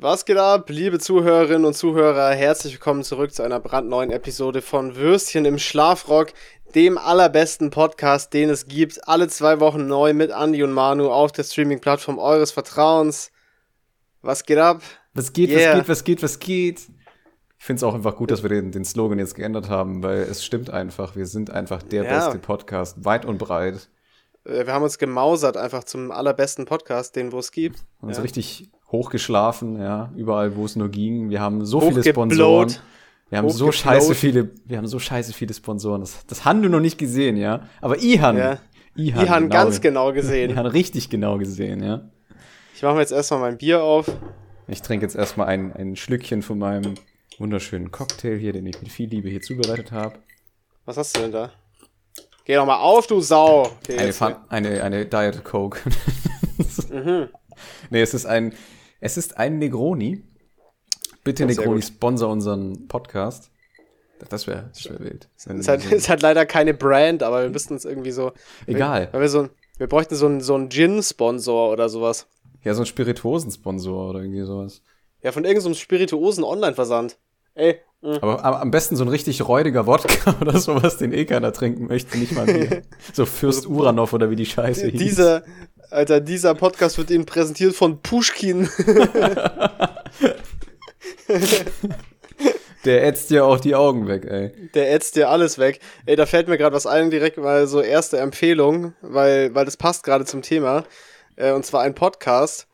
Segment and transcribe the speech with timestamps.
[0.00, 2.30] Was geht ab, liebe Zuhörerinnen und Zuhörer?
[2.30, 6.28] Herzlich willkommen zurück zu einer brandneuen Episode von Würstchen im Schlafrock,
[6.76, 9.08] dem allerbesten Podcast, den es gibt.
[9.08, 13.32] Alle zwei Wochen neu mit Andy und Manu auf der Streaming-Plattform eures Vertrauens.
[14.22, 14.82] Was geht ab?
[15.14, 15.72] Was geht, yeah.
[15.72, 16.78] was geht, was geht, was geht?
[17.58, 20.18] Ich finde es auch einfach gut, dass wir den, den Slogan jetzt geändert haben, weil
[20.18, 21.16] es stimmt einfach.
[21.16, 22.10] Wir sind einfach der ja.
[22.10, 23.88] beste Podcast, weit und breit.
[24.44, 27.80] Äh, wir haben uns gemausert einfach zum allerbesten Podcast, den wo es gibt.
[28.00, 28.22] Uns ja.
[28.22, 31.30] richtig hochgeschlafen, ja, überall, wo es nur ging.
[31.30, 32.74] Wir haben so viele Sponsoren.
[33.30, 36.00] Wir haben so scheiße viele, wir haben so scheiße viele Sponsoren.
[36.00, 37.68] Das, das haben du noch nicht gesehen, ja.
[37.80, 38.38] Aber Ihan.
[38.38, 38.58] Ja.
[38.94, 40.50] Ihan, Ihan genau, ganz genau gesehen.
[40.52, 42.08] Ihan richtig genau gesehen, ja.
[42.74, 44.10] Ich mache mir jetzt erstmal mein Bier auf.
[44.66, 46.94] Ich trinke jetzt erstmal ein, ein Schlückchen von meinem
[47.38, 50.14] wunderschönen Cocktail hier, den ich mit viel Liebe hier zubereitet habe.
[50.84, 51.52] Was hast du denn da?
[52.44, 53.70] Geh doch mal auf, du Sau.
[53.82, 55.80] Okay, eine, eine, eine Diet Coke.
[56.90, 57.28] mhm.
[57.90, 58.54] Nee, es ist ein,
[59.00, 60.24] es ist ein Negroni.
[61.24, 63.50] Bitte oh, Negroni, sponsor unseren Podcast.
[64.28, 65.28] Das wäre das wär wild.
[65.36, 68.32] Es ist, halt, ist halt leider keine Brand, aber wir müssten uns irgendwie so.
[68.66, 69.08] Egal.
[69.12, 72.26] Weil wir, so, wir bräuchten so einen, so einen Gin-Sponsor oder sowas.
[72.64, 74.82] Ja, so einen Spirituosen-Sponsor oder irgendwie sowas.
[75.22, 77.18] Ja, von irgendeinem so spirituosen Online-Versand.
[77.54, 77.80] Ey.
[78.02, 78.18] Mh.
[78.22, 82.18] Aber am besten so ein richtig räudiger Wodka oder sowas, den eh keiner trinken möchte,
[82.18, 82.82] nicht mal Bier.
[83.12, 85.00] so Fürst Uranov oder wie die Scheiße hieß.
[85.00, 85.42] Dieser,
[85.90, 88.68] Alter, dieser Podcast wird Ihnen präsentiert von Pushkin.
[92.84, 94.52] Der ätzt dir auch die Augen weg, ey.
[94.74, 95.80] Der ätzt dir alles weg.
[96.06, 99.76] Ey, da fällt mir gerade was ein, direkt mal so erste Empfehlung, weil, weil das
[99.76, 100.84] passt gerade zum Thema.
[101.36, 102.68] Äh, und zwar ein Podcast.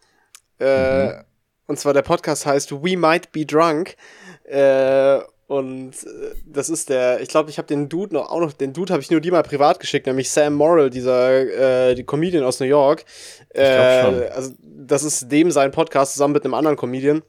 [0.60, 1.24] Äh, mhm.
[1.66, 3.96] Und zwar der Podcast heißt We Might Be Drunk.
[4.44, 8.52] Äh, und äh, das ist der, ich glaube, ich habe den Dude noch, auch noch,
[8.52, 12.04] den Dude habe ich nur die mal privat geschickt, nämlich Sam Morrill, dieser, äh, die
[12.04, 13.04] Comedian aus New York.
[13.50, 14.22] Äh, schon.
[14.34, 17.22] Also, das ist dem sein Podcast zusammen mit einem anderen Comedian.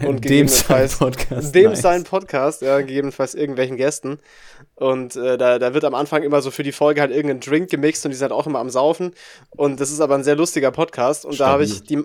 [0.06, 1.54] Und dem sein Podcast.
[1.54, 1.82] Dem nice.
[1.82, 4.18] sein Podcast, ja, gegebenenfalls irgendwelchen Gästen.
[4.74, 7.70] Und äh, da, da wird am Anfang immer so für die Folge halt irgendein Drink
[7.70, 9.12] gemixt und die sind halt auch immer am Saufen.
[9.50, 11.26] Und das ist aber ein sehr lustiger Podcast.
[11.26, 11.46] Und Stabil.
[11.46, 12.02] da habe ich die,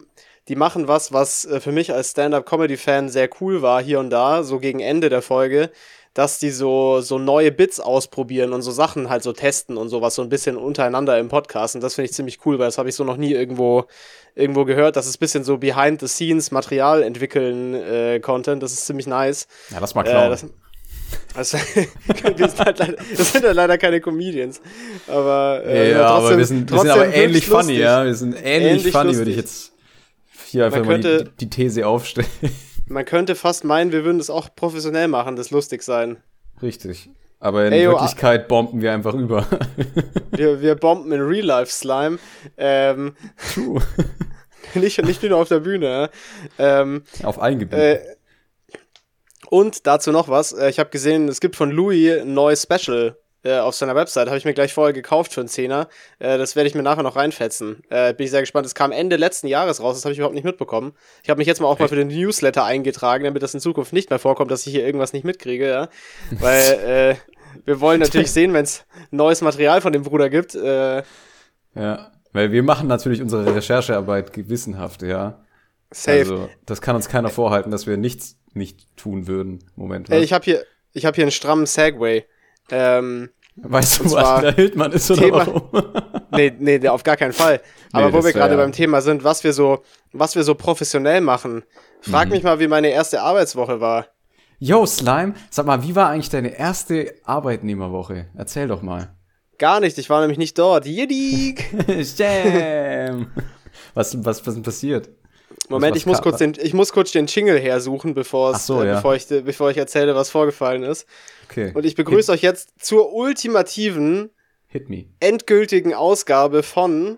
[0.48, 4.44] die machen was, was äh, für mich als Stand-up-Comedy-Fan sehr cool war, hier und da,
[4.44, 5.72] so gegen Ende der Folge,
[6.14, 10.16] dass die so, so neue Bits ausprobieren und so Sachen halt so testen und sowas
[10.16, 11.76] so ein bisschen untereinander im Podcast.
[11.76, 13.86] Und das finde ich ziemlich cool, weil das habe ich so noch nie irgendwo,
[14.34, 14.96] irgendwo gehört.
[14.96, 18.64] Das ist ein bisschen so behind the scenes Material entwickeln äh, Content.
[18.64, 19.48] Das ist ziemlich nice.
[19.72, 20.28] Ja, lass mal klauen.
[20.28, 20.46] Äh, das,
[21.34, 21.58] also,
[22.38, 24.62] sind halt leider, das sind ja leider keine Comedians.
[25.08, 28.06] Aber, äh, ja, trotzdem, aber wir sind, wir sind aber ähnlich funny, ja.
[28.06, 29.18] Wir sind ähnlich, ähnlich funny, lustig.
[29.18, 29.75] würde ich jetzt
[30.56, 32.28] hier einfach könnte, mal die, die, These aufstellen.
[32.88, 36.18] Man könnte fast meinen, wir würden das auch professionell machen, das lustig sein.
[36.62, 37.10] Richtig.
[37.40, 39.46] Aber in Ey, Wirklichkeit bomben wir einfach über.
[40.32, 42.18] wir, wir bomben in Real-Life-Slime.
[42.58, 43.16] Ähm,
[43.54, 43.82] True.
[44.76, 46.10] nicht, nicht nur auf der Bühne.
[46.58, 47.82] Ähm, auf allen Gebieten.
[47.82, 48.00] Äh,
[49.50, 50.54] und dazu noch was.
[50.54, 54.28] Äh, ich habe gesehen, es gibt von Louis ein neues Special äh, auf seiner Website.
[54.28, 55.88] Habe ich mir gleich vorher gekauft für einen Zehner.
[56.20, 57.84] Äh, das werde ich mir nachher noch reinfetzen.
[57.90, 58.66] Äh, bin ich sehr gespannt.
[58.66, 60.94] Es kam Ende letzten Jahres raus, das habe ich überhaupt nicht mitbekommen.
[61.24, 61.82] Ich habe mich jetzt mal auch Echt?
[61.82, 64.86] mal für den Newsletter eingetragen, damit das in Zukunft nicht mehr vorkommt, dass ich hier
[64.86, 65.90] irgendwas nicht mitkriege, ja.
[66.32, 66.62] Weil
[67.16, 67.16] äh,
[67.66, 70.56] wir wollen natürlich sehen, wenn es neues Material von dem Bruder gibt.
[70.56, 71.04] Äh,
[71.76, 75.42] ja, weil wir machen natürlich unsere Recherchearbeit gewissenhaft, ja.
[75.92, 76.20] Safe.
[76.20, 79.60] Also, das kann uns keiner vorhalten, dass wir nichts nicht tun würden.
[79.76, 80.10] Moment.
[80.10, 80.22] Was?
[80.22, 82.26] Ich habe hier, ich habe hier einen strammen Segway.
[82.72, 85.70] Ähm, weißt du, was der Hildmann ist oder Thema, warum?
[86.32, 87.62] nee, nee, auf gar keinen Fall.
[87.92, 88.60] Aber nee, wo wir gerade ja.
[88.60, 91.64] beim Thema sind, was wir so, was wir so professionell machen.
[92.02, 92.34] Frag mhm.
[92.34, 94.08] mich mal, wie meine erste Arbeitswoche war.
[94.60, 98.28] Yo, Slime, sag mal, wie war eigentlich deine erste Arbeitnehmerwoche?
[98.38, 99.14] Erzähl doch mal.
[99.58, 100.86] Gar nicht, ich war nämlich nicht dort.
[100.86, 101.74] Jiddik!
[102.18, 103.32] Jam!
[103.94, 105.10] Was, was, was ist passiert?
[105.70, 108.96] Moment, ich muss, kurz den, ich muss kurz den Jingle hersuchen, bevor, so, äh, ja.
[108.96, 111.08] bevor, ich, bevor ich erzähle, was vorgefallen ist.
[111.50, 111.72] Okay.
[111.74, 112.40] Und ich begrüße Hit.
[112.40, 114.30] euch jetzt zur ultimativen,
[115.20, 117.18] endgültigen Ausgabe von.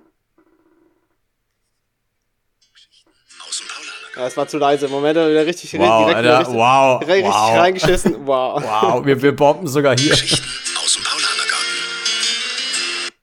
[4.16, 4.88] Ja, es war zu leise.
[4.88, 7.58] Moment, wieder richtig, wow, direkt Alter, richtig, wow, richtig wow.
[7.58, 8.16] reingeschissen.
[8.28, 8.64] Wow.
[8.64, 10.16] Wow, wir, wir bomben sogar hier.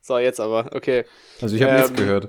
[0.01, 1.05] So, jetzt aber, okay.
[1.41, 2.29] Also ich habe ähm, nichts gehört.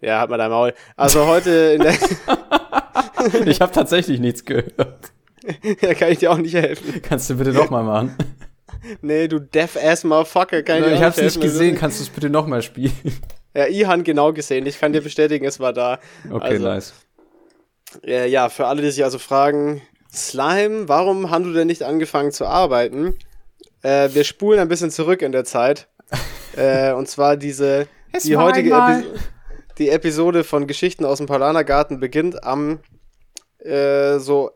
[0.00, 0.74] Ja, hat man dein Maul.
[0.96, 1.94] Also heute in der.
[3.46, 5.12] ich habe tatsächlich nichts gehört.
[5.80, 7.00] ja, kann ich dir auch nicht helfen.
[7.02, 8.16] Kannst du bitte nochmal machen?
[9.00, 12.30] Nee, du deaf-ass Motherfucker, kann ich dir Ich hab's nicht gesehen, kannst du es bitte
[12.30, 12.92] nochmal spielen?
[13.54, 14.64] Ja, Ihan genau gesehen.
[14.66, 16.00] Ich kann dir bestätigen, es war da.
[16.30, 16.94] Okay, also, nice.
[18.02, 22.32] Äh, ja, für alle, die sich also fragen, Slime, warum haben du denn nicht angefangen
[22.32, 23.14] zu arbeiten?
[23.82, 25.86] Äh, wir spulen ein bisschen zurück in der Zeit.
[26.56, 27.86] äh, und zwar diese,
[28.24, 29.20] die heutige Episode
[29.78, 32.80] die Episode von Geschichten aus dem Paulanergarten beginnt am
[33.58, 34.50] äh, so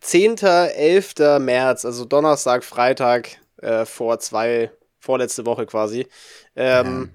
[0.00, 1.14] 10., 11.
[1.40, 6.06] März, also Donnerstag, Freitag äh, vor zwei, vorletzte Woche quasi.
[6.56, 7.10] Ähm,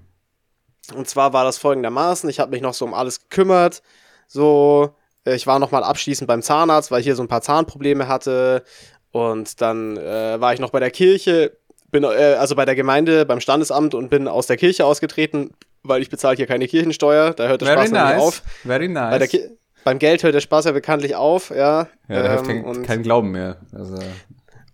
[0.90, 0.98] ja.
[0.98, 3.82] Und zwar war das folgendermaßen, ich habe mich noch so um alles gekümmert,
[4.28, 4.96] so,
[5.26, 8.08] äh, ich war noch mal abschließend beim Zahnarzt, weil ich hier so ein paar Zahnprobleme
[8.08, 8.64] hatte
[9.12, 11.58] und dann äh, war ich noch bei der Kirche,
[11.90, 15.52] bin äh, also bei der Gemeinde, beim Standesamt und bin aus der Kirche ausgetreten,
[15.84, 18.22] weil ich bezahle hier keine Kirchensteuer, da hört der Very Spaß nice.
[18.22, 18.42] auf.
[18.64, 19.14] Very nice.
[19.84, 21.88] Beim Geld hört der Spaß ja bekanntlich auf, ja.
[22.08, 23.58] Ja, da ähm, kein, und, kein Glauben mehr.
[23.72, 23.98] Also.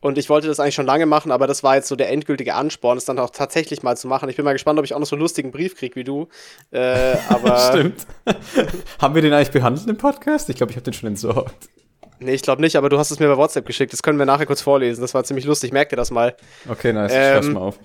[0.02, 2.56] Und ich wollte das eigentlich schon lange machen, aber das war jetzt so der endgültige
[2.56, 4.30] Ansporn, es dann auch tatsächlich mal zu machen.
[4.30, 6.30] Ich bin mal gespannt, ob ich auch noch so einen lustigen Brief kriege wie du.
[6.72, 8.08] Äh, aber Stimmt.
[9.00, 10.50] Haben wir den eigentlich behandelt im Podcast?
[10.50, 11.70] Ich glaube, ich habe den schon entsorgt.
[12.20, 13.94] Nee, ich glaube nicht, aber du hast es mir bei WhatsApp geschickt.
[13.94, 15.02] Das können wir nachher kurz vorlesen.
[15.02, 15.72] Das war ziemlich lustig.
[15.72, 16.36] Merk dir das mal.
[16.68, 17.12] Okay, nice.
[17.14, 17.80] Ähm, schreib's mal auf.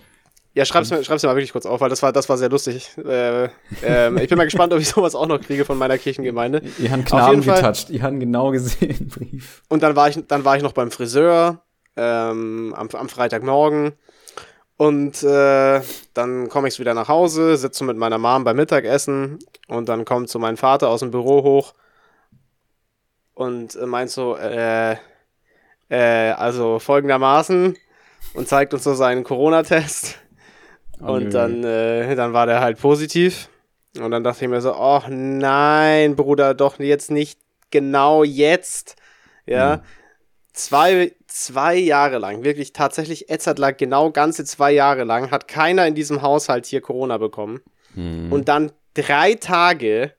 [0.55, 2.49] Ja, schreib's mir, schreib's mir mal wirklich kurz auf, weil das war, das war sehr
[2.49, 2.97] lustig.
[2.97, 3.49] Äh,
[3.83, 6.62] ähm, ich bin mal gespannt, ob ich sowas auch noch kriege von meiner Kirchengemeinde.
[6.79, 7.91] Ihr habt Knaben getoucht.
[7.91, 9.62] Ihr habt genau gesehen, Brief.
[9.69, 11.62] Und dann war ich, dann war ich noch beim Friseur
[11.97, 13.95] ähm, am, am Freitagmorgen.
[14.77, 15.81] Und äh,
[16.15, 20.29] dann komme ich wieder nach Hause, sitze mit meiner Mom beim Mittagessen und dann kommt
[20.29, 21.75] so mein Vater aus dem Büro hoch
[23.35, 24.97] und äh, meint so, äh,
[25.89, 27.77] äh, also folgendermaßen
[28.35, 30.19] und zeigt uns so seinen Corona-Test.
[31.06, 33.49] Und dann, äh, dann war der halt positiv.
[33.99, 37.39] Und dann dachte ich mir so, oh nein, Bruder, doch jetzt nicht
[37.71, 38.97] genau jetzt.
[39.47, 39.77] Ja.
[39.77, 39.81] Mhm.
[40.53, 45.87] Zwei, zwei Jahre lang, wirklich tatsächlich Edzard lag genau ganze zwei Jahre lang, hat keiner
[45.87, 47.61] in diesem Haushalt hier Corona bekommen.
[47.95, 48.33] Mhm.
[48.33, 50.12] Und dann drei Tage,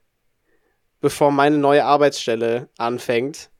[1.00, 3.50] bevor meine neue Arbeitsstelle anfängt,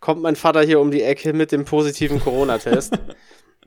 [0.00, 2.98] kommt mein Vater hier um die Ecke mit dem positiven Corona-Test.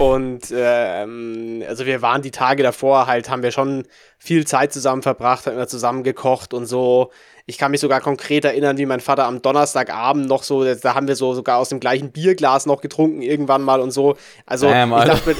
[0.00, 3.84] Und ähm, also wir waren die Tage davor halt, haben wir schon
[4.16, 7.10] viel Zeit zusammen verbracht, haben immer zusammen gekocht und so.
[7.44, 11.06] Ich kann mich sogar konkret erinnern, wie mein Vater am Donnerstagabend noch so, da haben
[11.06, 14.16] wir so sogar aus dem gleichen Bierglas noch getrunken irgendwann mal und so.
[14.46, 15.36] Also Damn, ich, dachte mir,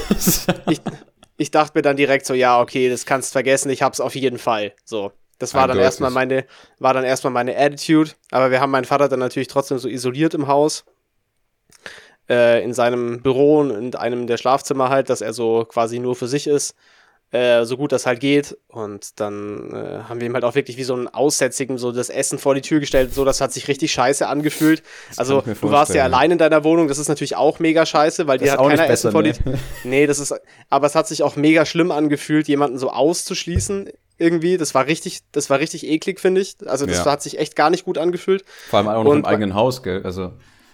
[0.69, 0.81] ich,
[1.37, 4.13] ich, dachte mir dann direkt so, ja, okay, das kannst du vergessen, ich hab's auf
[4.13, 4.73] jeden Fall.
[4.85, 5.11] So.
[5.39, 6.45] Das war dann erstmal meine,
[6.77, 8.11] war dann erstmal meine Attitude.
[8.29, 10.85] Aber wir haben meinen Vater dann natürlich trotzdem so isoliert im Haus.
[12.31, 16.15] Äh, in seinem Büro und in einem der Schlafzimmer halt, dass er so quasi nur
[16.15, 16.75] für sich ist
[17.31, 18.57] äh, so gut das halt geht.
[18.67, 22.09] Und dann äh, haben wir ihm halt auch wirklich wie so ein Aussätzigen so das
[22.09, 23.13] Essen vor die Tür gestellt.
[23.13, 24.83] So, das hat sich richtig scheiße angefühlt.
[25.09, 26.87] Das also, du warst ja allein in deiner Wohnung.
[26.87, 29.57] Das ist natürlich auch mega scheiße, weil dir hat keiner besser, Essen vor die Tür.
[29.83, 30.33] Nee, das ist,
[30.69, 34.57] aber es hat sich auch mega schlimm angefühlt, jemanden so auszuschließen irgendwie.
[34.57, 36.57] Das war richtig, das war richtig eklig, finde ich.
[36.65, 37.11] Also, das ja.
[37.11, 38.43] hat sich echt gar nicht gut angefühlt.
[38.69, 40.01] Vor allem auch noch Und, im eigenen Haus, gell?
[40.03, 40.33] Also.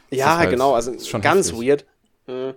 [0.09, 0.74] Ja, halt, genau.
[0.74, 1.68] Also, ganz heftig.
[1.68, 1.86] weird.
[2.27, 2.54] Mhm.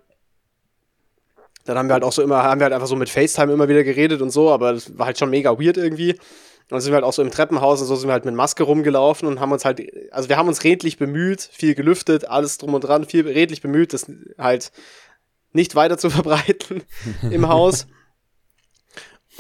[1.65, 3.69] Dann haben wir halt auch so immer, haben wir halt einfach so mit FaceTime immer
[3.69, 6.13] wieder geredet und so, aber das war halt schon mega weird irgendwie.
[6.13, 8.35] Und dann sind wir halt auch so im Treppenhaus und so sind wir halt mit
[8.35, 9.83] Maske rumgelaufen und haben uns halt,
[10.13, 13.93] also wir haben uns redlich bemüht, viel gelüftet, alles drum und dran, viel redlich bemüht,
[13.93, 14.07] das
[14.39, 14.73] halt
[15.53, 16.83] nicht weiter zu verbreiten
[17.31, 17.87] im Haus.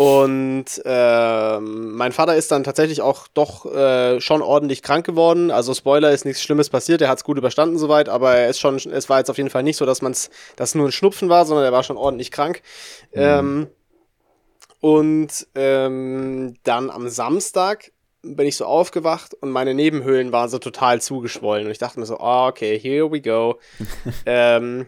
[0.01, 5.51] Und ähm, mein Vater ist dann tatsächlich auch doch äh, schon ordentlich krank geworden.
[5.51, 8.61] Also Spoiler ist nichts Schlimmes passiert, er hat es gut überstanden soweit, aber er ist
[8.61, 10.93] schon, es war jetzt auf jeden Fall nicht so, dass man es, dass nur ein
[10.93, 12.63] Schnupfen war, sondern er war schon ordentlich krank.
[13.13, 13.21] Mhm.
[13.21, 13.67] Ähm,
[14.81, 17.93] und ähm, dann am Samstag
[18.23, 21.67] bin ich so aufgewacht und meine Nebenhöhlen waren so total zugeschwollen.
[21.67, 23.59] Und ich dachte mir so, oh, okay, here we go.
[24.25, 24.87] ähm,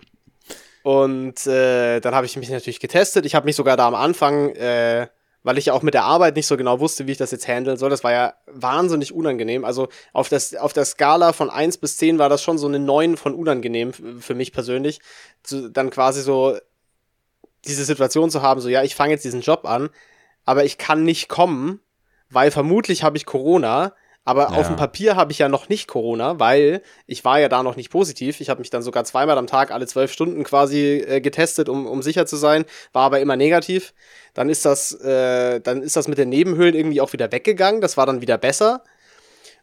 [0.82, 3.24] und äh, dann habe ich mich natürlich getestet.
[3.26, 5.06] Ich habe mich sogar da am Anfang, äh,
[5.42, 7.48] weil ich ja auch mit der Arbeit nicht so genau wusste, wie ich das jetzt
[7.48, 9.64] handeln soll, das war ja wahnsinnig unangenehm.
[9.64, 12.78] Also auf, das, auf der Skala von 1 bis 10 war das schon so eine
[12.78, 15.00] 9 von unangenehm für mich persönlich.
[15.42, 16.56] Zu, dann quasi so
[17.64, 19.90] diese Situation zu haben, so ja, ich fange jetzt diesen Job an,
[20.44, 21.80] aber ich kann nicht kommen,
[22.28, 24.48] weil vermutlich habe ich Corona aber ja.
[24.50, 27.74] auf dem Papier habe ich ja noch nicht Corona, weil ich war ja da noch
[27.74, 28.40] nicht positiv.
[28.40, 31.86] Ich habe mich dann sogar zweimal am Tag alle zwölf Stunden quasi äh, getestet, um,
[31.86, 33.94] um sicher zu sein, war aber immer negativ.
[34.34, 37.80] Dann ist das, äh, dann ist das mit den Nebenhöhlen irgendwie auch wieder weggegangen.
[37.80, 38.84] Das war dann wieder besser.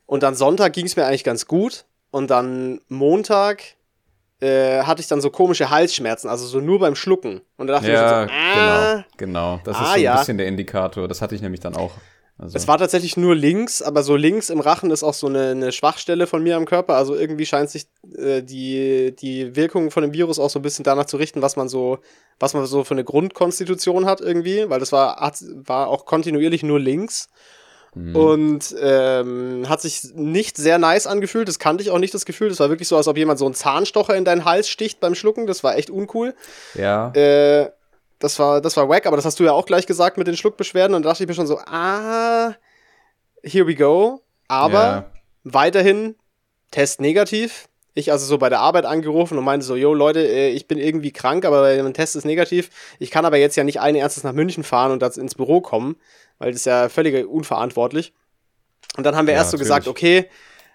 [0.05, 1.85] Und dann Sonntag ging es mir eigentlich ganz gut.
[2.11, 3.63] Und dann Montag
[4.41, 7.41] äh, hatte ich dann so komische Halsschmerzen, also so nur beim Schlucken.
[7.55, 9.61] Und da dachte ja, ich so, ah, genau, genau.
[9.63, 10.17] Das ist ah, so ein ja.
[10.17, 11.07] bisschen der Indikator.
[11.07, 11.91] Das hatte ich nämlich dann auch.
[12.41, 12.55] Also.
[12.55, 15.73] Es war tatsächlich nur links, aber so links im Rachen ist auch so eine, eine
[15.73, 16.95] Schwachstelle von mir am Körper.
[16.95, 20.85] Also irgendwie scheint sich äh, die, die Wirkung von dem Virus auch so ein bisschen
[20.85, 21.99] danach zu richten, was man so,
[22.39, 26.63] was man so für eine Grundkonstitution hat irgendwie, weil das war, hat, war auch kontinuierlich
[26.63, 27.27] nur links.
[27.93, 28.15] Mhm.
[28.15, 31.47] Und ähm, hat sich nicht sehr nice angefühlt.
[31.47, 32.49] Das kannte ich auch nicht, das Gefühl.
[32.49, 35.15] Das war wirklich so, als ob jemand so einen Zahnstocher in deinen Hals sticht beim
[35.15, 35.47] Schlucken.
[35.47, 36.35] Das war echt uncool.
[36.75, 37.11] Ja.
[37.13, 37.71] Äh,
[38.19, 40.35] das war, das war wack, aber das hast du ja auch gleich gesagt mit den
[40.35, 40.95] Schluckbeschwerden.
[40.95, 42.53] Und da dachte ich mir schon so, ah,
[43.43, 44.21] here we go.
[44.47, 45.11] Aber ja.
[45.43, 46.15] weiterhin
[46.71, 47.67] Test negativ.
[47.95, 50.77] Ich also so bei der Arbeit angerufen und meinte so, yo Leute, äh, ich bin
[50.77, 52.69] irgendwie krank, aber mein Test ist negativ.
[52.99, 55.61] Ich kann aber jetzt ja nicht allen Ernstes nach München fahren und das ins Büro
[55.61, 55.95] kommen,
[56.37, 58.13] weil das ist ja völlig unverantwortlich.
[58.97, 59.69] Und dann haben wir ja, erst so natürlich.
[59.69, 60.29] gesagt, okay,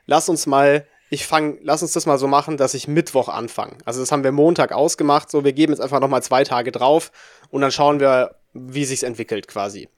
[0.07, 3.79] lass uns mal, ich fang, lass uns das mal so machen, dass ich Mittwoch anfange.
[3.85, 7.11] Also das haben wir Montag ausgemacht, so wir geben jetzt einfach nochmal zwei Tage drauf
[7.51, 9.89] und dann schauen wir, wie sich's entwickelt quasi.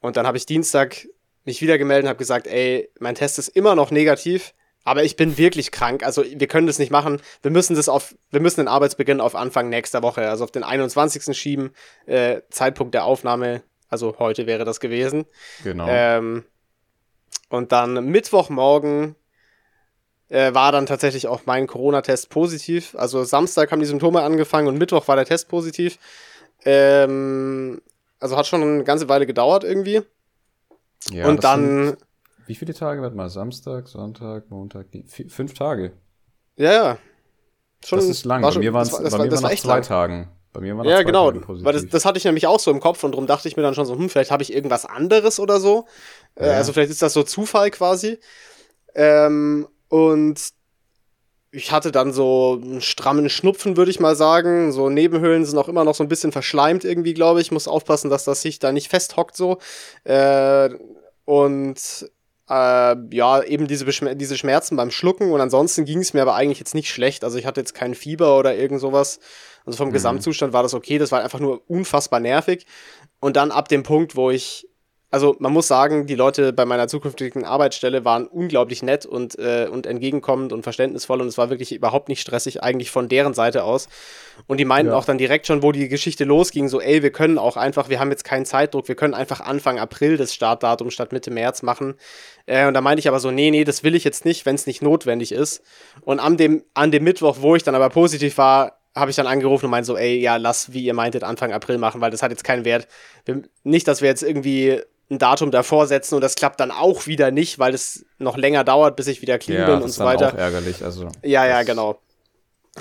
[0.00, 1.06] Und dann habe ich Dienstag
[1.44, 5.16] mich wieder gemeldet und habe gesagt, ey, mein Test ist immer noch negativ, aber ich
[5.16, 6.04] bin wirklich krank.
[6.04, 7.20] Also wir können das nicht machen.
[7.42, 10.62] Wir müssen das auf, wir müssen den Arbeitsbeginn auf Anfang nächster Woche, also auf den
[10.62, 11.36] 21.
[11.36, 11.70] schieben.
[12.06, 15.24] Äh, Zeitpunkt der Aufnahme, also heute wäre das gewesen.
[15.64, 15.86] Genau.
[15.88, 16.44] Ähm,
[17.48, 19.16] und dann Mittwochmorgen
[20.28, 22.94] äh, war dann tatsächlich auch mein Corona-Test positiv.
[22.96, 25.98] Also Samstag haben die Symptome angefangen und Mittwoch war der Test positiv.
[26.64, 27.80] Ähm,
[28.18, 30.02] also hat schon eine ganze Weile gedauert irgendwie.
[31.10, 31.96] Ja, und dann
[32.46, 33.02] wie viele Tage?
[33.02, 34.86] Warte mal, Samstag, Sonntag, Montag,
[35.28, 35.92] fünf Tage.
[36.56, 36.98] Ja, ja.
[37.84, 38.42] Schon, das ist lang.
[38.42, 39.82] Bei mir waren es bei mir war noch zwei lang.
[39.82, 40.28] Tagen.
[40.52, 41.32] Bei mir waren ja, genau.
[41.34, 43.62] Weil das, das, hatte ich nämlich auch so im Kopf und darum dachte ich mir
[43.62, 45.86] dann schon so, hm, vielleicht habe ich irgendwas anderes oder so.
[46.36, 46.52] Äh, ja.
[46.54, 48.18] also vielleicht ist das so Zufall quasi.
[48.94, 50.40] Ähm, und
[51.56, 54.72] ich hatte dann so einen strammen Schnupfen, würde ich mal sagen.
[54.72, 57.50] So Nebenhöhlen sind auch immer noch so ein bisschen verschleimt irgendwie, glaube ich.
[57.50, 59.58] Muss aufpassen, dass das sich da nicht festhockt so.
[60.04, 60.70] Äh,
[61.24, 62.10] und
[62.48, 66.58] äh, ja, eben diese, diese Schmerzen beim Schlucken und ansonsten ging es mir aber eigentlich
[66.58, 67.24] jetzt nicht schlecht.
[67.24, 69.18] Also ich hatte jetzt kein Fieber oder irgend sowas.
[69.64, 69.94] Also vom mhm.
[69.94, 70.98] Gesamtzustand war das okay.
[70.98, 72.66] Das war einfach nur unfassbar nervig.
[73.18, 74.65] Und dann ab dem Punkt, wo ich
[75.10, 79.68] also man muss sagen, die Leute bei meiner zukünftigen Arbeitsstelle waren unglaublich nett und, äh,
[79.70, 83.62] und entgegenkommend und verständnisvoll und es war wirklich überhaupt nicht stressig, eigentlich von deren Seite
[83.62, 83.88] aus.
[84.48, 84.98] Und die meinten ja.
[84.98, 88.00] auch dann direkt schon, wo die Geschichte losging, so, ey, wir können auch einfach, wir
[88.00, 91.94] haben jetzt keinen Zeitdruck, wir können einfach Anfang April das Startdatum statt Mitte März machen.
[92.46, 94.56] Äh, und da meinte ich aber so, nee, nee, das will ich jetzt nicht, wenn
[94.56, 95.62] es nicht notwendig ist.
[96.02, 99.26] Und an dem, an dem Mittwoch, wo ich dann aber positiv war, habe ich dann
[99.26, 102.22] angerufen und meinte so, ey, ja, lass, wie ihr meintet, Anfang April machen, weil das
[102.22, 102.88] hat jetzt keinen Wert.
[103.26, 107.06] Wir, nicht, dass wir jetzt irgendwie ein Datum davor setzen und das klappt dann auch
[107.06, 110.04] wieder nicht, weil es noch länger dauert, bis ich wieder clean ja, bin und so
[110.04, 110.26] weiter.
[110.26, 110.84] Das ist auch ärgerlich.
[110.84, 112.00] Also, ja, ja, genau.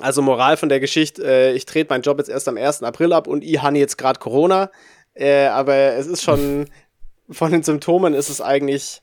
[0.01, 2.83] Also Moral von der Geschichte, äh, ich trete meinen Job jetzt erst am 1.
[2.83, 4.71] April ab und ich habe jetzt gerade Corona.
[5.13, 6.69] Äh, aber es ist schon,
[7.29, 9.01] von den Symptomen ist es eigentlich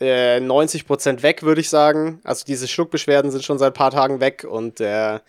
[0.00, 2.20] äh, 90% weg, würde ich sagen.
[2.24, 5.22] Also diese Schluckbeschwerden sind schon seit ein paar Tagen weg und der,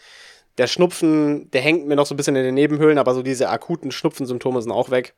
[0.58, 3.50] der Schnupfen, der hängt mir noch so ein bisschen in den Nebenhöhlen, aber so diese
[3.50, 5.16] akuten Schnupfensymptome sind auch weg.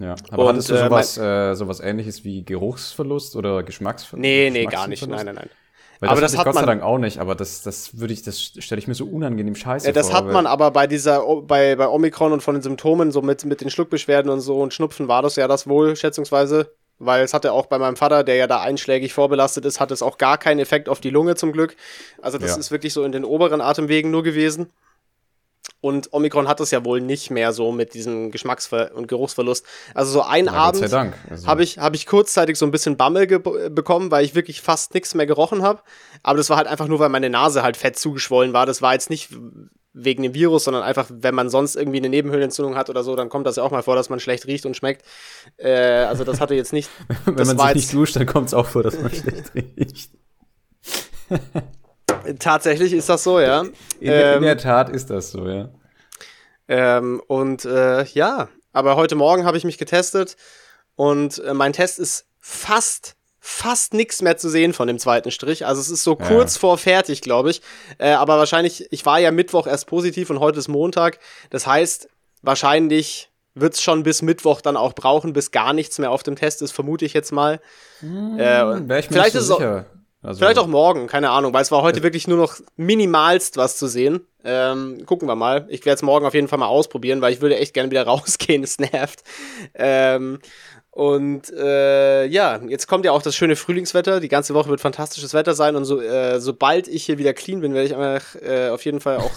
[0.00, 4.20] Ja, aber und, hattest du äh, sowas, äh, sowas ähnliches wie Geruchsverlust oder Geschmacksverlust?
[4.22, 5.06] Nee, nee, gar nicht.
[5.06, 5.50] Nein, nein, nein.
[6.00, 8.22] Weil aber das, das hat Gott sei Dank auch nicht, aber das, das würde ich,
[8.22, 10.14] das stelle ich mir so unangenehm scheiße ja, das vor.
[10.14, 13.44] Das hat man aber bei dieser, bei, bei Omikron und von den Symptomen, so mit,
[13.44, 16.72] mit den Schluckbeschwerden und so und Schnupfen war das ja das wohl, schätzungsweise.
[16.98, 20.02] Weil es hatte auch bei meinem Vater, der ja da einschlägig vorbelastet ist, hat es
[20.02, 21.76] auch gar keinen Effekt auf die Lunge zum Glück.
[22.20, 22.56] Also das ja.
[22.58, 24.70] ist wirklich so in den oberen Atemwegen nur gewesen.
[25.80, 29.64] Und Omikron hat es ja wohl nicht mehr so mit diesem Geschmacksver- und Geruchsverlust.
[29.94, 31.46] Also so ein ja, Abend also.
[31.46, 35.14] habe ich, hab ich kurzzeitig so ein bisschen Bammel bekommen, weil ich wirklich fast nichts
[35.14, 35.82] mehr gerochen habe.
[36.22, 38.66] Aber das war halt einfach nur, weil meine Nase halt fett zugeschwollen war.
[38.66, 39.30] Das war jetzt nicht
[39.92, 43.28] wegen dem Virus, sondern einfach, wenn man sonst irgendwie eine Nebenhöhlenentzündung hat oder so, dann
[43.28, 45.04] kommt das ja auch mal vor, dass man schlecht riecht und schmeckt.
[45.56, 46.90] Äh, also das hatte jetzt nicht.
[47.24, 50.10] wenn man sich nicht duscht, dann kommt es auch vor, dass man schlecht riecht.
[52.38, 53.62] Tatsächlich ist das so, ja.
[53.62, 55.68] In, ähm, in der Tat ist das so, ja.
[56.68, 60.36] Ähm, und äh, ja, aber heute Morgen habe ich mich getestet
[60.94, 65.66] und äh, mein Test ist fast fast nichts mehr zu sehen von dem zweiten Strich.
[65.66, 66.26] Also es ist so ja.
[66.26, 67.62] kurz vor fertig, glaube ich.
[67.98, 71.18] Äh, aber wahrscheinlich, ich war ja Mittwoch erst positiv und heute ist Montag.
[71.48, 72.08] Das heißt,
[72.42, 76.36] wahrscheinlich wird es schon bis Mittwoch dann auch brauchen, bis gar nichts mehr auf dem
[76.36, 77.60] Test ist, vermute ich jetzt mal.
[78.00, 79.84] Hm, äh, vielleicht ist es auch,
[80.22, 83.76] also Vielleicht auch morgen, keine Ahnung, weil es war heute wirklich nur noch minimalst was
[83.76, 84.20] zu sehen.
[84.44, 85.66] Ähm, gucken wir mal.
[85.68, 88.02] Ich werde es morgen auf jeden Fall mal ausprobieren, weil ich würde echt gerne wieder
[88.06, 89.22] rausgehen, es nervt.
[89.74, 90.38] Ähm,
[90.90, 94.20] und äh, ja, jetzt kommt ja auch das schöne Frühlingswetter.
[94.20, 97.60] Die ganze Woche wird fantastisches Wetter sein und so, äh, sobald ich hier wieder clean
[97.60, 99.30] bin, werde ich einfach äh, auf jeden Fall auch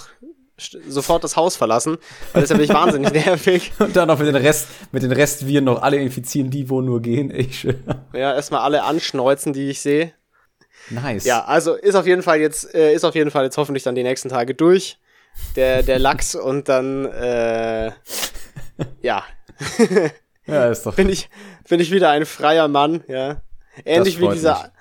[0.87, 1.97] sofort das Haus verlassen,
[2.31, 3.71] weil das ist ja wirklich wahnsinnig nervig.
[3.79, 7.01] Und dann noch mit den Rest, mit den Restviren noch alle infizieren, die wo nur
[7.01, 7.31] gehen.
[7.33, 7.63] Ich.
[8.13, 10.13] Ja, erstmal alle anschneuzen, die ich sehe.
[10.89, 11.25] Nice.
[11.25, 13.95] Ja, also ist auf jeden Fall jetzt, äh, ist auf jeden Fall jetzt hoffentlich dann
[13.95, 14.97] die nächsten Tage durch.
[15.55, 17.91] Der, der Lachs und dann, äh,
[19.01, 19.23] ja.
[20.47, 20.95] ja, ist doch.
[20.95, 21.29] Bin ich,
[21.67, 23.41] bin ich wieder ein freier Mann, ja.
[23.85, 24.71] Ähnlich wie dieser, mich.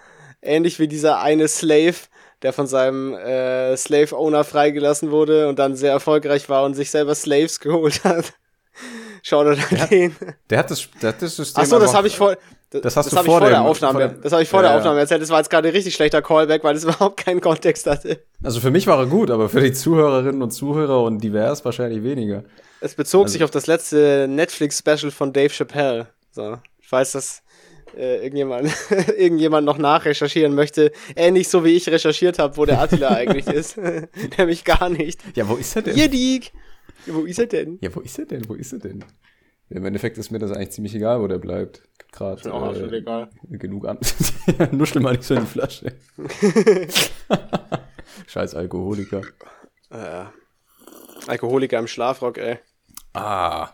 [0.42, 1.94] ähnlich wie dieser eine Slave,
[2.42, 7.14] der von seinem äh, Slave-Owner freigelassen wurde und dann sehr erfolgreich war und sich selber
[7.14, 8.34] Slaves geholt hat.
[9.22, 9.56] Schau dir
[9.88, 10.16] den.
[10.50, 11.62] Der hat das, der hat das System.
[11.62, 12.36] Achso, das habe ich vor.
[12.72, 14.10] Das, das hast das du vor, der Aufnahme.
[14.10, 15.20] Vor das habe ich vor ja, der Aufnahme erzählt.
[15.20, 18.20] Das war jetzt gerade ein richtig schlechter Callback, weil es überhaupt keinen Kontext hatte.
[18.42, 22.02] Also für mich war er gut, aber für die Zuhörerinnen und Zuhörer und divers wahrscheinlich
[22.02, 22.44] weniger.
[22.80, 26.08] Es bezog also, sich auf das letzte Netflix-Special von Dave Chappelle.
[26.30, 27.42] So, ich weiß, dass
[27.96, 28.70] äh, irgendjemand,
[29.18, 30.92] irgendjemand noch nachrecherchieren möchte.
[31.14, 33.76] Ähnlich so wie ich recherchiert habe, wo der Attila eigentlich ist.
[34.38, 35.20] Nämlich gar nicht.
[35.36, 35.96] Ja, wo ist er denn?
[35.96, 36.52] Jedik!
[37.06, 37.78] Wo ist er denn?
[37.80, 38.48] Ja, wo ist er denn?
[38.48, 39.04] Wo ist er denn?
[39.74, 41.82] Im Endeffekt ist mir das eigentlich ziemlich egal, wo der bleibt.
[42.12, 43.30] Gerade äh, egal.
[43.48, 43.98] genug an.
[44.70, 45.92] Nuschel mal nicht so in die Flasche.
[48.26, 49.22] Scheiß Alkoholiker.
[49.90, 50.24] Äh,
[51.26, 52.58] Alkoholiker im Schlafrock, ey.
[53.14, 53.70] Ah.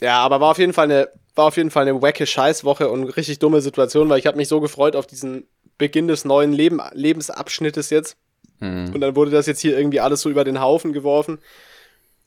[0.00, 3.04] Ja, aber war auf jeden Fall eine, war auf jeden Fall eine wacke Scheißwoche und
[3.04, 6.80] richtig dumme Situation, weil ich habe mich so gefreut auf diesen Beginn des neuen Leben,
[6.92, 8.16] Lebensabschnittes jetzt.
[8.58, 8.92] Hm.
[8.92, 11.38] Und dann wurde das jetzt hier irgendwie alles so über den Haufen geworfen.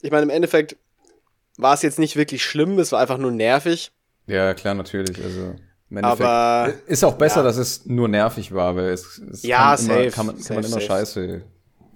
[0.02, 0.78] Ich meine, im Endeffekt
[1.58, 3.92] war es jetzt nicht wirklich schlimm, es war einfach nur nervig.
[4.28, 5.22] Ja, klar, natürlich.
[5.24, 5.56] Also
[6.02, 7.44] aber ist auch besser, ja.
[7.44, 10.48] dass es nur nervig war, weil es, es ja, kann, safe, immer, kann man, safe,
[10.48, 10.86] kann man immer safe.
[10.86, 11.42] Scheiße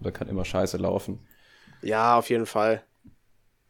[0.01, 1.19] oder kann immer Scheiße laufen.
[1.81, 2.83] Ja, auf jeden Fall.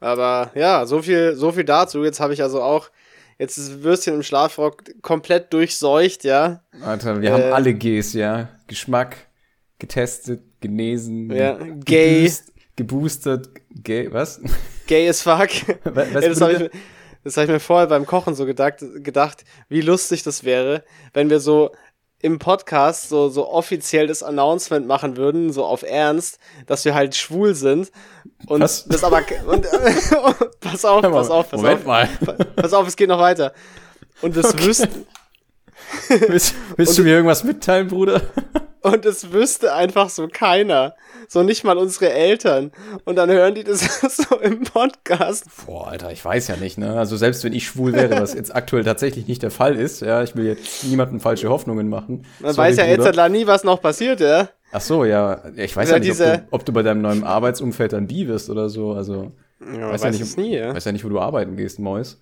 [0.00, 2.02] Aber ja, so viel, so viel dazu.
[2.02, 2.90] Jetzt habe ich also auch
[3.38, 6.62] jetzt ist Würstchen im Schlafrock komplett durchseucht, ja.
[6.82, 8.48] Alter, wir äh, haben alle Gs, ja.
[8.66, 9.16] Geschmack
[9.78, 13.50] getestet, genesen, ja, gay, geboost, geboostert,
[13.82, 14.40] gay, was?
[14.86, 15.50] Gay as fuck.
[15.84, 16.70] Was, was das habe
[17.24, 21.30] ich, hab ich mir vorher beim Kochen so gedacht, gedacht, wie lustig das wäre, wenn
[21.30, 21.72] wir so
[22.20, 27.14] im Podcast so, so offiziell das Announcement machen würden, so auf Ernst, dass wir halt
[27.14, 27.90] schwul sind.
[28.46, 28.86] Und Was?
[28.86, 29.22] das aber.
[29.46, 29.66] Und,
[30.60, 31.86] pass auf, pass auf, pass Moment auf.
[31.86, 32.08] Mal.
[32.56, 33.52] Pass auf, es geht noch weiter.
[34.22, 34.64] Und das okay.
[34.64, 35.06] wüssten.
[36.08, 38.22] willst, willst du mir irgendwas mitteilen, Bruder?
[38.80, 40.94] Und es wüsste einfach so keiner.
[41.28, 42.72] So nicht mal unsere Eltern.
[43.04, 43.80] Und dann hören die das
[44.16, 45.44] so im Podcast.
[45.66, 46.98] Boah, Alter, ich weiß ja nicht, ne?
[46.98, 50.22] Also selbst wenn ich schwul wäre, was jetzt aktuell tatsächlich nicht der Fall ist, ja,
[50.22, 52.24] ich will jetzt niemandem falsche Hoffnungen machen.
[52.40, 54.48] Man Sorry, weiß ja jetzt halt nie, was noch passiert, ja.
[54.72, 55.42] Ach so, ja.
[55.56, 58.28] Ich weiß ja, ja nicht, ob du, ob du, bei deinem neuen Arbeitsumfeld dann bi
[58.28, 58.92] wirst oder so.
[58.92, 60.74] Also, ja, weiß, ja nicht, nie, ja.
[60.74, 62.20] weiß ja nicht, wo du arbeiten gehst, Mäus.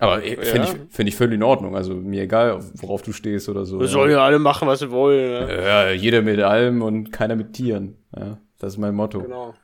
[0.00, 0.40] Aber ja.
[0.40, 1.76] finde ich, find ich völlig in Ordnung.
[1.76, 3.78] Also mir egal, worauf du stehst oder so.
[3.78, 5.46] Wir sollen ja alle machen, was sie wollen.
[5.46, 5.62] Ne?
[5.62, 7.98] Ja, jeder mit allem und keiner mit Tieren.
[8.16, 9.20] Ja, das ist mein Motto.
[9.20, 9.54] Genau.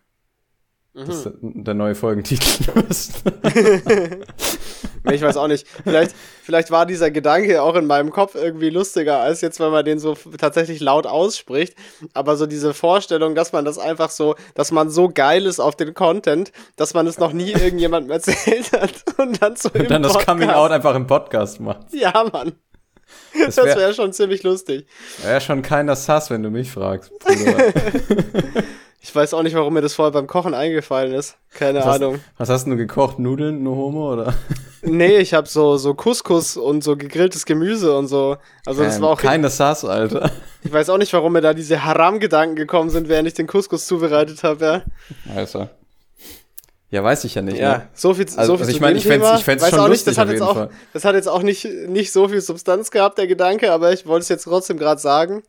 [0.92, 1.06] Mhm.
[1.06, 2.70] Das ist der neue Folgentitel.
[5.12, 5.66] ich weiß auch nicht.
[5.84, 9.84] Vielleicht, vielleicht war dieser Gedanke auch in meinem Kopf irgendwie lustiger, als jetzt, wenn man
[9.84, 11.74] den so tatsächlich laut ausspricht.
[12.14, 15.76] Aber so diese Vorstellung, dass man das einfach so, dass man so geil ist auf
[15.76, 20.02] den Content, dass man es noch nie irgendjemandem erzählt hat und dann so Und dann
[20.02, 21.92] das Coming Out einfach im Podcast macht.
[21.92, 22.52] Ja, Mann.
[23.38, 24.86] Das wäre wär schon ziemlich lustig.
[25.22, 27.12] Wäre schon keiner Sass, wenn du mich fragst.
[29.08, 31.36] Ich weiß auch nicht, warum mir das vorher beim Kochen eingefallen ist.
[31.54, 32.14] Keine was Ahnung.
[32.14, 33.20] Hast, was hast du gekocht?
[33.20, 34.34] Nudeln, no homo oder?
[34.82, 38.36] Nee, ich habe so so Couscous und so gegrilltes Gemüse und so.
[38.64, 40.30] Also das ähm, war auch keine Sass, Alter.
[40.62, 43.86] Ich weiß auch nicht, warum mir da diese Haram-Gedanken gekommen sind, während ich den Couscous
[43.86, 44.82] zubereitet habe, ja.
[45.34, 45.68] Also.
[46.90, 47.58] Ja, weiß ich ja nicht.
[47.58, 47.88] Ja, ne?
[47.94, 50.06] so viel, also, so viel also ich meine, ich fände ich fänd's schon auch lustig
[50.06, 53.18] nicht, das hat jetzt auch, Das hat jetzt auch nicht, nicht so viel Substanz gehabt,
[53.18, 55.42] der Gedanke, aber ich wollte es jetzt trotzdem gerade sagen.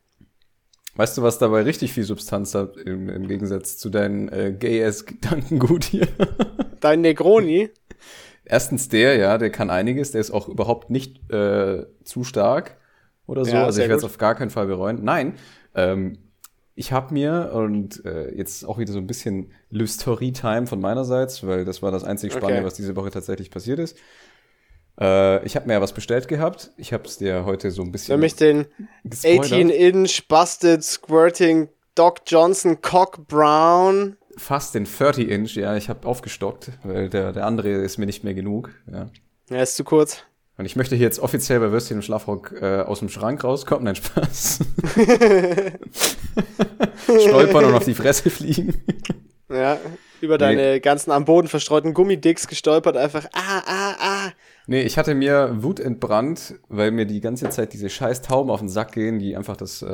[0.97, 5.83] Weißt du, was dabei richtig viel Substanz hat, im, im Gegensatz zu deinen äh, Gay-Ass-Gedankengut
[5.83, 6.07] hier?
[6.79, 7.69] Dein Negroni?
[8.45, 12.77] Erstens der, ja, der kann einiges, der ist auch überhaupt nicht äh, zu stark
[13.27, 13.51] oder so.
[13.51, 15.03] Ja, also ich werde es auf gar keinen Fall bereuen.
[15.03, 15.33] Nein,
[15.75, 16.17] ähm,
[16.73, 21.63] ich habe mir, und äh, jetzt auch wieder so ein bisschen Lysterie-Time von meinerseits, weil
[21.63, 22.65] das war das einzig Spannende, okay.
[22.65, 23.97] was diese Woche tatsächlich passiert ist.
[24.99, 26.71] Äh, ich habe mir ja was bestellt gehabt.
[26.77, 28.13] Ich habe es dir heute so ein bisschen.
[28.13, 28.65] Nämlich den
[29.07, 34.17] 18-inch Busted Squirting Doc Johnson Cock Brown.
[34.38, 35.75] Fast den 30-inch, ja.
[35.75, 38.71] Ich habe aufgestockt, weil der, der andere ist mir nicht mehr genug.
[38.91, 39.10] Ja,
[39.49, 40.23] ja ist zu kurz.
[40.57, 43.83] Und ich möchte hier jetzt offiziell bei Würstchen im Schlafrock äh, aus dem Schrank rauskommen.
[43.83, 44.60] Nein, Spaß.
[47.27, 48.73] Stolpern und auf die Fresse fliegen.
[49.49, 49.77] Ja,
[50.19, 50.79] über deine nee.
[50.79, 54.31] ganzen am Boden verstreuten Gummidicks gestolpert, einfach ah, ah, ah.
[54.69, 58.60] Nee, ich hatte mir Wut entbrannt, weil mir die ganze Zeit diese scheiß Tauben auf
[58.60, 59.86] den Sack gehen, die einfach das äh,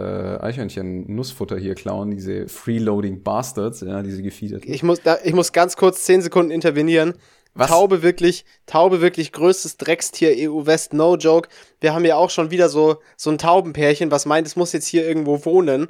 [0.42, 4.74] Eichhörnchen Nussfutter hier klauen, diese Freeloading Bastards, ja, diese gefiederten.
[4.74, 7.14] Ich muss, da, ich muss ganz kurz zehn Sekunden intervenieren.
[7.54, 7.70] Was?
[7.70, 11.50] Taube wirklich, Taube wirklich größtes Dreckstier EU West, no joke.
[11.80, 14.88] Wir haben ja auch schon wieder so, so ein Taubenpärchen, was meint, es muss jetzt
[14.88, 15.90] hier irgendwo wohnen.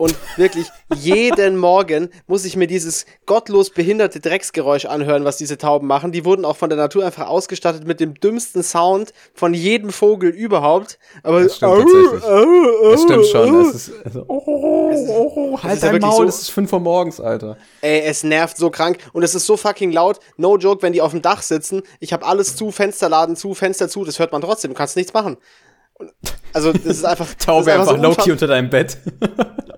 [0.00, 5.86] Und wirklich jeden Morgen muss ich mir dieses gottlos behinderte Drecksgeräusch anhören, was diese Tauben
[5.86, 6.10] machen.
[6.10, 10.30] Die wurden auch von der Natur einfach ausgestattet mit dem dümmsten Sound von jedem Vogel
[10.30, 10.98] überhaupt.
[11.22, 12.22] Aber das stimmt, tatsächlich.
[12.22, 13.60] das stimmt schon.
[13.60, 16.80] Es ist, also, oh, oh, oh, oh, halt dein Maul, so, es ist 5 Uhr
[16.80, 17.58] morgens, Alter.
[17.82, 20.18] Ey, es nervt so krank und es ist so fucking laut.
[20.38, 21.82] No joke, wenn die auf dem Dach sitzen.
[21.98, 24.70] Ich habe alles zu, Fensterladen zu, Fenster zu, das hört man trotzdem.
[24.70, 25.36] Du kannst nichts machen.
[26.52, 27.26] Also, das ist einfach.
[27.38, 28.98] Taube einfach, einfach so Loki unter deinem Bett.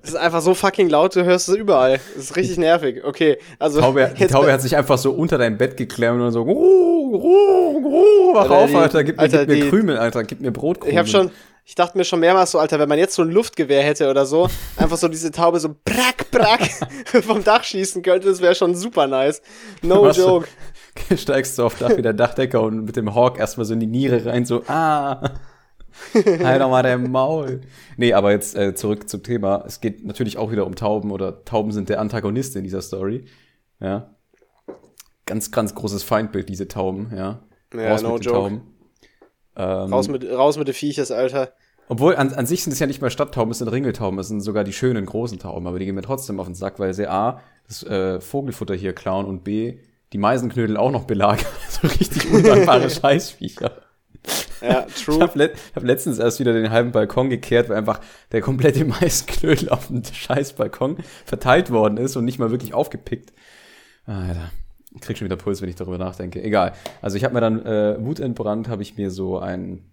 [0.02, 2.00] das ist einfach so fucking laut, du hörst es überall.
[2.14, 3.04] Das ist richtig nervig.
[3.04, 3.80] Okay, also.
[3.80, 7.78] Taube, die Taube hat sich einfach so unter dein Bett geklemmt und so, ruh, ruh,
[7.78, 10.92] ruh, wach Alter, auf, Alter, gib, Alter, mir, gib mir Krümel, Alter, gib mir Brotkrümel.
[10.92, 11.30] Ich hab schon,
[11.64, 14.26] ich dachte mir schon mehrmals so, Alter, wenn man jetzt so ein Luftgewehr hätte oder
[14.26, 16.70] so, einfach so diese Taube so brack, brack
[17.22, 19.42] vom Dach schießen könnte, das wäre schon super nice.
[19.82, 20.48] No Was joke.
[21.16, 23.86] Steigst du auf Dach wie der Dachdecker und mit dem Hawk erstmal so in die
[23.86, 25.30] Niere rein, so, ah.
[26.14, 27.62] halt doch mal dein Maul.
[27.96, 29.64] Nee, aber jetzt äh, zurück zum Thema.
[29.66, 33.24] Es geht natürlich auch wieder um Tauben oder Tauben sind der Antagonist in dieser Story.
[33.80, 34.14] Ja.
[35.26, 37.40] Ganz, ganz großes Feindbild, diese Tauben, ja.
[37.74, 38.38] Ja, raus no mit joke.
[38.38, 38.60] Tauben.
[39.56, 41.52] Ähm, raus, mit, raus mit den Viechers, Alter.
[41.88, 44.40] Obwohl, an, an sich sind es ja nicht mal Stadttauben, es sind Ringeltauben, es sind
[44.40, 47.06] sogar die schönen großen Tauben, aber die gehen mir trotzdem auf den Sack, weil sie
[47.06, 49.78] A, das äh, Vogelfutter hier klauen und B,
[50.12, 51.46] die Meisenknödel auch noch belagern.
[51.68, 53.72] so richtig undankbare Scheißviecher.
[54.60, 55.16] Ja, true.
[55.16, 58.84] Ich habe le hab letztens erst wieder den halben Balkon gekehrt, weil einfach der komplette
[58.84, 63.32] Maisknödel auf dem scheiß Balkon verteilt worden ist und nicht mal wirklich aufgepickt.
[64.06, 64.50] Alter.
[64.94, 66.42] Ich krieg schon wieder Puls, wenn ich darüber nachdenke.
[66.42, 66.74] Egal.
[67.00, 69.90] Also ich habe mir dann äh, wutentbrannt, habe ich mir so ein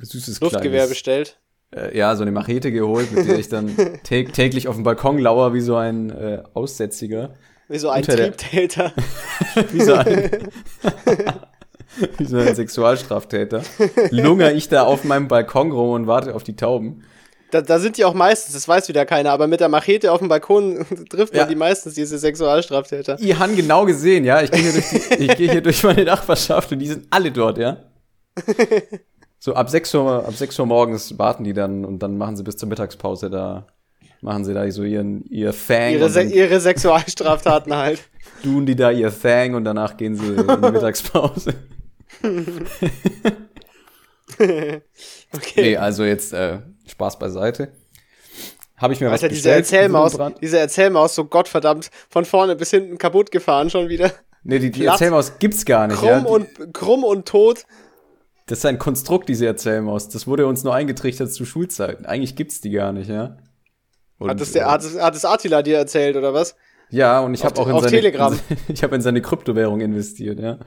[0.00, 1.40] süßes Luftgewehr kleines, bestellt.
[1.74, 5.54] Äh, ja, so eine Machete geholt, mit der ich dann täglich auf dem Balkon lauer
[5.54, 7.34] wie so ein äh, Aussätziger.
[7.68, 8.92] Wie so ein Triebtäter.
[9.72, 10.30] wie so ein
[12.18, 13.62] wie so ein Sexualstraftäter,
[14.10, 17.04] lungere ich da auf meinem Balkon rum und warte auf die Tauben.
[17.50, 20.18] Da, da sind die auch meistens, das weiß wieder keiner, aber mit der Machete auf
[20.18, 21.46] dem Balkon trifft man ja.
[21.46, 23.18] die meistens, diese Sexualstraftäter.
[23.20, 24.42] Ihr haben genau gesehen, ja.
[24.42, 27.58] Ich gehe hier, durch ich geh hier durch meine Nachbarschaft und die sind alle dort,
[27.58, 27.78] ja.
[29.38, 32.42] So ab 6 Uhr, ab 6 Uhr morgens warten die dann und dann machen sie
[32.42, 33.66] bis zur Mittagspause da,
[34.20, 35.92] machen sie da so ihren, ihr Fang.
[35.92, 38.00] Ihre, Se ihre Sexualstraftaten halt.
[38.42, 41.54] Tun die da ihr Fang und danach gehen sie in die Mittagspause.
[44.38, 44.82] okay.
[45.56, 47.72] Nee, also jetzt äh, Spaß beiseite.
[48.76, 52.98] Habe ich mir Alter, was diese Erzählmaus, diese Erzählmaus so gottverdammt von vorne bis hinten
[52.98, 54.12] kaputt gefahren schon wieder.
[54.44, 55.98] Nee, die, die Erzählmaus gibt's gar nicht.
[55.98, 56.20] Krumm, ja.
[56.20, 57.64] und, krumm und tot.
[58.46, 60.08] Das ist ein Konstrukt, diese Erzählmaus.
[60.08, 62.06] Das wurde uns nur eingetrichtert zu Schulzeiten.
[62.06, 63.36] Eigentlich gibt's die gar nicht, ja.
[64.18, 66.56] Und, hat, das der, hat, das, hat das Attila dir erzählt, oder was?
[66.90, 68.38] Ja, und ich habe auch in seine, Telegram.
[68.68, 70.58] ich habe in seine Kryptowährung investiert, ja.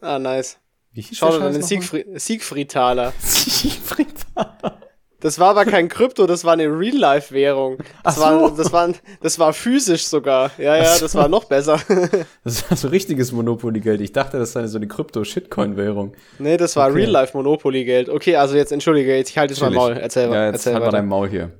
[0.00, 0.58] Ah, nice.
[0.92, 3.12] Wie hieß Schau dir den Siegfried, Siegfried-Taler.
[3.18, 4.78] Siegfried-Taler.
[5.20, 7.78] Das war aber kein Krypto, das war eine Real-Life-Währung.
[8.02, 8.22] Das, so.
[8.22, 8.88] war, das, war,
[9.20, 10.50] das war physisch sogar.
[10.58, 11.04] Ja, ja, so.
[11.04, 11.80] das war noch besser.
[12.44, 14.00] Das war so richtiges Monopoly-Geld.
[14.00, 16.14] Ich dachte, das sei so eine Krypto-Shitcoin-Währung.
[16.40, 17.02] Nee, das war okay.
[17.02, 18.08] Real-Life-Monopoly-Geld.
[18.08, 19.92] Okay, also jetzt entschuldige, jetzt ich halte jetzt mal Maul.
[19.92, 21.52] Erzähl, ja, jetzt erzähl halt mal dein Maul hier.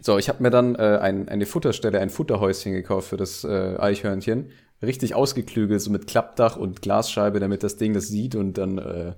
[0.00, 3.76] So, ich habe mir dann äh, ein, eine Futterstelle, ein Futterhäuschen gekauft für das äh,
[3.76, 8.78] Eichhörnchen richtig ausgeklügelt, so mit Klappdach und Glasscheibe, damit das Ding das sieht und dann
[8.78, 9.14] äh,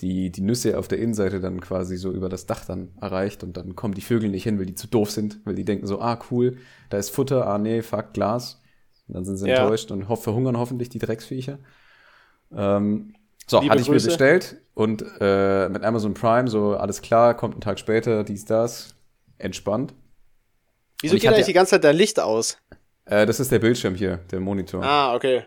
[0.00, 3.56] die, die Nüsse auf der Innenseite dann quasi so über das Dach dann erreicht und
[3.56, 6.00] dann kommen die Vögel nicht hin, weil die zu doof sind, weil die denken so,
[6.00, 6.56] ah cool,
[6.88, 8.62] da ist Futter, ah nee, fuck, Glas.
[9.06, 9.56] Und dann sind sie ja.
[9.56, 11.58] enttäuscht und ho verhungern hoffentlich die Drecksviecher.
[12.52, 13.14] Ähm,
[13.46, 14.06] so, Liebe hatte ich Grüße.
[14.06, 18.44] mir bestellt und äh, mit Amazon Prime, so alles klar, kommt ein Tag später, dies,
[18.44, 18.94] das,
[19.38, 19.92] entspannt.
[21.02, 22.58] Wieso geht eigentlich die ganze Zeit dein Licht aus?
[23.04, 24.82] Äh, das ist der Bildschirm hier, der Monitor.
[24.82, 25.44] Ah, okay.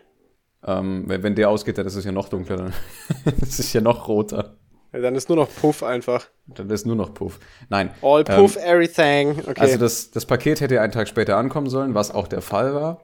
[0.66, 2.56] Ähm, wenn, wenn der ausgeht, dann ist es ja noch dunkler.
[2.56, 2.72] Dann
[3.40, 4.56] das ist ja noch roter.
[4.92, 6.28] Ja, dann ist nur noch Puff einfach.
[6.46, 7.40] Dann ist nur noch Puff.
[7.68, 7.90] Nein.
[8.00, 9.40] All Puff, ähm, everything.
[9.40, 9.60] Okay.
[9.60, 13.02] Also das, das Paket hätte einen Tag später ankommen sollen, was auch der Fall war.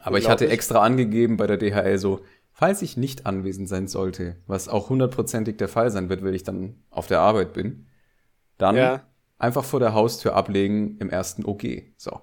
[0.00, 2.20] Aber ich hatte extra angegeben bei der DHL so,
[2.52, 6.44] falls ich nicht anwesend sein sollte, was auch hundertprozentig der Fall sein wird, wenn ich
[6.44, 7.88] dann auf der Arbeit bin,
[8.56, 9.02] dann ja.
[9.38, 11.64] einfach vor der Haustür ablegen im ersten OG.
[11.96, 12.20] So.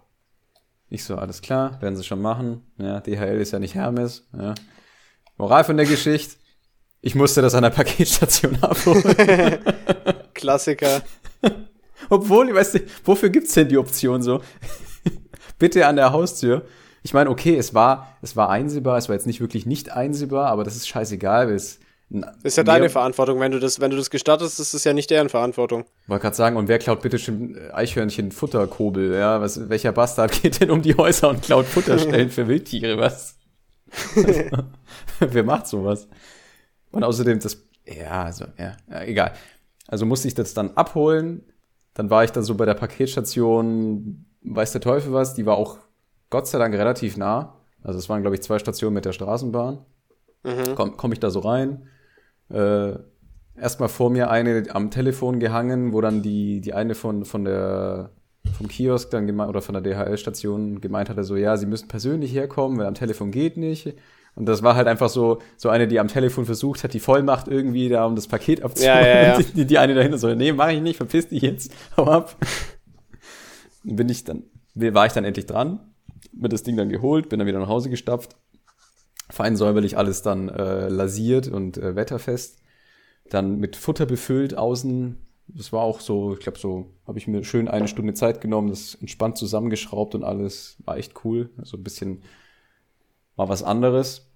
[0.89, 2.63] Ich so, alles klar, werden sie schon machen.
[2.77, 4.27] Ja, DHL ist ja nicht Hermes.
[4.37, 4.55] Ja.
[5.37, 6.35] Moral von der Geschichte,
[7.01, 9.03] ich musste das an der Paketstation abholen.
[10.33, 11.01] Klassiker.
[12.09, 14.41] Obwohl, ich weiß nicht, wofür gibt's denn die Option so?
[15.59, 16.65] Bitte an der Haustür.
[17.03, 20.47] Ich meine, okay, es war, es war einsehbar, es war jetzt nicht wirklich nicht einsehbar,
[20.47, 21.79] aber das ist scheißegal, weil es
[22.43, 23.39] ist ja deine Verantwortung.
[23.39, 25.85] Wenn du das, wenn du das gestattest, ist es ja nicht deren Verantwortung.
[26.07, 29.13] Wollte gerade sagen, und wer klaut bitte schon Eichhörnchen Futterkobel?
[29.13, 32.97] Ja, was, welcher Bastard geht denn um die Häuser und klaut Futterstellen für Wildtiere?
[32.97, 33.37] Was?
[35.19, 36.07] wer macht sowas?
[36.91, 39.33] Und außerdem das, ja, also, ja, ja, egal.
[39.87, 41.43] Also musste ich das dann abholen.
[41.93, 45.77] Dann war ich dann so bei der Paketstation weiß der Teufel was, die war auch
[46.29, 47.55] Gott sei Dank relativ nah.
[47.83, 49.85] Also es waren, glaube ich, zwei Stationen mit der Straßenbahn.
[50.43, 50.75] Mhm.
[50.75, 51.87] Komme komm ich da so rein.
[52.49, 52.99] Äh,
[53.61, 58.11] Erstmal vor mir eine am Telefon gehangen, wo dann die, die eine von, von der
[58.57, 62.33] vom Kiosk dann gemeint, oder von der DHL-Station gemeint hatte, so, ja, sie müssen persönlich
[62.33, 63.93] herkommen, weil am Telefon geht nicht.
[64.35, 67.47] Und das war halt einfach so, so eine, die am Telefon versucht hat, die Vollmacht
[67.47, 69.03] irgendwie da, um das Paket abzuholen.
[69.03, 69.39] Ja, ja, ja.
[69.55, 72.35] Die, die, eine dahinter so, nee, mach ich nicht, verpiss dich jetzt, hau ab.
[73.83, 74.43] bin ich dann,
[74.75, 75.79] war ich dann endlich dran,
[76.31, 78.37] mir das Ding dann geholt, bin dann wieder nach Hause gestapft.
[79.29, 82.57] Fein säuberlich alles dann äh, lasiert und äh, wetterfest.
[83.29, 85.17] Dann mit Futter befüllt außen.
[85.47, 88.69] Das war auch so, ich glaube, so habe ich mir schön eine Stunde Zeit genommen,
[88.69, 90.77] das entspannt zusammengeschraubt und alles.
[90.85, 91.49] War echt cool.
[91.57, 92.23] Also ein bisschen
[93.35, 94.27] war was anderes.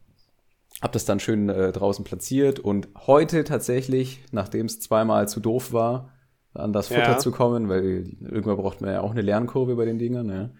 [0.81, 5.71] Hab das dann schön äh, draußen platziert und heute tatsächlich, nachdem es zweimal zu doof
[5.71, 6.09] war,
[6.53, 7.17] an das Futter ja.
[7.17, 10.27] zu kommen, weil irgendwann braucht man ja auch eine Lernkurve bei den Dingern.
[10.27, 10.51] Ne?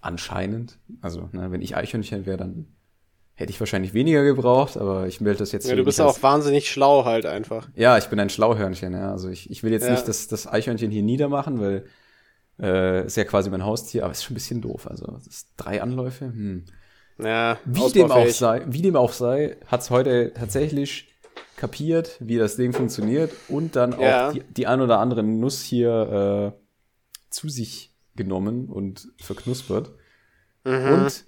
[0.00, 0.78] Anscheinend.
[1.00, 2.66] Also, ne, wenn ich Eichhörnchen wäre, dann
[3.40, 5.66] hätte ich wahrscheinlich weniger gebraucht, aber ich melde das jetzt.
[5.66, 7.68] Ja, du bist auch wahnsinnig schlau halt einfach.
[7.74, 9.10] Ja, ich bin ein Schlauhörnchen, ja.
[9.10, 9.92] Also ich, ich will jetzt ja.
[9.92, 11.86] nicht das, das Eichhörnchen hier niedermachen, weil
[12.60, 14.86] äh, ist ja quasi mein Haustier, aber ist schon ein bisschen doof.
[14.86, 15.18] Also
[15.56, 16.26] drei Anläufe.
[16.26, 16.64] Hm.
[17.18, 21.08] Ja, wie dem auch sei, wie dem auch sei, hat es heute tatsächlich
[21.56, 24.28] kapiert, wie das Ding funktioniert und dann ja.
[24.28, 26.60] auch die, die ein oder andere Nuss hier äh,
[27.30, 29.92] zu sich genommen und verknuspert.
[30.64, 30.92] Mhm.
[30.92, 31.24] Und,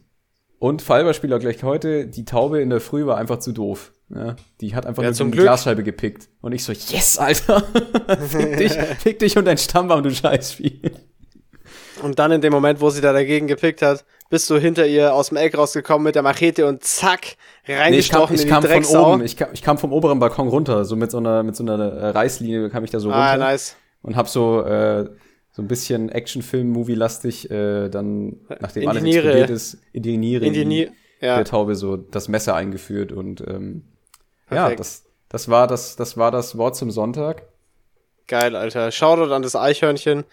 [0.63, 3.91] und Fallbeispiel auch gleich heute, die Taube in der Früh war einfach zu doof.
[4.15, 6.29] Ja, die hat einfach ja, nur die Glasscheibe gepickt.
[6.41, 7.65] Und ich so, yes, Alter!
[8.29, 10.83] fick dich, fick dich und dein Stammbaum, du Scheißvieh.
[12.05, 15.13] Und dann in dem Moment, wo sie da dagegen gepickt hat, bist du hinter ihr
[15.15, 17.35] aus dem Eck rausgekommen mit der Machete und zack,
[17.67, 20.47] reingestochen nee, ich kam, ich kam von oben, ich kam, ich kam vom oberen Balkon
[20.47, 23.45] runter, so mit so einer, mit so einer Reißlinie kam ich da so ah, runter.
[23.45, 23.75] Ah, nice.
[24.03, 25.09] Und hab so, äh,
[25.53, 30.65] so ein bisschen Actionfilm-Movie-lastig, äh, dann, nachdem alles explodiert ist, in die Niere in die
[30.65, 31.37] Ni ja.
[31.37, 33.85] der Taube so das Messer eingeführt und ähm,
[34.51, 37.43] ja, das, das war das, das war das Wort zum Sonntag.
[38.29, 38.91] Geil, Alter.
[38.91, 40.25] Shoutout an das Eichhörnchen.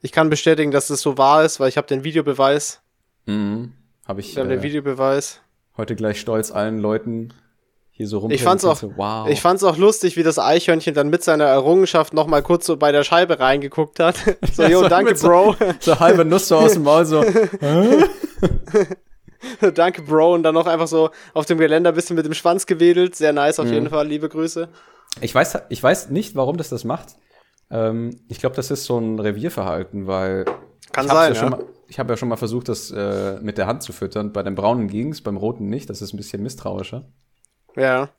[0.00, 2.82] Ich kann bestätigen, dass das so wahr ist, weil ich habe den Videobeweis.
[3.26, 3.72] Mhm.
[4.06, 4.34] Habe ich.
[4.34, 5.40] Wir haben äh, den Videobeweis.
[5.76, 7.32] Heute gleich stolz allen Leuten
[7.96, 8.32] hier so rum.
[8.32, 9.28] Ich fand's auch, wow.
[9.28, 12.76] ich fand's auch lustig, wie das Eichhörnchen dann mit seiner Errungenschaft noch mal kurz so
[12.76, 14.16] bei der Scheibe reingeguckt hat.
[14.52, 15.54] so, ja, yo, danke, Bro.
[15.78, 17.24] So, so halbe Nuss so aus dem Maul, so.
[19.74, 20.34] danke, Bro.
[20.34, 23.14] Und dann noch einfach so auf dem Geländer ein bisschen mit dem Schwanz gewedelt.
[23.14, 23.74] Sehr nice auf mhm.
[23.74, 24.08] jeden Fall.
[24.08, 24.68] Liebe Grüße.
[25.20, 27.14] Ich weiß, ich weiß nicht, warum das das macht.
[27.70, 30.46] Ähm, ich glaube, das ist so ein Revierverhalten, weil
[30.90, 31.50] kann sein, ja, ja.
[31.50, 34.32] Mal, ich habe ja schon mal versucht, das äh, mit der Hand zu füttern.
[34.32, 35.88] Bei dem braunen ging's, beim roten nicht.
[35.90, 37.04] Das ist ein bisschen misstrauischer.
[37.76, 38.10] Ja.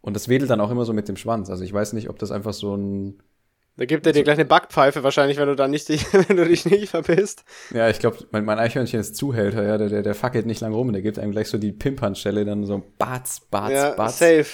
[0.00, 1.50] Und das wedelt dann auch immer so mit dem Schwanz.
[1.50, 3.22] Also ich weiß nicht, ob das einfach so ein.
[3.76, 6.44] Da gibt er dir gleich eine Backpfeife wahrscheinlich, wenn du da nicht dich, wenn du
[6.44, 7.44] dich nicht verpisst.
[7.72, 10.72] Ja, ich glaube, mein, mein Eichhörnchen ist Zuhälter, ja, der, der, der fackelt nicht lang
[10.72, 14.18] rum, der gibt einem gleich so die Pimpernstelle, dann so Batz, Batz, ja, Batz.
[14.18, 14.46] Safe.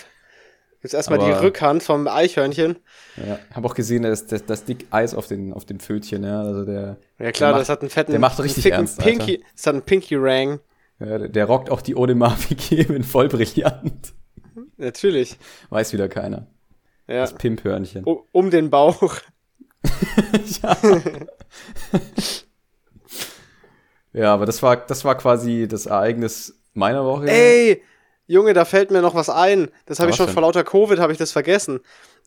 [0.82, 2.76] Jetzt erstmal die Rückhand vom Eichhörnchen.
[3.16, 6.40] Ja, habe auch gesehen, das, das, das dick Eis auf den, auf den Pfötchen, ja.
[6.42, 8.12] Also der, ja klar, macht, das hat einen fetten.
[8.12, 9.00] Der macht richtig ernst.
[9.00, 10.61] Pinky, das hat einen Pinky Rang.
[11.00, 12.59] Ja, der, der rockt auch die Ode Marvin
[12.94, 14.14] in voll brillant.
[14.77, 15.37] Natürlich.
[15.71, 16.47] Weiß wieder keiner.
[17.07, 17.21] Ja.
[17.21, 18.05] Das Pimphörnchen.
[18.05, 19.21] Um, um den Bauch.
[20.62, 20.77] ja.
[24.12, 27.29] ja, aber das war, das war quasi das Ereignis meiner Woche.
[27.29, 27.83] Ey!
[28.29, 29.69] Junge, da fällt mir noch was ein.
[29.87, 30.35] Das habe ich schon denn?
[30.35, 31.81] vor lauter Covid, habe ich das vergessen.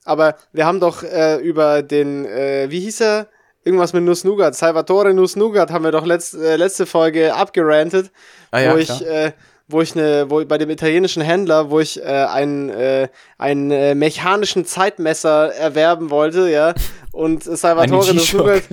[0.06, 3.28] Aber wir haben doch äh, über den, äh, wie hieß er?
[3.66, 4.56] Irgendwas mit Nuss Nougat.
[4.56, 8.12] Salvatore Nuss Nougat haben wir doch letzt, äh, letzte Folge abgerantet,
[8.52, 9.34] ah, ja, wo ich, äh,
[9.70, 13.96] wo ich ne, wo bei dem italienischen Händler, wo ich äh, einen, äh, einen äh,
[13.96, 16.74] mechanischen Zeitmesser erwerben wollte, ja.
[17.12, 18.64] Und Salvatore Nuss Nougat,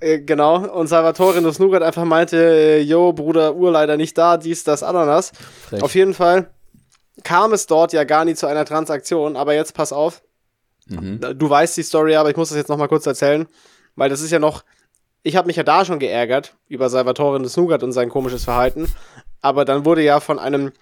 [0.00, 4.36] äh, genau, und Salvatore Nuss Nougat einfach meinte, äh, yo, Bruder, Uhr leider nicht da,
[4.36, 5.32] dies, das, Ananas.
[5.68, 5.82] Frech.
[5.82, 6.50] Auf jeden Fall
[7.24, 10.22] kam es dort ja gar nie zu einer Transaktion, aber jetzt pass auf.
[10.86, 11.20] Mhm.
[11.36, 13.48] Du weißt die Story, aber ich muss das jetzt noch mal kurz erzählen,
[13.96, 14.64] weil das ist ja noch,
[15.22, 18.86] ich habe mich ja da schon geärgert über Salvatore des Nougat und sein komisches Verhalten,
[19.40, 20.72] aber dann wurde ja von einem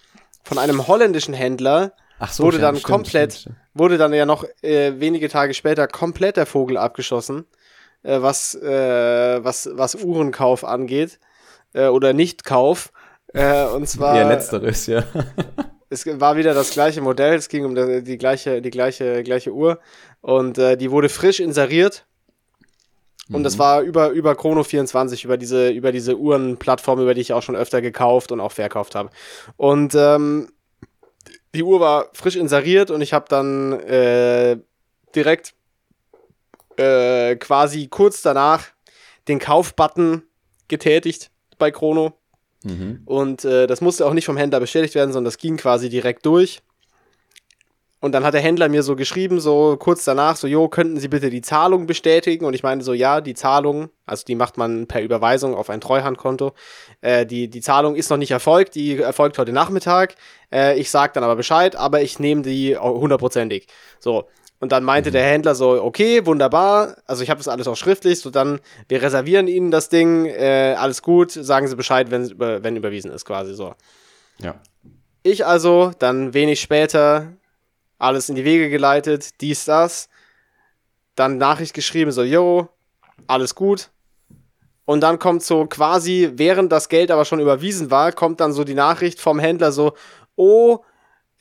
[0.43, 1.93] von einem holländischen Händler
[2.29, 3.69] so, wurde dann stimmt, komplett stimmt, stimmt.
[3.73, 7.45] wurde dann ja noch äh, wenige Tage später komplett der Vogel abgeschossen,
[8.03, 11.19] äh, was äh, was was Uhrenkauf angeht
[11.73, 12.91] äh, oder Nichtkauf
[13.33, 15.03] äh, und zwar ja letzteres ja
[15.89, 19.53] es war wieder das gleiche Modell, es ging um die, die gleiche, die gleiche, gleiche
[19.53, 19.79] Uhr
[20.21, 22.05] und äh, die wurde frisch inseriert.
[23.29, 23.43] Und mhm.
[23.43, 27.55] das war über, über Chrono24, über diese, über diese Uhrenplattform, über die ich auch schon
[27.55, 29.09] öfter gekauft und auch verkauft habe.
[29.57, 30.49] Und ähm,
[31.55, 34.57] die Uhr war frisch inseriert und ich habe dann äh,
[35.15, 35.55] direkt
[36.77, 38.65] äh, quasi kurz danach
[39.27, 40.23] den Kaufbutton
[40.67, 42.13] getätigt bei Chrono.
[42.63, 43.01] Mhm.
[43.05, 46.25] Und äh, das musste auch nicht vom Händler bestätigt werden, sondern das ging quasi direkt
[46.25, 46.61] durch.
[48.01, 51.07] Und dann hat der Händler mir so geschrieben, so kurz danach, so, jo, könnten Sie
[51.07, 52.45] bitte die Zahlung bestätigen?
[52.45, 55.81] Und ich meine so, ja, die Zahlung, also die macht man per Überweisung auf ein
[55.81, 56.53] Treuhandkonto.
[57.01, 60.15] Äh, die, die Zahlung ist noch nicht erfolgt, die erfolgt heute Nachmittag.
[60.51, 63.67] Äh, ich sag dann aber Bescheid, aber ich nehme die hundertprozentig.
[63.99, 64.27] So.
[64.59, 65.13] Und dann meinte mhm.
[65.13, 69.01] der Händler so, okay, wunderbar, also ich habe das alles auch schriftlich, so dann, wir
[69.01, 73.53] reservieren Ihnen das Ding, äh, alles gut, sagen Sie Bescheid, wenn, wenn überwiesen ist, quasi
[73.53, 73.73] so.
[74.39, 74.55] Ja.
[75.23, 77.33] Ich also, dann wenig später,
[77.97, 80.09] alles in die Wege geleitet, dies, das,
[81.15, 82.69] dann Nachricht geschrieben, so, yo,
[83.27, 83.89] alles gut.
[84.85, 88.63] Und dann kommt so quasi, während das Geld aber schon überwiesen war, kommt dann so
[88.63, 89.93] die Nachricht vom Händler so,
[90.35, 90.79] oh,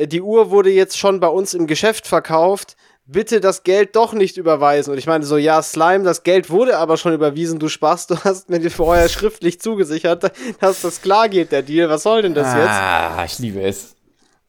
[0.00, 4.36] die Uhr wurde jetzt schon bei uns im Geschäft verkauft, bitte das Geld doch nicht
[4.36, 4.92] überweisen.
[4.92, 8.16] Und ich meine so, ja, Slime, das Geld wurde aber schon überwiesen, du Spaß, du
[8.24, 11.88] hast mir vorher schriftlich zugesichert, dass das klar geht, der Deal.
[11.90, 12.70] Was soll denn das ah, jetzt?
[12.70, 13.94] Ah, ich liebe es.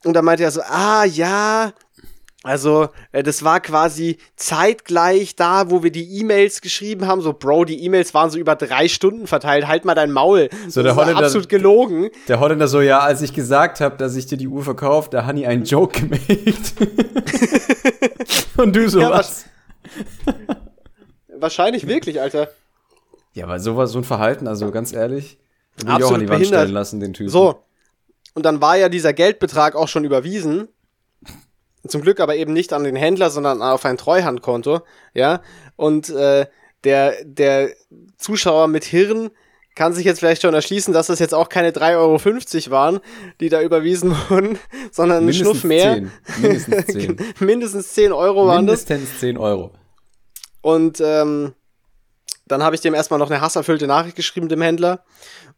[0.03, 1.73] Und dann meinte er so, ah, ja,
[2.45, 7.21] also, äh, das war quasi zeitgleich da, wo wir die E-Mails geschrieben haben.
[7.21, 9.67] So, Bro, die E-Mails waren so über drei Stunden verteilt.
[9.67, 10.49] Halt mal dein Maul.
[10.67, 12.11] So, der das Holländer, absolut gelogen.
[12.27, 15.25] Der Holländer so, ja, als ich gesagt habe, dass ich dir die Uhr verkaufe, da
[15.25, 16.21] hat einen Joke gemacht.
[18.57, 19.45] Und du so, ja, was?
[21.35, 22.49] Wahrscheinlich wirklich, Alter.
[23.33, 25.39] Ja, aber sowas, so ein Verhalten, also ganz ehrlich,
[25.77, 26.61] würde ich auch an die Wand behindert.
[26.61, 27.29] stellen lassen, den Typen.
[27.29, 27.63] So.
[28.35, 30.67] Und dann war ja dieser Geldbetrag auch schon überwiesen.
[31.87, 34.81] Zum Glück aber eben nicht an den Händler, sondern auf ein Treuhandkonto,
[35.13, 35.41] ja.
[35.75, 36.47] Und äh,
[36.83, 37.69] der, der
[38.17, 39.31] Zuschauer mit Hirn
[39.75, 42.99] kann sich jetzt vielleicht schon erschließen, dass das jetzt auch keine 3,50 Euro waren,
[43.41, 44.57] die da überwiesen wurden,
[44.91, 45.93] sondern Mindestens ein Schnuff mehr.
[45.93, 46.11] 10.
[46.41, 47.17] Mindestens 10.
[47.39, 48.87] Mindestens 10 Euro waren das.
[48.87, 49.71] Mindestens 10 Euro.
[50.61, 51.53] Und ähm,
[52.47, 55.03] dann habe ich dem erstmal noch eine hasserfüllte Nachricht geschrieben, dem Händler.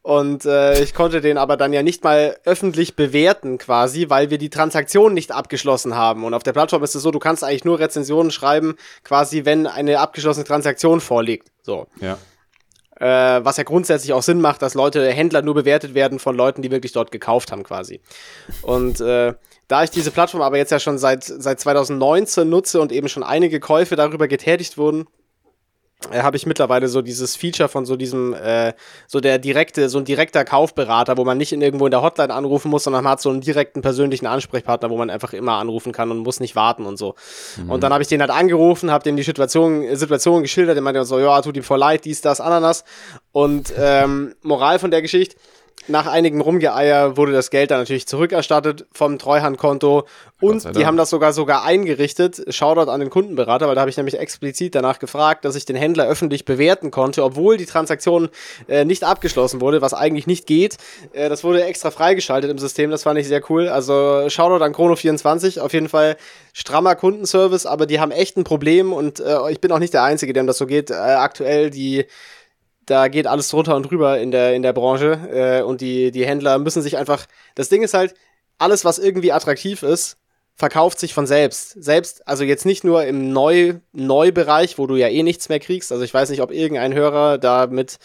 [0.07, 4.37] Und äh, ich konnte den aber dann ja nicht mal öffentlich bewerten quasi, weil wir
[4.37, 6.23] die Transaktion nicht abgeschlossen haben.
[6.23, 9.67] Und auf der Plattform ist es so, du kannst eigentlich nur Rezensionen schreiben, quasi wenn
[9.67, 11.51] eine abgeschlossene Transaktion vorliegt.
[11.61, 11.87] So.
[11.99, 12.17] Ja.
[13.01, 16.61] Äh, was ja grundsätzlich auch Sinn macht, dass Leute, Händler nur bewertet werden von Leuten,
[16.61, 17.99] die wirklich dort gekauft haben quasi.
[18.61, 19.33] Und äh,
[19.67, 23.23] da ich diese Plattform aber jetzt ja schon seit, seit 2019 nutze und eben schon
[23.23, 25.05] einige Käufe darüber getätigt wurden,
[26.12, 28.73] äh, habe ich mittlerweile so dieses Feature von so diesem, äh,
[29.07, 32.33] so der direkte, so ein direkter Kaufberater, wo man nicht in irgendwo in der Hotline
[32.33, 35.91] anrufen muss, sondern man hat so einen direkten persönlichen Ansprechpartner, wo man einfach immer anrufen
[35.91, 37.15] kann und muss nicht warten und so.
[37.57, 37.71] Mhm.
[37.71, 41.03] Und dann habe ich den halt angerufen, habe dem die Situation, Situation geschildert, der meinte
[41.03, 42.83] so, ja, tut ihm voll leid, dies, das, Ananas.
[43.31, 45.36] Und ähm, Moral von der Geschichte,
[45.88, 50.06] nach einigem Rumgeeier wurde das Geld dann natürlich zurückerstattet vom Treuhandkonto
[50.39, 52.54] und die haben das sogar sogar eingerichtet.
[52.54, 55.76] Shoutout an den Kundenberater, weil da habe ich nämlich explizit danach gefragt, dass ich den
[55.76, 58.30] Händler öffentlich bewerten konnte, obwohl die Transaktion
[58.67, 60.78] äh, nicht abgeschlossen wurde, was eigentlich nicht geht.
[61.13, 63.67] Äh, das wurde extra freigeschaltet im System, das fand ich sehr cool.
[63.67, 66.17] Also Shoutout an Chrono24, auf jeden Fall
[66.54, 70.04] strammer Kundenservice, aber die haben echt ein Problem und äh, ich bin auch nicht der
[70.04, 70.91] Einzige, dem das so geht.
[70.91, 72.06] Äh, aktuell die
[72.88, 75.19] da geht alles drunter und drüber in der, in der Branche.
[75.32, 77.28] Äh, und die, die Händler müssen sich einfach.
[77.54, 78.15] Das Ding ist halt,
[78.58, 80.17] alles, was irgendwie attraktiv ist,
[80.56, 81.71] verkauft sich von selbst.
[81.84, 85.91] Selbst, also jetzt nicht nur im Neu Neubereich, wo du ja eh nichts mehr kriegst.
[85.91, 87.97] Also ich weiß nicht, ob irgendein Hörer damit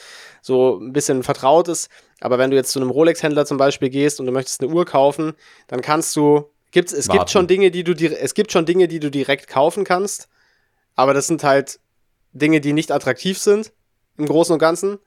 [0.43, 1.89] so ein bisschen vertraut ist.
[2.21, 4.85] Aber wenn du jetzt zu einem Rolex-Händler zum Beispiel gehst und du möchtest eine Uhr
[4.85, 5.33] kaufen,
[5.69, 7.21] dann kannst du, gibt's, es Warten.
[7.21, 10.29] gibt schon Dinge, die du, es gibt schon Dinge, die du direkt kaufen kannst.
[10.95, 11.79] Aber das sind halt
[12.33, 13.73] Dinge, die nicht attraktiv sind
[14.19, 14.99] im Großen und Ganzen.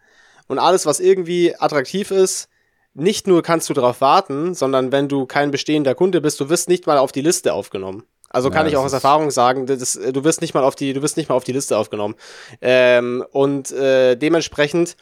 [0.48, 2.50] Und alles, was irgendwie attraktiv ist,
[2.94, 6.70] nicht nur kannst du darauf warten, sondern wenn du kein bestehender Kunde bist, du wirst
[6.70, 8.04] nicht mal auf die Liste aufgenommen.
[8.30, 10.94] Also kann ja, ich auch aus Erfahrung sagen, das, du wirst nicht mal auf die,
[10.94, 12.16] du wirst nicht mal auf die Liste aufgenommen.
[12.62, 14.98] Ähm, und äh, dementsprechend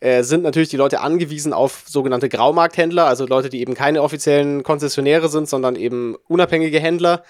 [0.00, 4.62] äh, sind natürlich die Leute angewiesen auf sogenannte Graumarkthändler, also Leute, die eben keine offiziellen
[4.62, 7.22] Konzessionäre sind, sondern eben unabhängige Händler,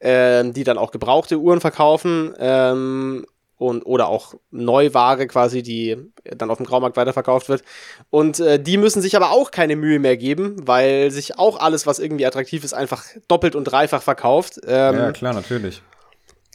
[0.00, 2.34] äh, die dann auch gebrauchte Uhren verkaufen.
[2.38, 3.24] Ähm,
[3.60, 7.62] und oder auch Neuware quasi, die dann auf dem Graumarkt weiterverkauft wird.
[8.08, 11.86] Und äh, die müssen sich aber auch keine Mühe mehr geben, weil sich auch alles,
[11.86, 14.60] was irgendwie attraktiv ist, einfach doppelt und dreifach verkauft.
[14.66, 15.82] Ähm, ja, klar, natürlich.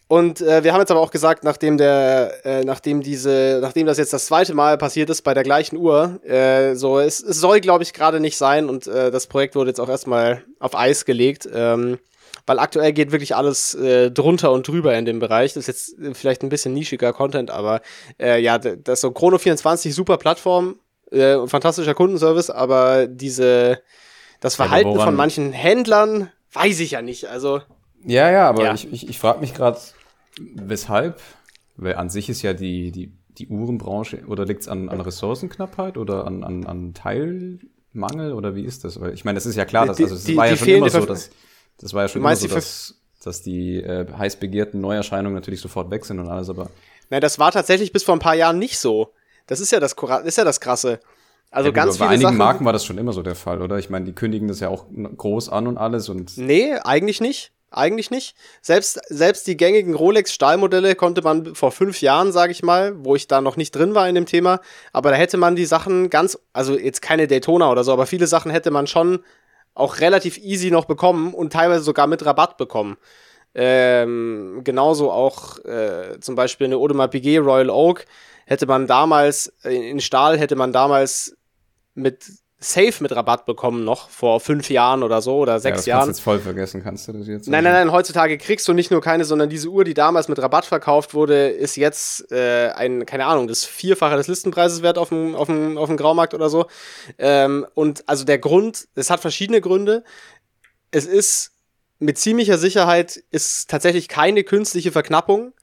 [0.08, 4.00] Und äh, wir haben jetzt aber auch gesagt, nachdem der, äh, nachdem diese, nachdem das
[4.00, 7.60] jetzt das zweite Mal passiert ist bei der gleichen Uhr, äh, so es, es soll,
[7.60, 11.06] glaube ich, gerade nicht sein und äh, das Projekt wurde jetzt auch erstmal auf Eis
[11.06, 11.48] gelegt.
[11.54, 12.00] Ähm,
[12.46, 15.54] weil aktuell geht wirklich alles äh, drunter und drüber in dem Bereich.
[15.54, 17.82] Das ist jetzt äh, vielleicht ein bisschen nischiger Content, aber
[18.20, 20.80] äh, ja, das ist so Chrono24 super Plattform,
[21.12, 23.82] äh, fantastischer Kundenservice, aber diese
[24.40, 27.26] das Verhalten von manchen Händlern weiß ich ja nicht.
[27.26, 27.62] Also
[28.06, 28.74] ja, ja, aber ja.
[28.74, 29.80] ich, ich, ich frage mich gerade,
[30.40, 31.20] weshalb,
[31.78, 35.98] weil an sich ist ja die, die die Uhrenbranche oder liegt es an, an Ressourcenknappheit
[35.98, 39.00] oder an, an, an Teilmangel oder wie ist das?
[39.00, 40.66] Weil ich meine, es ist ja klar, dass also es die, war ja die schon
[40.66, 41.30] fehlen- immer so, dass
[41.80, 45.92] das war ja schon immer so, dass, dass die äh, heiß begehrten Neuerscheinungen natürlich sofort
[45.92, 46.70] weg sind und alles, aber
[47.10, 49.14] Nein, das war tatsächlich bis vor ein paar Jahren nicht so.
[49.48, 51.00] Das ist ja das, ist ja das Krasse.
[51.52, 52.38] Also ja, gut, ganz bei viele einigen Sachen.
[52.38, 53.78] Marken war das schon immer so der Fall, oder?
[53.78, 57.52] Ich meine, die kündigen das ja auch groß an und alles und Nee, eigentlich nicht.
[57.72, 58.36] Eigentlich nicht.
[58.62, 63.28] Selbst, selbst die gängigen Rolex-Stahlmodelle konnte man vor fünf Jahren, sage ich mal, wo ich
[63.28, 64.62] da noch nicht drin war in dem Thema,
[64.94, 68.28] aber da hätte man die Sachen ganz, also jetzt keine Daytona oder so, aber viele
[68.28, 69.20] Sachen hätte man schon
[69.76, 72.98] auch relativ easy noch bekommen und teilweise sogar mit Rabatt bekommen.
[73.54, 78.06] Ähm, genauso auch äh, zum Beispiel eine Audemars Piguet Royal Oak
[78.46, 81.38] hätte man damals, äh, in Stahl hätte man damals
[81.94, 82.26] mit
[82.66, 86.00] Safe mit Rabatt bekommen noch vor fünf Jahren oder so oder ja, sechs das Jahren.
[86.06, 87.48] kannst du jetzt voll vergessen, kannst du das jetzt?
[87.48, 90.40] Nein, nein, nein, heutzutage kriegst du nicht nur keine, sondern diese Uhr, die damals mit
[90.40, 95.10] Rabatt verkauft wurde, ist jetzt äh, ein, keine Ahnung, das Vierfache des Listenpreises wert auf
[95.10, 96.66] dem, auf dem, auf dem Graumarkt oder so.
[97.20, 100.04] Ähm, und also der Grund, es hat verschiedene Gründe.
[100.90, 101.52] Es ist
[102.00, 105.54] mit ziemlicher Sicherheit ist tatsächlich keine künstliche Verknappung,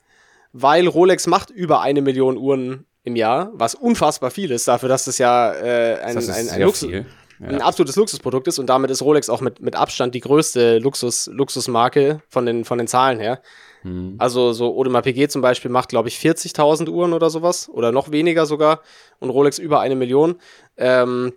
[0.52, 5.04] weil Rolex macht über eine Million Uhren im Jahr, was unfassbar viel ist, dafür, dass
[5.04, 7.06] das ja äh, ein, Das ein, ein, Luxus, viel.
[7.40, 7.58] ein Ja.
[7.58, 12.22] absolutes Luxusprodukt ist und damit ist Rolex auch mit, mit Abstand die größte Luxus, Luxusmarke
[12.28, 13.42] von den, von den Zahlen her.
[13.82, 14.14] Hm.
[14.18, 18.12] Also so Audemars Piguet zum Beispiel macht, glaube ich, 40.000 Uhren oder sowas oder noch
[18.12, 18.80] weniger sogar
[19.18, 20.36] und Rolex über eine Million.
[20.76, 21.32] Ähm,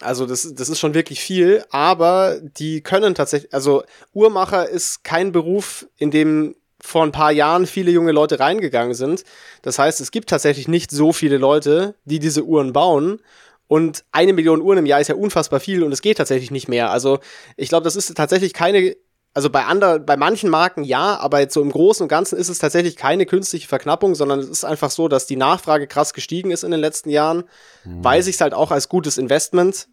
[0.00, 3.82] also das, das ist schon wirklich viel, aber die können tatsächlich, also
[4.14, 9.24] Uhrmacher ist kein Beruf, in dem vor ein paar Jahren viele junge Leute reingegangen sind.
[9.62, 13.20] Das heißt, es gibt tatsächlich nicht so viele Leute, die diese Uhren bauen.
[13.68, 16.68] Und eine Million Uhren im Jahr ist ja unfassbar viel und es geht tatsächlich nicht
[16.68, 16.90] mehr.
[16.90, 17.20] Also
[17.56, 18.96] ich glaube, das ist tatsächlich keine,
[19.32, 22.48] also bei anderen, bei manchen Marken ja, aber jetzt so im Großen und Ganzen ist
[22.48, 26.50] es tatsächlich keine künstliche Verknappung, sondern es ist einfach so, dass die Nachfrage krass gestiegen
[26.50, 27.44] ist in den letzten Jahren,
[27.84, 29.86] weil sich halt auch als gutes Investment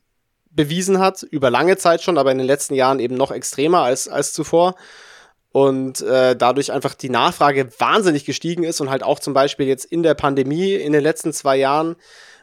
[0.49, 4.07] bewiesen hat, über lange Zeit schon, aber in den letzten Jahren eben noch extremer als,
[4.07, 4.75] als zuvor.
[5.57, 9.85] Und äh, dadurch einfach die Nachfrage wahnsinnig gestiegen ist und halt auch zum Beispiel jetzt
[9.85, 11.95] in der Pandemie in den letzten zwei Jahren,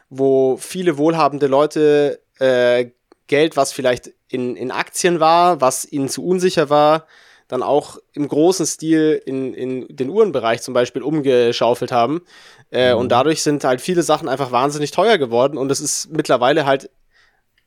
[0.09, 2.87] wo viele wohlhabende Leute äh,
[3.27, 7.07] Geld, was vielleicht in, in Aktien war, was ihnen zu unsicher war,
[7.47, 12.21] dann auch im großen Stil in, in den Uhrenbereich zum Beispiel umgeschaufelt haben.
[12.69, 15.57] Äh, Und dadurch sind halt viele Sachen einfach wahnsinnig teuer geworden.
[15.57, 16.89] Und es ist mittlerweile halt,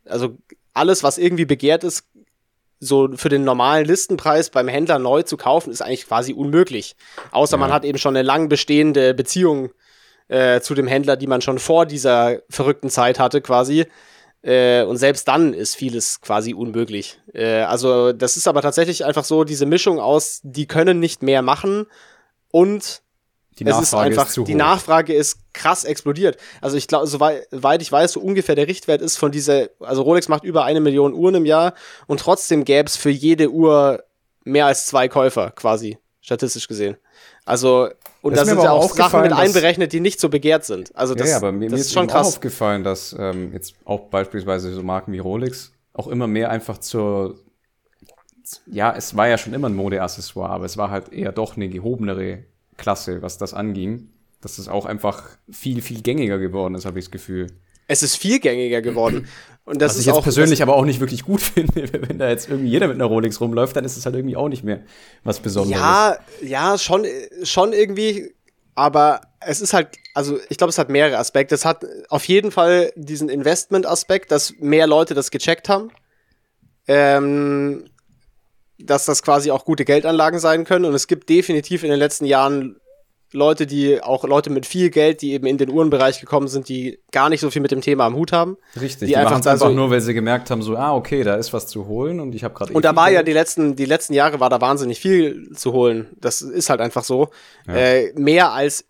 [0.05, 0.37] also
[0.75, 2.05] alles, was irgendwie begehrt ist,
[2.81, 6.95] so für den normalen Listenpreis beim Händler neu zu kaufen, ist eigentlich quasi unmöglich.
[7.33, 7.75] Außer man Ja.
[7.77, 9.71] hat eben schon eine lang bestehende Beziehung
[10.29, 13.87] äh, zu dem Händler, die man schon vor dieser verrückten Zeit hatte, quasi.
[14.43, 17.19] Äh, und selbst dann ist vieles quasi unmöglich.
[17.35, 21.43] Äh, also, das ist aber tatsächlich einfach so diese Mischung aus, die können nicht mehr
[21.43, 21.87] machen
[22.53, 23.03] und
[23.59, 24.59] Die es ist einfach, zu die hoch.
[24.59, 26.37] Nachfrage ist krass explodiert.
[26.61, 30.29] Also ich glaube, soweit ich weiß, so ungefähr der Richtwert ist von dieser, also Rolex
[30.29, 31.75] macht über eine Million Uhren im Jahr
[32.07, 34.05] und trotzdem gäbe es für jede Uhr
[34.45, 36.97] mehr als zwei Käufer, quasi, statistisch gesehen.
[37.45, 37.89] Also,
[38.23, 40.95] und Das da ist sind ja auch Sachen mit einberechnet, die nicht so begehrt sind.
[40.95, 42.27] Also das, ja, aber mir, das mir ist schon auch krass.
[42.27, 47.39] aufgefallen, dass ähm, jetzt auch beispielsweise so Marken wie Rolex auch immer mehr einfach zur
[48.67, 51.69] ja, es war ja schon immer ein Modeaccessoire, aber es war halt eher doch eine
[51.69, 52.45] gehobenere
[52.79, 54.09] Klasse, was das anging.
[54.41, 57.49] Dass es auch einfach viel, viel gängiger geworden ist, habe ich das Gefühl.
[57.89, 59.27] Es ist viel gängiger geworden.
[59.65, 61.91] Und das Was ist ich jetzt auch persönlich aber auch nicht wirklich gut finde.
[62.09, 64.49] Wenn da jetzt irgendwie jeder mit einer Rolex rumläuft, dann ist es halt irgendwie auch
[64.49, 64.81] nicht mehr
[65.25, 65.81] was Besonderes.
[65.81, 67.05] Ja, ja, schon,
[67.43, 68.35] schon irgendwie,
[68.75, 71.55] aber es ist halt, also ich glaube, es hat mehrere Aspekte.
[71.55, 75.91] Es hat auf jeden Fall diesen Investment-Aspekt, dass mehr Leute das gecheckt haben.
[76.87, 77.91] Ähm,
[78.79, 80.85] dass das quasi auch gute Geldanlagen sein können.
[80.85, 82.77] Und es gibt definitiv in den letzten Jahren
[83.33, 86.99] Leute, die auch Leute mit viel Geld, die eben in den Uhrenbereich gekommen sind, die
[87.13, 88.57] gar nicht so viel mit dem Thema am Hut haben.
[88.81, 90.77] Richtig, die die, einfach machen es da einfach so- nur, weil sie gemerkt haben, so,
[90.77, 92.97] ah, okay, da ist was zu holen und ich habe gerade eh Und da viel
[92.97, 96.07] war ja die letzten, die letzten Jahre war da wahnsinnig viel zu holen.
[96.19, 97.29] Das ist halt einfach so.
[97.67, 98.87] Äh, mehr als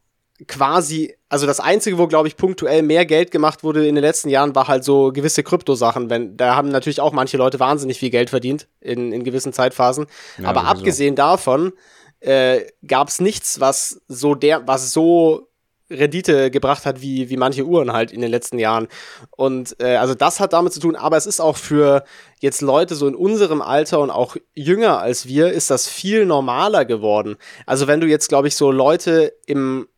[0.47, 4.29] quasi, also das Einzige, wo, glaube ich, punktuell mehr Geld gemacht wurde in den letzten
[4.29, 6.11] Jahren, war halt so gewisse Kryptosachen.
[6.11, 10.07] Wenn, da haben natürlich auch manche Leute wahnsinnig viel Geld verdient in, in gewissen Zeitphasen.
[10.39, 10.77] Ja, Aber sowieso.
[10.77, 11.73] abgesehen davon
[12.21, 15.49] äh, gab es nichts, was so der, was so
[15.91, 18.89] Rendite gebracht hat, wie, wie manche Uhren halt in den letzten Jahren.
[19.31, 22.05] Und äh, also das hat damit zu tun, aber es ist auch für
[22.41, 26.85] jetzt Leute so in unserem Alter und auch jünger als wir, ist das viel normaler
[26.85, 27.37] geworden.
[27.65, 29.89] Also wenn du jetzt, glaube ich, so Leute im,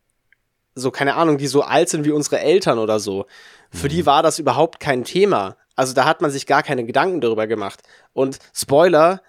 [0.74, 3.26] so keine Ahnung, die so alt sind wie unsere Eltern oder so,
[3.70, 5.56] für die war das überhaupt kein Thema.
[5.76, 7.80] Also da hat man sich gar keine Gedanken darüber gemacht.
[8.12, 9.22] Und Spoiler,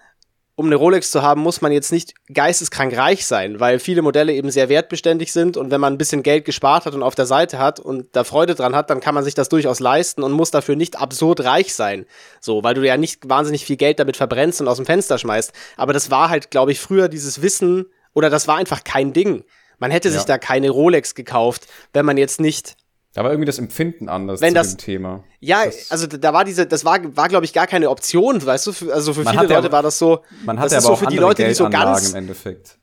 [0.54, 4.34] um eine Rolex zu haben, muss man jetzt nicht geisteskrank reich sein, weil viele Modelle
[4.34, 7.24] eben sehr wertbeständig sind und wenn man ein bisschen Geld gespart hat und auf der
[7.24, 10.32] Seite hat und da Freude dran hat, dann kann man sich das durchaus leisten und
[10.32, 12.04] muss dafür nicht absurd reich sein.
[12.40, 15.52] So, weil du ja nicht wahnsinnig viel Geld damit verbrennst und aus dem Fenster schmeißt.
[15.78, 19.44] Aber das war halt, glaube ich, früher dieses Wissen oder das war einfach kein Ding.
[19.82, 20.14] Man hätte ja.
[20.14, 22.76] sich da keine Rolex gekauft, wenn man jetzt nicht
[23.14, 25.24] da war irgendwie das Empfinden anders Wenn zu das, dem Thema.
[25.40, 28.68] Ja, das, also da war diese, das war, war glaube ich gar keine Option, weißt
[28.68, 28.72] du?
[28.72, 30.22] Für, also für viele Leute aber, war das so.
[30.44, 32.10] Man hatte das aber so für die Leute, die so ganz.
[32.10, 32.78] Im Endeffekt.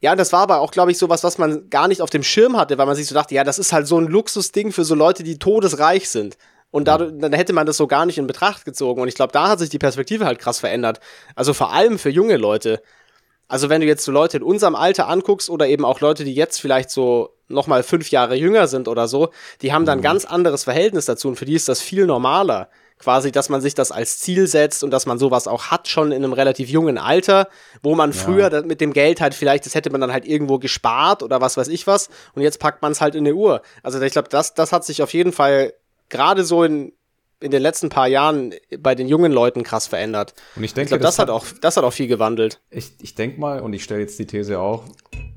[0.00, 2.22] Ja, das war aber auch, glaube ich, so was, was man gar nicht auf dem
[2.22, 4.84] Schirm hatte, weil man sich so dachte, ja, das ist halt so ein Luxusding für
[4.84, 6.36] so Leute, die todesreich sind.
[6.70, 9.00] Und dadurch, dann hätte man das so gar nicht in Betracht gezogen.
[9.00, 11.00] Und ich glaube, da hat sich die Perspektive halt krass verändert.
[11.36, 12.82] Also vor allem für junge Leute.
[13.50, 16.34] Also wenn du jetzt so Leute in unserem Alter anguckst oder eben auch Leute, die
[16.34, 19.30] jetzt vielleicht so noch mal fünf Jahre jünger sind oder so,
[19.60, 20.02] die haben dann mhm.
[20.02, 22.68] ganz anderes Verhältnis dazu und für die ist das viel normaler.
[23.00, 26.12] Quasi, dass man sich das als Ziel setzt und dass man sowas auch hat schon
[26.12, 27.48] in einem relativ jungen Alter,
[27.82, 28.16] wo man ja.
[28.16, 31.56] früher mit dem Geld halt vielleicht, das hätte man dann halt irgendwo gespart oder was
[31.56, 33.62] weiß ich was und jetzt packt man es halt in eine Uhr.
[33.82, 35.72] Also ich glaube, das, das hat sich auf jeden Fall
[36.08, 36.92] gerade so in,
[37.40, 40.34] in den letzten paar Jahren bei den jungen Leuten krass verändert.
[40.56, 42.60] Und ich denke, ich glaub, das, das, hat auch, das hat auch viel gewandelt.
[42.70, 44.84] Ich, ich denke mal, und ich stelle jetzt die These auch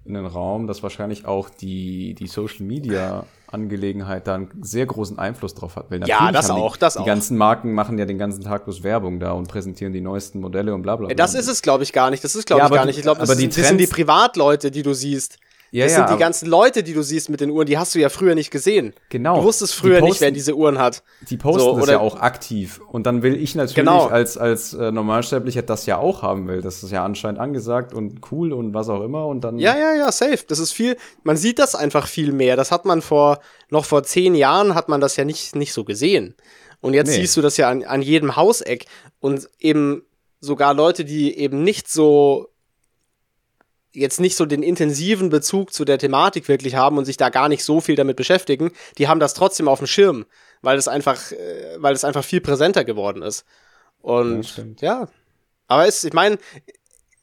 [0.05, 5.19] in den Raum, dass wahrscheinlich auch die, die Social Media Angelegenheit da einen sehr großen
[5.19, 5.91] Einfluss drauf hat.
[5.91, 7.03] Weil ja, das auch, die, das die auch.
[7.03, 10.41] Die ganzen Marken machen ja den ganzen Tag bloß Werbung da und präsentieren die neuesten
[10.41, 11.07] Modelle und bla bla.
[11.07, 11.15] bla.
[11.15, 12.23] Das ist es, glaube ich, gar nicht.
[12.23, 12.97] Das ist, glaube ja, ich, gar nicht.
[12.97, 15.37] Ich glaube, das, aber die sind die Privatleute, die du siehst.
[15.73, 17.95] Ja, das ja, sind die ganzen Leute, die du siehst mit den Uhren, die hast
[17.95, 18.93] du ja früher nicht gesehen.
[19.09, 19.37] Genau.
[19.37, 21.01] Du wusstest früher posten, nicht, wer diese Uhren hat.
[21.27, 22.79] Die posten so, das ja auch aktiv.
[22.91, 24.05] Und dann will ich natürlich genau.
[24.05, 26.61] als, als äh, Normalsterblicher das ja auch haben will.
[26.61, 29.25] Das ist ja anscheinend angesagt und cool und was auch immer.
[29.25, 29.57] Und dann.
[29.57, 30.45] Ja, ja, ja, safe.
[30.47, 32.55] Das ist viel, man sieht das einfach viel mehr.
[32.55, 33.39] Das hat man vor,
[33.71, 36.35] noch vor zehn Jahren hat man das ja nicht, nicht so gesehen.
[36.81, 37.15] Und jetzt nee.
[37.15, 38.85] siehst du das ja an, an jedem Hauseck.
[39.19, 40.03] Und eben
[40.39, 42.52] sogar Leute, die eben nicht so
[43.93, 47.49] jetzt nicht so den intensiven Bezug zu der Thematik wirklich haben und sich da gar
[47.49, 50.25] nicht so viel damit beschäftigen, die haben das trotzdem auf dem Schirm,
[50.61, 53.45] weil es einfach, äh, weil es einfach viel präsenter geworden ist.
[54.01, 55.07] Und ja, ja.
[55.67, 56.37] aber es, ich meine,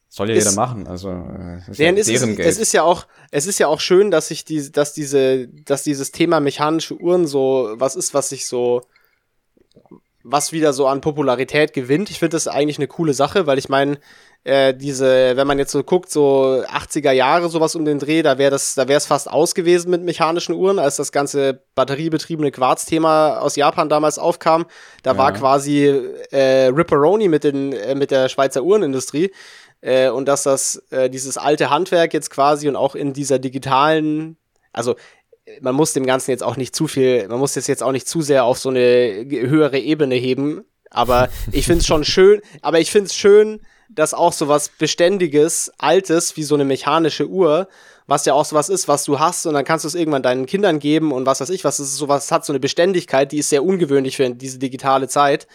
[0.08, 3.06] soll ja ist, jeder machen, also äh, ist ja es, ist, es ist ja auch,
[3.30, 7.26] es ist ja auch schön, dass sich die, dass diese, dass dieses Thema mechanische Uhren
[7.26, 8.82] so was ist, was sich so
[10.22, 12.10] was wieder so an Popularität gewinnt.
[12.10, 13.98] Ich finde das eigentlich eine coole Sache, weil ich meine,
[14.42, 18.38] äh, diese, wenn man jetzt so guckt, so 80er Jahre sowas um den Dreh, da
[18.38, 22.50] wäre das, da wäre es fast aus gewesen mit mechanischen Uhren, als das ganze batteriebetriebene
[22.50, 24.66] Quarz-Thema aus Japan damals aufkam.
[25.02, 25.18] Da ja.
[25.18, 25.86] war quasi
[26.30, 29.30] äh, Ripperoni mit den, äh, mit der Schweizer Uhrenindustrie.
[29.82, 34.38] Äh, und dass das, äh, dieses alte Handwerk jetzt quasi und auch in dieser digitalen,
[34.72, 34.96] also
[35.60, 38.08] man muss dem Ganzen jetzt auch nicht zu viel, man muss das jetzt auch nicht
[38.08, 40.64] zu sehr auf so eine höhere Ebene heben.
[40.90, 43.60] Aber ich finde es schon schön, aber ich finde es schön,
[43.94, 47.68] dass auch so was Beständiges, Altes, wie so eine mechanische Uhr,
[48.06, 50.22] was ja auch so was ist, was du hast und dann kannst du es irgendwann
[50.22, 53.38] deinen Kindern geben und was weiß ich, was ist sowas hat so eine Beständigkeit, die
[53.38, 55.46] ist sehr ungewöhnlich für diese digitale Zeit.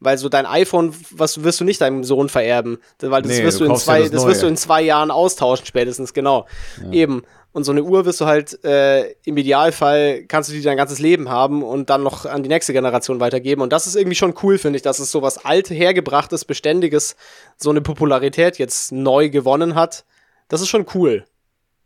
[0.00, 3.58] Weil so dein iPhone, was wirst du nicht deinem Sohn vererben, weil das nee, wirst
[3.58, 6.46] du, in zwei, ja das, das wirst du in zwei Jahren austauschen spätestens, genau.
[6.84, 6.92] Ja.
[6.92, 7.24] Eben.
[7.52, 10.98] Und so eine Uhr wirst du halt äh, im Idealfall kannst du die dein ganzes
[10.98, 13.62] Leben haben und dann noch an die nächste Generation weitergeben.
[13.62, 17.16] Und das ist irgendwie schon cool, finde ich, dass es so was alt hergebrachtes, beständiges,
[17.56, 20.04] so eine Popularität jetzt neu gewonnen hat.
[20.48, 21.24] Das ist schon cool.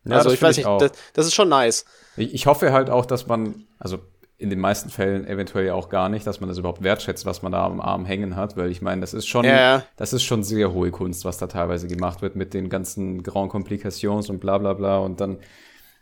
[0.04, 1.84] Ja, also ich weiß nicht, das, das, ist schon nice.
[2.16, 4.00] Ich, ich hoffe halt auch, dass man, also
[4.43, 7.53] in den meisten Fällen eventuell auch gar nicht, dass man das überhaupt wertschätzt, was man
[7.53, 9.84] da am Arm hängen hat, weil ich meine, das ist schon, ja.
[9.97, 13.51] das ist schon sehr hohe Kunst, was da teilweise gemacht wird mit den ganzen Grand
[13.51, 15.38] Komplikations und bla bla bla und dann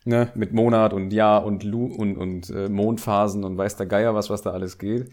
[0.07, 4.15] ne, mit Monat und Jahr und Lu und, und äh, Mondphasen und weiß der Geier
[4.15, 5.11] was, was da alles geht.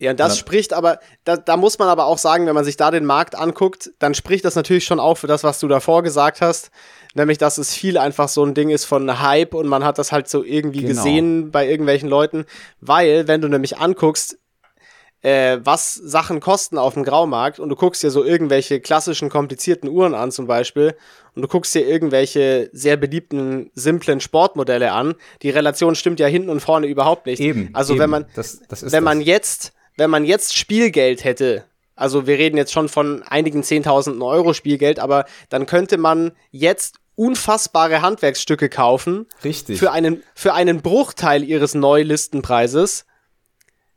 [0.00, 2.78] Ja, und das spricht aber, da, da muss man aber auch sagen, wenn man sich
[2.78, 6.02] da den Markt anguckt, dann spricht das natürlich schon auch für das, was du davor
[6.02, 6.70] gesagt hast,
[7.14, 10.10] nämlich, dass es viel einfach so ein Ding ist von Hype und man hat das
[10.10, 10.94] halt so irgendwie genau.
[10.94, 12.46] gesehen bei irgendwelchen Leuten,
[12.80, 14.38] weil, wenn du nämlich anguckst,
[15.22, 19.88] äh, was Sachen kosten auf dem Graumarkt und du guckst dir so irgendwelche klassischen komplizierten
[19.88, 20.94] Uhren an zum Beispiel
[21.34, 26.48] und du guckst dir irgendwelche sehr beliebten simplen Sportmodelle an, die Relation stimmt ja hinten
[26.48, 27.40] und vorne überhaupt nicht.
[27.40, 27.68] Eben.
[27.74, 28.02] Also eben.
[28.02, 32.56] wenn man, das, das wenn man jetzt, wenn man jetzt Spielgeld hätte, also wir reden
[32.56, 39.26] jetzt schon von einigen 10.000 Euro Spielgeld, aber dann könnte man jetzt unfassbare Handwerksstücke kaufen.
[39.44, 39.78] Richtig.
[39.78, 43.04] Für einen, für einen Bruchteil ihres Neolistenpreises,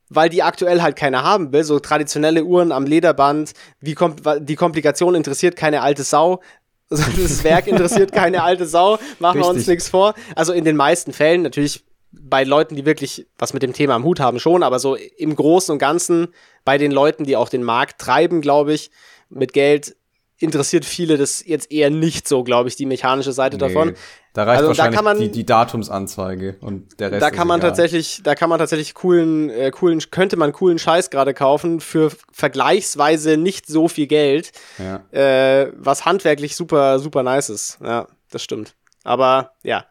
[0.10, 1.64] weil die aktuell halt keiner haben will.
[1.64, 6.42] So traditionelle Uhren am Lederband, wie kom die Komplikation interessiert keine alte Sau.
[6.90, 9.42] Das Werk interessiert keine alte Sau, machen Richtig.
[9.42, 10.16] wir uns nichts vor.
[10.36, 11.82] Also in den meisten Fällen, natürlich
[12.22, 15.36] bei Leuten, die wirklich was mit dem Thema am Hut haben, schon, aber so im
[15.36, 16.30] Großen und Ganzen
[16.66, 18.92] bei den Leuten, die auch den Markt treiben, glaube ich,
[19.30, 19.96] mit Geld
[20.44, 23.96] interessiert viele das jetzt eher nicht so, glaube ich, die mechanische Seite nee, davon.
[24.34, 27.22] Da reicht also, wahrscheinlich da man, die, die Datumsanzeige und der Rest.
[27.22, 27.70] Da kann man egal.
[27.70, 32.12] tatsächlich, da kann man tatsächlich coolen, äh, coolen, könnte man coolen Scheiß gerade kaufen für
[32.32, 35.04] vergleichsweise nicht so viel Geld, ja.
[35.18, 37.78] äh, was handwerklich super, super nice ist.
[37.82, 38.76] Ja, das stimmt.
[39.04, 39.86] Aber ja,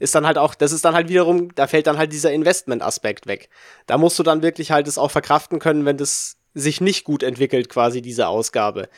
[0.00, 3.26] ist dann halt auch, das ist dann halt wiederum, da fällt dann halt dieser Investment-Aspekt
[3.28, 3.50] weg.
[3.86, 7.22] Da musst du dann wirklich halt es auch verkraften können, wenn das sich nicht gut
[7.22, 8.88] entwickelt, quasi diese Ausgabe.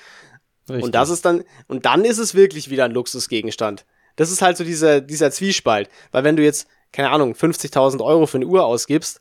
[0.68, 0.84] Richtig.
[0.84, 3.84] Und das ist dann, und dann ist es wirklich wieder ein Luxusgegenstand.
[4.16, 5.90] Das ist halt so dieser, dieser Zwiespalt.
[6.12, 9.20] Weil wenn du jetzt, keine Ahnung, 50.000 Euro für eine Uhr ausgibst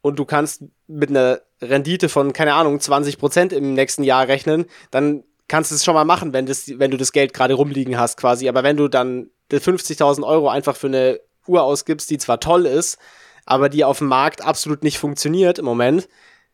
[0.00, 4.66] und du kannst mit einer Rendite von, keine Ahnung, 20 Prozent im nächsten Jahr rechnen,
[4.90, 7.98] dann kannst du es schon mal machen, wenn, das, wenn du das Geld gerade rumliegen
[7.98, 8.48] hast quasi.
[8.48, 12.98] Aber wenn du dann 50.000 Euro einfach für eine Uhr ausgibst, die zwar toll ist,
[13.44, 16.08] aber die auf dem Markt absolut nicht funktioniert im Moment,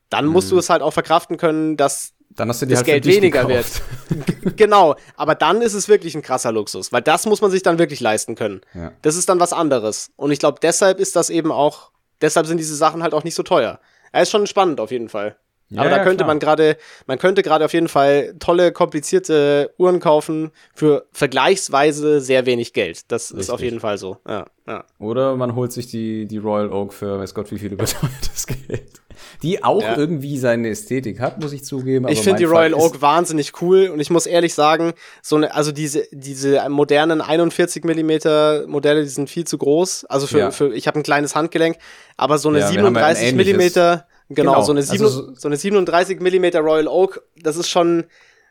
[0.08, 0.56] dann musst mhm.
[0.56, 3.66] du es halt auch verkraften können, dass dann hast du das halt Geld weniger wird.
[4.56, 7.78] genau, aber dann ist es wirklich ein krasser Luxus, weil das muss man sich dann
[7.78, 8.60] wirklich leisten können.
[8.74, 8.92] Ja.
[9.02, 10.10] Das ist dann was anderes.
[10.16, 13.34] Und ich glaube, deshalb ist das eben auch, deshalb sind diese Sachen halt auch nicht
[13.34, 13.80] so teuer.
[14.12, 15.36] Er ist schon spannend auf jeden Fall.
[15.68, 16.28] Ja, aber da ja, könnte klar.
[16.28, 22.46] man gerade, man könnte gerade auf jeden Fall tolle, komplizierte Uhren kaufen für vergleichsweise sehr
[22.46, 23.10] wenig Geld.
[23.10, 23.40] Das Richtig.
[23.40, 24.18] ist auf jeden Fall so.
[24.28, 24.84] Ja, ja.
[25.00, 29.00] Oder man holt sich die, die Royal Oak für weiß Gott wie viel überteuertes Geld.
[29.42, 29.96] Die auch ja.
[29.96, 32.06] irgendwie seine Ästhetik hat, muss ich zugeben.
[32.08, 35.72] ich finde die Royal Oak wahnsinnig cool und ich muss ehrlich sagen, so eine, also
[35.72, 40.04] diese, diese modernen 41 Millimeter Modelle, die sind viel zu groß.
[40.04, 41.76] Also für, für ich habe ein kleines Handgelenk,
[42.16, 44.62] aber so eine 37 Millimeter Genau, genau.
[44.64, 48.04] So, eine 7, also so, so eine 37 mm Royal Oak, das ist schon,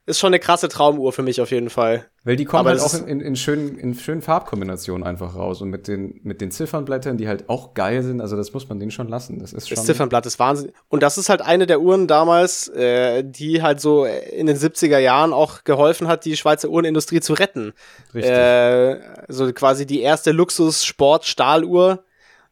[0.06, 2.06] ist schon eine krasse Traumuhr für mich auf jeden Fall.
[2.24, 5.70] Weil die kommen halt auch in, in, in, schönen, in schönen Farbkombinationen einfach raus und
[5.70, 8.92] mit den, mit den Ziffernblättern, die halt auch geil sind, also das muss man denen
[8.92, 9.40] schon lassen.
[9.40, 9.76] Das ist schon.
[9.76, 10.72] Das Ziffernblatt ist Wahnsinn.
[10.88, 15.00] Und das ist halt eine der Uhren damals, äh, die halt so in den 70er
[15.00, 17.74] Jahren auch geholfen hat, die Schweizer Uhrenindustrie zu retten.
[18.14, 18.32] Richtig.
[18.32, 22.04] Äh, so quasi die erste Luxus-Sport-Stahluhr.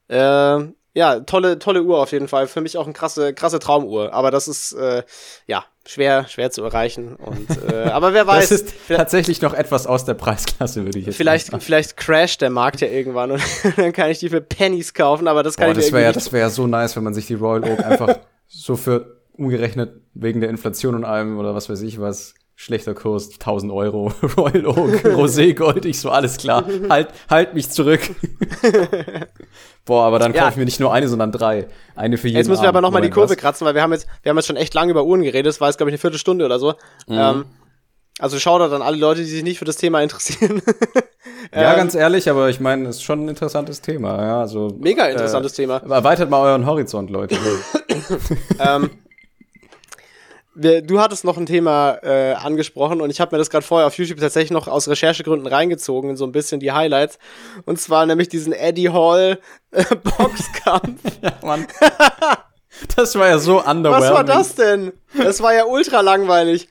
[0.08, 0.60] Äh,
[0.94, 2.48] ja, tolle, tolle Uhr auf jeden Fall.
[2.48, 4.14] Für mich auch eine krasse, krasse Traumuhr.
[4.14, 5.04] Aber das ist, äh,
[5.48, 7.16] ja, schwer, schwer zu erreichen.
[7.16, 8.50] Und, äh, aber wer weiß.
[8.50, 11.62] Das ist tatsächlich noch etwas aus der Preisklasse, würde ich jetzt vielleicht, sagen.
[11.62, 13.42] Vielleicht crasht der Markt ja irgendwann und
[13.78, 16.12] dann kann ich die für Pennies kaufen, aber das kann Boah, ich das wäre ja,
[16.12, 20.00] Das wäre ja so nice, wenn man sich die Royal Oak einfach so für umgerechnet
[20.14, 24.66] wegen der Inflation und allem oder was weiß ich was schlechter Kurs, 1000 Euro, Royal
[24.66, 28.02] Oak, Rosé Gold, ich so, alles klar, halt, halt mich zurück.
[29.86, 30.48] Boah, aber dann ja.
[30.48, 31.68] ich mir nicht nur eine, sondern drei.
[31.96, 33.38] Eine für jeden Jetzt müssen wir aber nochmal die Kurve was.
[33.38, 35.60] kratzen, weil wir haben jetzt, wir haben jetzt schon echt lange über Uhren geredet, das
[35.60, 36.76] war jetzt, glaube ich, eine Viertelstunde oder so.
[37.08, 37.18] Mhm.
[37.18, 37.46] Ähm,
[38.20, 40.62] also schau da dann alle Leute, die sich nicht für das Thema interessieren.
[41.54, 44.24] ja, ähm, ganz ehrlich, aber ich meine, es ist schon ein interessantes Thema.
[44.24, 45.78] Ja, also, Mega interessantes äh, Thema.
[45.80, 47.36] Erweitert mal euren Horizont, Leute.
[48.60, 48.90] ähm,
[50.56, 53.98] du hattest noch ein Thema äh, angesprochen und ich habe mir das gerade vorher auf
[53.98, 57.18] YouTube tatsächlich noch aus Recherchegründen reingezogen, in so ein bisschen die Highlights.
[57.66, 59.40] Und zwar nämlich diesen Eddie Hall
[59.72, 59.84] äh,
[60.18, 61.02] Boxkampf.
[61.22, 61.66] ja, Mann.
[62.96, 64.10] das war ja so underwhelming.
[64.10, 64.94] Was war das denn?
[65.18, 66.68] Das war ja ultra langweilig.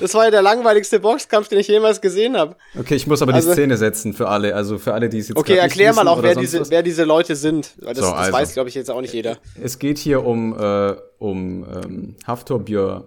[0.00, 2.56] Das war ja der langweiligste Boxkampf, den ich jemals gesehen habe.
[2.78, 5.28] Okay, ich muss aber also, die Szene setzen für alle, also für alle, die es
[5.28, 7.74] jetzt Okay, erklär mal auch, wer diese, wer diese Leute sind.
[7.78, 8.32] Das, so, das also.
[8.32, 9.38] weiß, glaube ich, jetzt auch nicht jeder.
[9.62, 13.04] Es geht hier um, äh, um ähm, Haftor Björ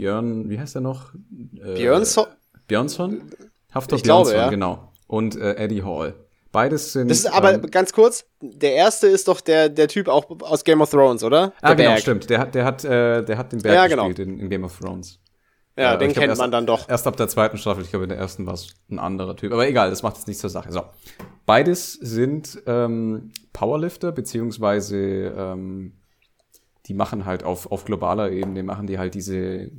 [0.00, 1.12] Björn, wie heißt er noch?
[1.62, 2.26] Äh, Björnsson?
[2.66, 3.22] Björnsson?
[3.70, 4.48] Haftor ich Björnsson, glaube, ja.
[4.48, 4.92] genau.
[5.06, 6.14] Und äh, Eddie Hall.
[6.52, 7.08] Beides sind.
[7.08, 10.64] Das ist aber ähm, ganz kurz, der erste ist doch der, der Typ auch aus
[10.64, 11.48] Game of Thrones, oder?
[11.48, 12.00] Der ah, genau, Berg.
[12.00, 12.30] stimmt.
[12.30, 14.08] Der hat, der hat, äh, der hat den Berg ja, genau.
[14.08, 15.20] gespielt in, in, Game of Thrones.
[15.76, 16.88] Ja, äh, den kennt man dann doch.
[16.88, 19.52] Erst ab der zweiten Staffel, ich glaube, in der ersten war es ein anderer Typ.
[19.52, 20.72] Aber egal, das macht jetzt nichts zur Sache.
[20.72, 20.82] So.
[21.44, 25.99] Beides sind ähm, Powerlifter, beziehungsweise ähm,
[26.86, 29.70] die machen halt auf, auf globaler Ebene, machen die halt diese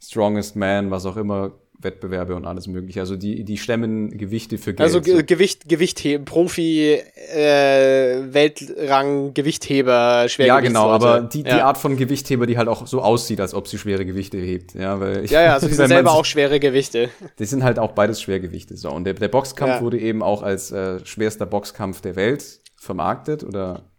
[0.00, 1.52] Strongest Man, was auch immer,
[1.84, 3.00] Wettbewerbe und alles mögliche.
[3.00, 4.80] Also die, die stemmen Gewichte für Geld.
[4.80, 10.46] Also Ge Gewicht, Gewichtheben, Profi, äh, Weltrang, Gewichtheber, Schwergewicht.
[10.46, 11.56] Ja, genau, aber die, ja.
[11.56, 14.74] die Art von Gewichtheber, die halt auch so aussieht, als ob sie schwere Gewichte hebt.
[14.74, 17.10] Ja, weil ich, ja, ja also die sind selber auch schwere Gewichte.
[17.38, 18.76] Die sind halt auch beides Schwergewichte.
[18.76, 18.90] So.
[18.90, 19.80] Und der, der Boxkampf ja.
[19.82, 23.90] wurde eben auch als äh, schwerster Boxkampf der Welt vermarktet oder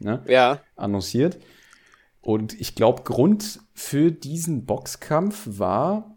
[0.00, 0.60] ne, ja.
[0.76, 1.38] annonciert.
[2.24, 6.16] Und ich glaube, Grund für diesen Boxkampf war,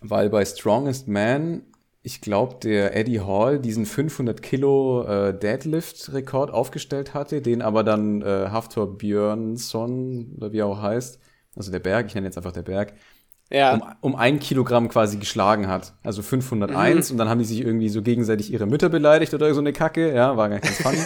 [0.00, 1.62] weil bei Strongest Man,
[2.02, 8.22] ich glaube, der Eddie Hall diesen 500 Kilo äh, Deadlift-Rekord aufgestellt hatte, den aber dann
[8.22, 11.20] äh, Haftor Björnsson, oder wie er auch heißt,
[11.54, 12.94] also der Berg, ich nenne jetzt einfach der Berg,
[13.48, 13.74] ja.
[13.74, 15.94] um, um ein Kilogramm quasi geschlagen hat.
[16.02, 17.14] Also 501 mhm.
[17.14, 20.12] und dann haben die sich irgendwie so gegenseitig ihre Mütter beleidigt oder so eine Kacke.
[20.12, 20.98] Ja, war gar nicht ganz funny.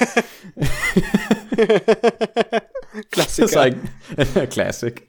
[3.11, 3.71] Klassiker.
[4.51, 5.07] Classic.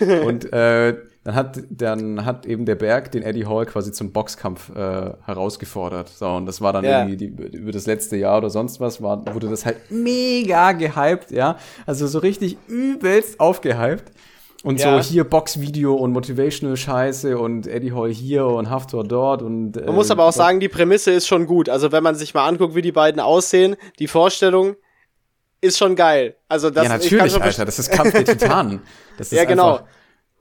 [0.00, 4.70] Und äh, dann hat, dann hat eben der Berg den Eddie Hall quasi zum Boxkampf
[4.70, 6.08] äh, herausgefordert.
[6.08, 7.04] So, und das war dann ja.
[7.04, 11.30] irgendwie die, über das letzte Jahr oder sonst was, war, wurde das halt mega gehypt,
[11.30, 11.56] ja.
[11.86, 14.10] Also so richtig übelst aufgehypt.
[14.64, 15.00] Und ja.
[15.02, 19.76] so hier Boxvideo und Motivational Scheiße und Eddie Hall hier und Haftor dort und.
[19.76, 21.68] Äh, man muss aber auch sagen, die Prämisse ist schon gut.
[21.68, 24.76] Also wenn man sich mal anguckt, wie die beiden aussehen, die Vorstellung
[25.62, 26.36] ist schon geil.
[26.48, 28.82] Also das Ja, natürlich, Alter, das ist Kampf der Titanen.
[29.16, 29.76] Das ist ja, genau.
[29.76, 29.86] Einfach,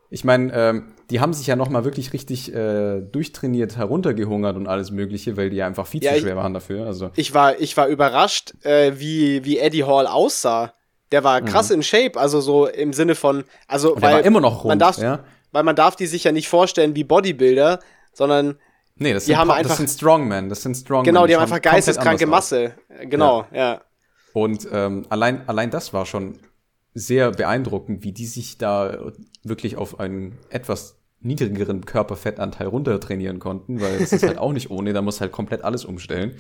[0.10, 4.68] ich meine, ähm, die haben sich ja noch mal wirklich richtig äh, durchtrainiert, heruntergehungert und
[4.68, 6.86] alles Mögliche, weil die ja einfach viel ja, zu schwer ich, waren dafür.
[6.86, 10.74] Also ich war, ich war überrascht, äh, wie wie Eddie Hall aussah.
[11.12, 11.76] Der war krass mhm.
[11.76, 14.80] in Shape, also so im Sinne von, also und weil war immer noch rund, man
[14.80, 15.24] darf, ja?
[15.52, 17.80] weil man darf die sich ja nicht vorstellen wie Bodybuilder,
[18.14, 18.58] sondern
[18.96, 21.06] nee, das die sind, haben einfach, das sind Strongmen, das sind Strongmen.
[21.06, 23.58] Genau, die haben einfach geisteskranke Masse, genau, ja.
[23.58, 23.82] ja.
[24.34, 26.40] Und ähm, allein allein das war schon
[26.94, 29.12] sehr beeindruckend, wie die sich da
[29.44, 34.72] wirklich auf einen etwas niedrigeren Körperfettanteil runter trainieren konnten, weil das ist halt auch nicht
[34.72, 36.36] ohne, da muss halt komplett alles umstellen.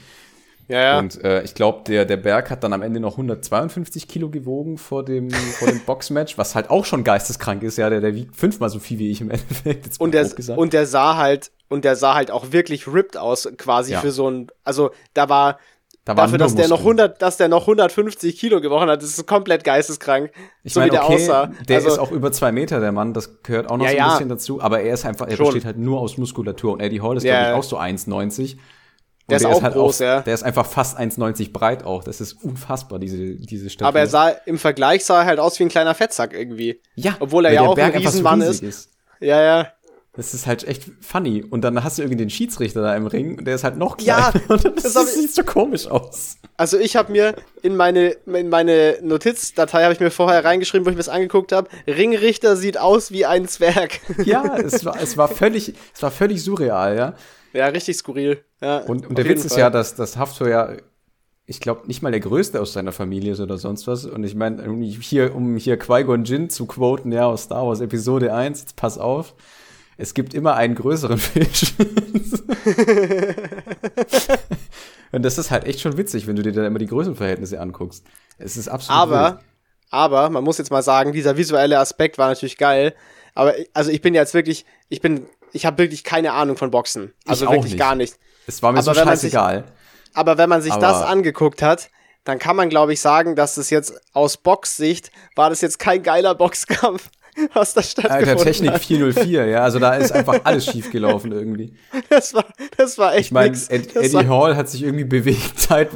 [0.67, 0.99] Ja, ja.
[0.99, 4.77] Und äh, ich glaube, der, der Berg hat dann am Ende noch 152 Kilo gewogen
[4.77, 7.77] vor dem, vor dem Boxmatch, was halt auch schon geisteskrank ist.
[7.77, 9.85] Ja, der, der wiegt fünfmal so viel wie ich im Endeffekt.
[9.85, 13.49] Jetzt und, der, und der sah halt, und der sah halt auch wirklich ripped aus,
[13.57, 13.99] quasi ja.
[13.99, 15.59] für so ein, also da war,
[16.05, 19.27] da dafür, dass der noch 100, dass der noch 150 Kilo gewochen hat, das ist
[19.27, 20.31] komplett geisteskrank,
[20.63, 21.51] ich so mein, wie der okay, aussah.
[21.67, 23.97] Der also, ist auch über zwei Meter, der Mann, das gehört auch noch ja, so
[23.97, 25.45] ein bisschen dazu, aber er ist einfach, er Schon.
[25.47, 28.57] besteht halt nur aus Muskulatur und Eddie Hall ist, glaube ich, auch so 1,90
[29.31, 30.21] der, ist, der ist halt groß, auch, ja.
[30.21, 32.03] Der ist einfach fast 1,90 breit auch.
[32.03, 33.87] Das ist unfassbar, diese, diese Statur.
[33.87, 36.81] Aber er sah, im Vergleich sah er halt aus wie ein kleiner Fettsack irgendwie.
[36.95, 37.15] Ja.
[37.19, 38.61] Obwohl er ja auch ein Riesenmann ist.
[38.61, 38.91] ist.
[39.19, 39.67] Ja, ja.
[40.13, 41.41] Das ist halt echt funny.
[41.41, 43.95] Und dann hast du irgendwie den Schiedsrichter da im Ring und der ist halt noch
[43.95, 44.33] kleiner.
[44.33, 46.37] Ja, und das, das sieht so komisch aus.
[46.57, 50.89] Also ich habe mir in meine, in meine Notizdatei habe ich mir vorher reingeschrieben, wo
[50.89, 51.69] ich mir das angeguckt habe.
[51.87, 53.99] Ringrichter sieht aus wie ein Zwerg.
[54.25, 57.15] Ja, es war, es war völlig, es war völlig surreal, ja.
[57.53, 58.43] Ja, richtig skurril.
[58.61, 60.73] Ja, und, und der Witz ist ja, dass, dass Haftor ja,
[61.45, 64.05] ich glaube, nicht mal der Größte aus seiner Familie ist oder sonst was.
[64.05, 67.81] Und ich meine, um hier, um hier Qui-Gon Jinn zu quoten, ja, aus Star Wars
[67.81, 69.33] Episode 1, jetzt pass auf.
[70.01, 71.73] Es gibt immer einen größeren Fisch.
[75.11, 78.03] und das ist halt echt schon witzig, wenn du dir dann immer die Größenverhältnisse anguckst.
[78.39, 78.99] Es ist absolut.
[78.99, 79.39] Aber, wild.
[79.91, 82.95] aber, man muss jetzt mal sagen, dieser visuelle Aspekt war natürlich geil.
[83.35, 87.13] Aber, also ich bin jetzt wirklich, ich bin ich habe wirklich keine Ahnung von Boxen.
[87.27, 87.79] Also wirklich nicht.
[87.79, 88.15] gar nicht.
[88.47, 89.63] Es war mir aber so scheißegal.
[89.65, 91.91] Sich, aber wenn man sich aber das angeguckt hat,
[92.23, 96.03] dann kann man, glaube ich, sagen, dass das jetzt aus Boxsicht war das jetzt kein
[96.03, 97.09] geiler Boxkampf,
[97.53, 98.81] was da stattgefunden Alter, Technik hat.
[98.81, 101.73] 404, ja, also da ist einfach alles schief gelaufen irgendwie.
[102.09, 102.45] Das war,
[102.77, 105.89] das war echt Ich meine, Ed, Eddie war Hall hat sich irgendwie bewegt, Zeit.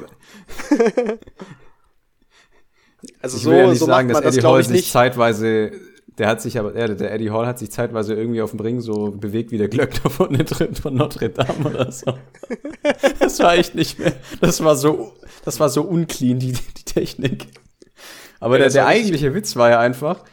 [3.21, 5.71] also ich so, will ja nicht so sagen, dass Eddie das, Hall sich zeitweise
[6.17, 8.79] der hat sich aber, der, der Eddie Hall hat sich zeitweise irgendwie auf dem Ring
[8.79, 12.13] so bewegt wie der Glöckner von, von Notre Dame oder so.
[13.19, 15.13] Das war echt nicht mehr, das war so,
[15.43, 17.47] das war so unclean, die, die Technik.
[18.39, 20.23] Aber ja, der, der eigentliche Witz war ja einfach,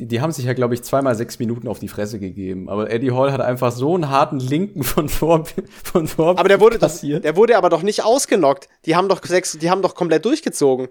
[0.00, 2.70] die, die haben sich ja, glaube ich, zweimal sechs Minuten auf die Fresse gegeben.
[2.70, 5.44] Aber Eddie Hall hat einfach so einen harten Linken von vor,
[5.84, 8.68] von vor Aber der wurde, das, der wurde aber doch nicht ausgenockt.
[8.86, 10.88] Die haben doch sechs, die haben doch komplett durchgezogen.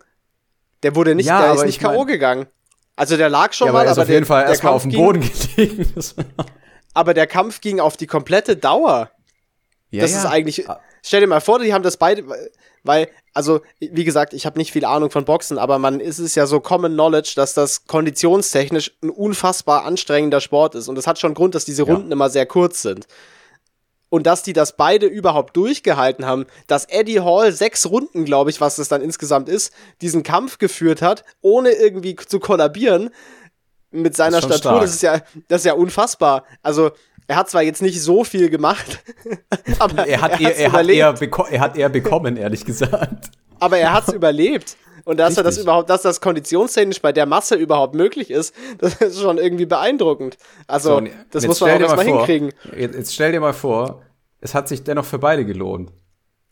[0.84, 2.06] Der wurde nicht, ja, der ist nicht K.O.
[2.06, 2.46] gegangen.
[2.96, 5.22] Also der lag schon ja, mal, aber, aber auf jeden Fall erstmal auf dem Boden
[5.56, 5.92] gelegen.
[6.94, 9.10] aber der Kampf ging auf die komplette Dauer.
[9.90, 10.20] Ja, das ja.
[10.20, 10.70] ist eigentlich.
[10.70, 10.80] Ah.
[11.02, 12.24] Stell dir mal vor, die haben das beide,
[12.90, 16.34] weil, also, wie gesagt, ich habe nicht viel Ahnung von Boxen, aber man ist es
[16.34, 20.88] ja so Common Knowledge, dass das konditionstechnisch ein unfassbar anstrengender Sport ist.
[20.88, 22.14] Und das hat schon Grund, dass diese Runden ja.
[22.14, 23.06] immer sehr kurz sind
[24.10, 28.60] und dass die das beide überhaupt durchgehalten haben, dass Eddie Hall sechs Runden, glaube ich,
[28.60, 29.72] was das dann insgesamt ist,
[30.02, 33.12] diesen Kampf geführt hat, ohne irgendwie zu kollabieren
[33.92, 36.44] mit seiner das Statur, das ist ja, das ist ja unfassbar.
[36.64, 36.90] Also,
[37.30, 39.04] er hat zwar jetzt nicht so viel gemacht,
[39.80, 41.16] aber er hat, er, er, hat eher
[41.52, 43.30] er hat eher bekommen, ehrlich gesagt.
[43.60, 44.78] Aber er hat's überlebt.
[45.06, 45.38] Und dass Richtig.
[45.38, 49.38] er das überhaupt, dass das konditionstechnisch bei der Masse überhaupt möglich ist, das ist schon
[49.38, 50.38] irgendwie beeindruckend.
[50.66, 52.52] Also, so, das muss man auch erstmal hinkriegen.
[52.76, 54.02] Jetzt, jetzt stell dir mal vor,
[54.42, 55.92] es hat sich dennoch für beide gelohnt.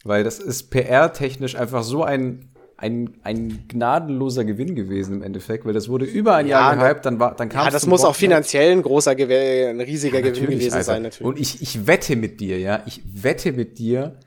[0.03, 5.73] Weil das ist PR-technisch einfach so ein, ein, ein gnadenloser Gewinn gewesen im Endeffekt, weil
[5.73, 8.15] das wurde über ein ja, Jahr gehypt, dann war, dann kam Ja, das muss auch
[8.15, 10.83] finanziell ein großer Gewinn, ein riesiger ja, Gewinn gewesen Alter.
[10.83, 11.27] sein, natürlich.
[11.27, 14.19] Und ich, ich wette mit dir, ja, ich wette mit dir,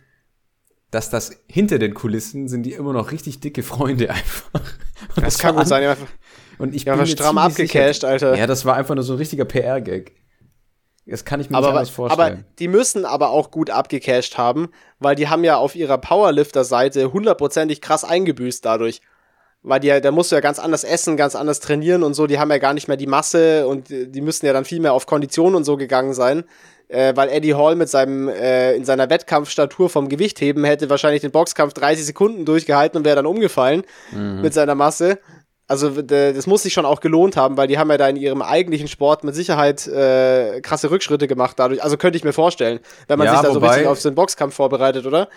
[0.91, 4.61] dass das hinter den Kulissen sind die immer noch richtig dicke Freunde einfach.
[5.15, 5.97] Und das, das kann gut sein, ja.
[6.59, 8.37] Und ich ja, bin stramm abgecasht, Alter.
[8.37, 10.13] Ja, das war einfach nur so ein richtiger PR-Gag.
[11.07, 12.33] Das kann ich mir aber, nicht anders vorstellen.
[12.33, 17.13] Aber die müssen aber auch gut abgecasht haben, weil die haben ja auf ihrer Powerlifter-Seite
[17.13, 19.01] hundertprozentig krass eingebüßt dadurch.
[19.63, 22.39] weil die, da musst du ja ganz anders essen, ganz anders trainieren und so, die
[22.39, 25.07] haben ja gar nicht mehr die Masse und die müssen ja dann viel mehr auf
[25.07, 26.45] Kondition und so gegangen sein.
[26.89, 31.31] Äh, weil Eddie Hall mit seinem, äh, in seiner Wettkampfstatur vom Gewichtheben hätte wahrscheinlich den
[31.31, 34.41] Boxkampf 30 Sekunden durchgehalten und wäre dann umgefallen mhm.
[34.41, 35.21] mit seiner Masse.
[35.71, 38.43] Also das muss sich schon auch gelohnt haben, weil die haben ja da in ihrem
[38.43, 41.81] eigentlichen Sport mit Sicherheit äh, krasse Rückschritte gemacht dadurch.
[41.81, 44.53] Also könnte ich mir vorstellen, wenn man ja, sich da so richtig auf den Boxkampf
[44.53, 45.29] vorbereitet, oder?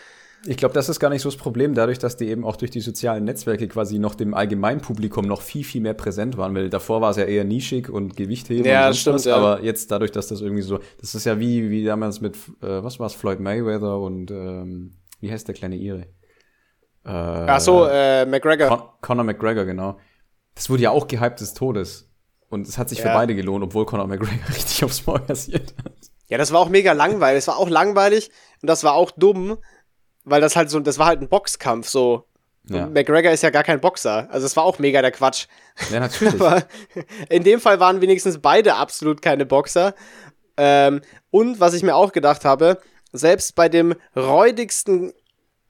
[0.48, 2.72] Ich glaube, das ist gar nicht so das Problem, dadurch, dass die eben auch durch
[2.72, 7.00] die sozialen Netzwerke quasi noch dem Allgemeinpublikum noch viel, viel mehr präsent waren, weil davor
[7.00, 9.36] war es ja eher nischig und Gewichtheben ja, und stimmt, was, ja.
[9.36, 12.84] aber jetzt dadurch, dass das irgendwie so, das ist ja wie, wie damals mit, äh,
[12.84, 16.08] was war's, Floyd Mayweather und ähm, wie heißt der kleine Ire?
[17.06, 18.68] Äh, Ach so, äh, McGregor.
[18.68, 20.00] Con Conor McGregor, genau.
[20.56, 22.10] Das wurde ja auch gehypt des Todes.
[22.49, 23.06] Und es hat sich ja.
[23.06, 25.93] für beide gelohnt, obwohl Conor McGregor richtig aufs Maul kassiert hat.
[26.28, 27.39] Ja, das war auch mega langweilig.
[27.39, 28.30] Es war auch langweilig
[28.62, 29.58] und das war auch dumm,
[30.24, 32.28] weil das halt so, das war halt ein Boxkampf so.
[32.70, 32.88] Ja.
[32.88, 34.30] McGregor ist ja gar kein Boxer.
[34.32, 35.47] Also es war auch mega der Quatsch.
[35.91, 36.34] Ja, natürlich.
[36.41, 36.64] Aber
[37.30, 39.95] in dem Fall waren wenigstens beide absolut keine Boxer.
[40.56, 42.80] Ähm, und was ich mir auch gedacht habe,
[43.12, 45.12] selbst bei dem räudigsten,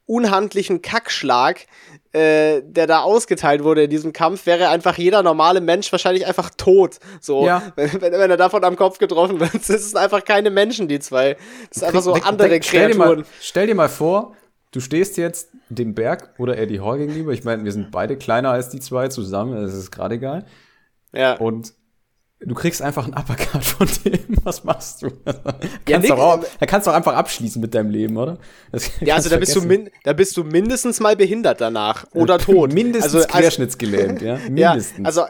[0.06, 1.66] unhandlichen Kackschlag,
[2.12, 6.50] äh, der da ausgeteilt wurde in diesem Kampf, wäre einfach jeder normale Mensch wahrscheinlich einfach
[6.58, 7.00] tot.
[7.22, 7.64] So, ja.
[7.76, 9.54] wenn, wenn, wenn, er davon am Kopf getroffen wird.
[9.68, 11.38] Das sind einfach keine Menschen, die zwei.
[11.70, 12.92] Das ist einfach so andere denk, Kreaturen.
[12.92, 14.36] Stell dir, mal, stell dir mal vor,
[14.72, 17.32] du stehst jetzt dem Berg oder Eddie Hall gegenüber.
[17.32, 20.46] Ich meine, wir sind beide kleiner als die zwei zusammen, das ist gerade egal.
[21.14, 21.36] Ja.
[21.38, 21.74] Und
[22.46, 24.20] du kriegst einfach einen Uppercut von dem.
[24.44, 25.08] Was machst du?
[25.88, 28.38] ja, kannst auch, da kannst du auch einfach abschließen mit deinem Leben, oder?
[29.02, 32.74] ja, also da bist, du min, da bist du mindestens mal behindert danach oder tot.
[32.74, 34.38] Mindestens also, querschnittsgelähmt, ja.
[34.50, 35.00] Mindestens.
[35.00, 35.24] Ja, also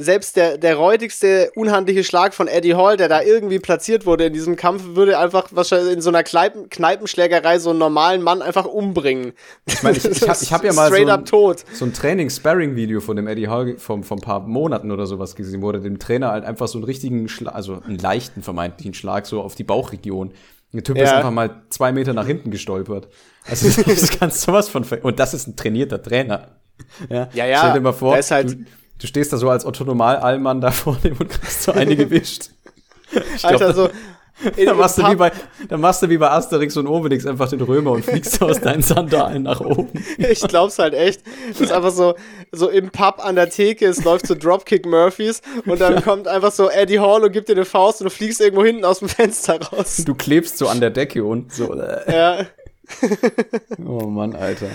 [0.00, 4.32] selbst der, der räudigste, unhandliche Schlag von Eddie Hall, der da irgendwie platziert wurde in
[4.32, 8.64] diesem Kampf, würde einfach wahrscheinlich in so einer Kneipen, Kneipenschlägerei so einen normalen Mann einfach
[8.64, 9.32] umbringen.
[9.66, 13.26] Ich meine, ich, ich, habe hab ja mal so ein, so ein Training-Sparring-Video von dem
[13.26, 16.44] Eddie Hall von, von ein paar Monaten oder sowas gesehen, wo er dem Trainer halt
[16.44, 20.32] einfach so einen richtigen Schlag, also einen leichten vermeintlichen Schlag so auf die Bauchregion.
[20.72, 21.04] Der Typ ja.
[21.04, 23.08] ist einfach mal zwei Meter nach hinten gestolpert.
[23.48, 26.58] Also das kannst du was von, und das ist ein trainierter Trainer.
[27.08, 27.46] Ja, ja.
[27.46, 28.64] ja Stell dir mal vor, ist halt du,
[29.00, 32.50] Du stehst da so als Otto Normal-Allmann da vor dem und kriegst so eine gewischt.
[33.36, 33.90] Ich Alter, glaub, so.
[34.64, 35.32] Da machst, du wie bei,
[35.68, 38.82] da machst du wie bei Asterix und Obelix einfach den Römer und fliegst aus deinen
[38.82, 39.88] Sandalen nach oben.
[40.18, 41.22] Ich glaub's halt echt.
[41.48, 42.14] Das ist einfach so,
[42.52, 46.00] so im Pub an der Theke, es läuft so Dropkick Murphys und dann ja.
[46.02, 48.84] kommt einfach so Eddie Hall und gibt dir eine Faust und du fliegst irgendwo hinten
[48.84, 50.04] aus dem Fenster raus.
[50.06, 51.74] Du klebst so an der Decke und so.
[51.74, 52.46] Ja.
[53.84, 54.68] oh Mann, Alter.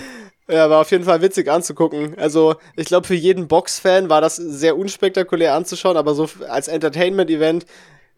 [0.48, 2.18] Ja, war auf jeden Fall witzig anzugucken.
[2.18, 7.64] Also, ich glaube, für jeden Box-Fan war das sehr unspektakulär anzuschauen, aber so als Entertainment-Event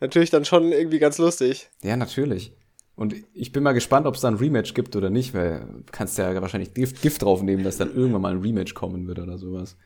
[0.00, 1.70] natürlich dann schon irgendwie ganz lustig.
[1.82, 2.52] Ja, natürlich.
[2.96, 5.92] Und ich bin mal gespannt, ob es da ein Rematch gibt oder nicht, weil du
[5.92, 9.38] kannst ja wahrscheinlich Gift, Gift draufnehmen, dass dann irgendwann mal ein Rematch kommen wird oder
[9.38, 9.76] sowas.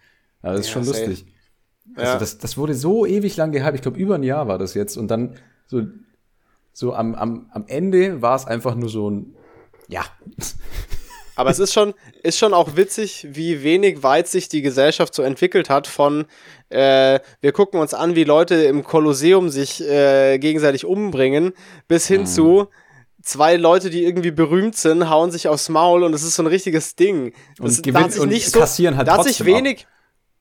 [0.43, 1.07] Aber das ist ja, schon safe.
[1.07, 1.27] lustig.
[1.97, 2.19] Also ja.
[2.19, 3.75] das, das wurde so ewig lang gehypt.
[3.75, 4.97] Ich glaube, über ein Jahr war das jetzt.
[4.97, 5.37] Und dann
[5.67, 5.83] so,
[6.73, 9.35] so am, am, am Ende war es einfach nur so ein,
[9.89, 10.05] ja.
[11.41, 15.23] Aber es ist schon, ist schon auch witzig, wie wenig weit sich die Gesellschaft so
[15.23, 16.27] entwickelt hat von,
[16.69, 21.55] äh, wir gucken uns an, wie Leute im Kolosseum sich äh, gegenseitig umbringen,
[21.89, 22.27] bis hin mhm.
[22.27, 22.69] zu
[23.23, 26.47] zwei Leute, die irgendwie berühmt sind, hauen sich aufs Maul und es ist so ein
[26.47, 27.33] richtiges Ding.
[27.57, 29.93] Das, und gewinnt und nicht so, kassieren halt da hat sich wenig, ab.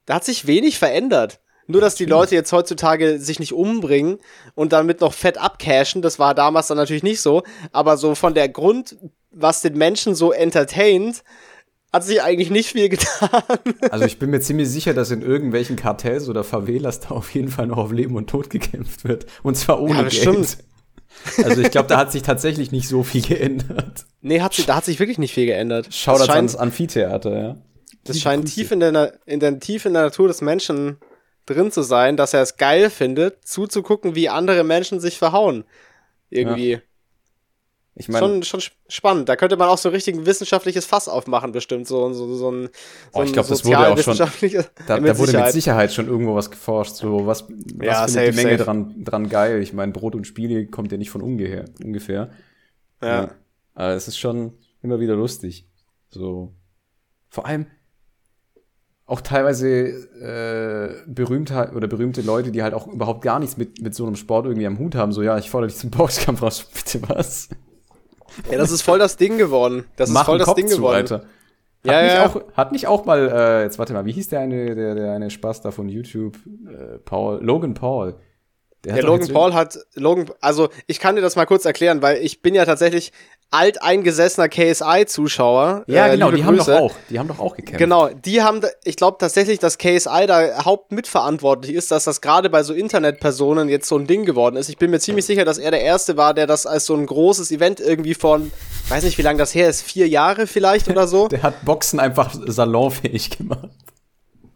[0.06, 1.40] da hat sich wenig verändert.
[1.68, 4.18] Nur, dass die Leute jetzt heutzutage sich nicht umbringen
[4.54, 7.44] und damit noch fett abcashen, das war damals dann natürlich nicht so.
[7.72, 8.98] Aber so von der Grund,
[9.32, 11.24] was den Menschen so entertaint,
[11.92, 13.30] hat sich eigentlich nicht viel getan.
[13.90, 17.50] Also ich bin mir ziemlich sicher, dass in irgendwelchen Kartells oder Favelas da auf jeden
[17.50, 19.26] Fall noch auf Leben und Tod gekämpft wird.
[19.44, 20.14] Und zwar ohne ja, Geld.
[20.14, 20.58] Stimmt.
[21.44, 24.06] Also ich glaube, da hat sich tatsächlich nicht so viel geändert.
[24.22, 25.88] Nee, hat da hat sich wirklich nicht viel geändert.
[25.92, 27.58] Schau das ans Amphitheater, ja.
[28.06, 30.98] Das scheint tief in, der, in der, tief in der Natur des Menschen
[31.46, 35.66] drin zu sein, dass er es geil findet, zuzugucken, wie andere Menschen sich verhauen.
[36.30, 36.72] Irgendwie.
[36.72, 36.80] Ja.
[38.00, 39.28] Ich meine, schon, schon spannend.
[39.28, 41.86] Da könnte man auch so richtig ein wissenschaftliches Fass aufmachen, bestimmt.
[41.86, 42.70] So, so, so ein,
[43.14, 44.16] so oh, ich glaube, das wurde auch schon.
[44.88, 46.96] Da, da wurde mit Sicherheit schon irgendwo was geforscht.
[46.96, 49.62] So, was, was ja, findet safe, die Menge dran, dran geil?
[49.62, 51.66] Ich meine, Brot und Spiele kommt ja nicht von ungefähr.
[51.84, 52.30] ungefähr.
[53.02, 53.08] Ja.
[53.08, 53.32] ja.
[53.74, 55.68] Aber es ist schon immer wieder lustig.
[56.10, 56.54] So.
[57.30, 57.66] Vor allem,
[59.10, 63.94] auch teilweise äh, Berühmtheit oder berühmte Leute, die halt auch überhaupt gar nichts mit, mit
[63.94, 65.12] so einem Sport irgendwie am Hut haben.
[65.12, 66.66] So, ja, ich fordere dich zum Boxkampf raus.
[66.74, 67.50] Bitte was?
[68.52, 69.86] Ja, das ist voll das Ding geworden.
[69.96, 70.96] Das Mach ist voll das Kopf Ding geworden.
[70.96, 71.16] Alter.
[71.16, 71.26] Hat,
[71.84, 72.26] ja, nicht ja.
[72.26, 75.14] Auch, hat nicht auch mal, äh, jetzt warte mal, wie hieß der eine, der, der
[75.14, 76.38] eine Spaß da von YouTube?
[76.68, 78.16] Äh, Paul, Logan Paul.
[78.84, 82.18] Der, der Logan Paul hat Logan, also ich kann dir das mal kurz erklären, weil
[82.18, 83.12] ich bin ja tatsächlich
[83.52, 85.84] alteingesessener KSI-Zuschauer.
[85.88, 86.46] Ja, äh, genau, die Grüße.
[86.46, 87.80] haben doch auch, die haben doch auch gekämpft.
[87.80, 92.64] Genau, die haben, ich glaube tatsächlich, dass KSI da hauptmitverantwortlich ist, dass das gerade bei
[92.64, 94.70] so Internetpersonen jetzt so ein Ding geworden ist.
[94.70, 97.06] Ich bin mir ziemlich sicher, dass er der Erste war, der das als so ein
[97.06, 98.52] großes Event irgendwie von,
[98.90, 101.28] weiß nicht, wie lange das her ist, vier Jahre vielleicht oder so.
[101.30, 103.70] der hat Boxen einfach salonfähig gemacht